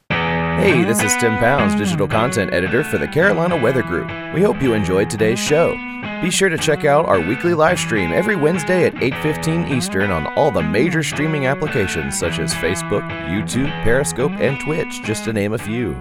Hey, 0.09 0.83
this 0.83 1.01
is 1.01 1.15
Tim 1.15 1.37
Pounds, 1.37 1.73
digital 1.75 2.07
content 2.07 2.53
editor 2.53 2.83
for 2.83 2.97
the 2.97 3.07
Carolina 3.07 3.57
Weather 3.57 3.81
Group. 3.81 4.07
We 4.35 4.43
hope 4.43 4.61
you 4.61 4.73
enjoyed 4.73 5.09
today's 5.09 5.39
show. 5.39 5.75
Be 6.21 6.29
sure 6.29 6.49
to 6.49 6.57
check 6.57 6.85
out 6.85 7.07
our 7.07 7.19
weekly 7.19 7.55
live 7.55 7.79
stream 7.79 8.11
every 8.11 8.35
Wednesday 8.35 8.85
at 8.85 8.93
8:15 9.01 9.75
Eastern 9.75 10.11
on 10.11 10.27
all 10.35 10.51
the 10.51 10.61
major 10.61 11.01
streaming 11.01 11.47
applications 11.47 12.19
such 12.19 12.37
as 12.37 12.53
Facebook, 12.53 13.01
YouTube, 13.27 13.71
Periscope, 13.83 14.33
and 14.33 14.59
Twitch, 14.59 15.01
just 15.03 15.23
to 15.23 15.33
name 15.33 15.53
a 15.53 15.57
few. 15.57 15.95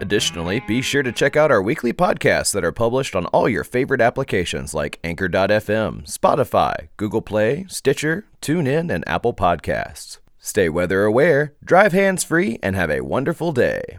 Additionally, 0.00 0.60
be 0.66 0.80
sure 0.80 1.02
to 1.02 1.12
check 1.12 1.36
out 1.36 1.50
our 1.50 1.60
weekly 1.60 1.92
podcasts 1.92 2.52
that 2.52 2.64
are 2.64 2.72
published 2.72 3.14
on 3.14 3.26
all 3.26 3.48
your 3.48 3.64
favorite 3.64 4.00
applications 4.00 4.72
like 4.72 4.98
Anchor.fm, 5.04 6.06
Spotify, 6.10 6.88
Google 6.96 7.20
Play, 7.20 7.66
Stitcher, 7.68 8.24
TuneIn, 8.40 8.90
and 8.90 9.06
Apple 9.06 9.34
Podcasts. 9.34 10.18
Stay 10.38 10.70
weather 10.70 11.04
aware, 11.04 11.52
drive 11.62 11.92
hands 11.92 12.24
free, 12.24 12.58
and 12.62 12.74
have 12.74 12.90
a 12.90 13.02
wonderful 13.02 13.52
day. 13.52 13.98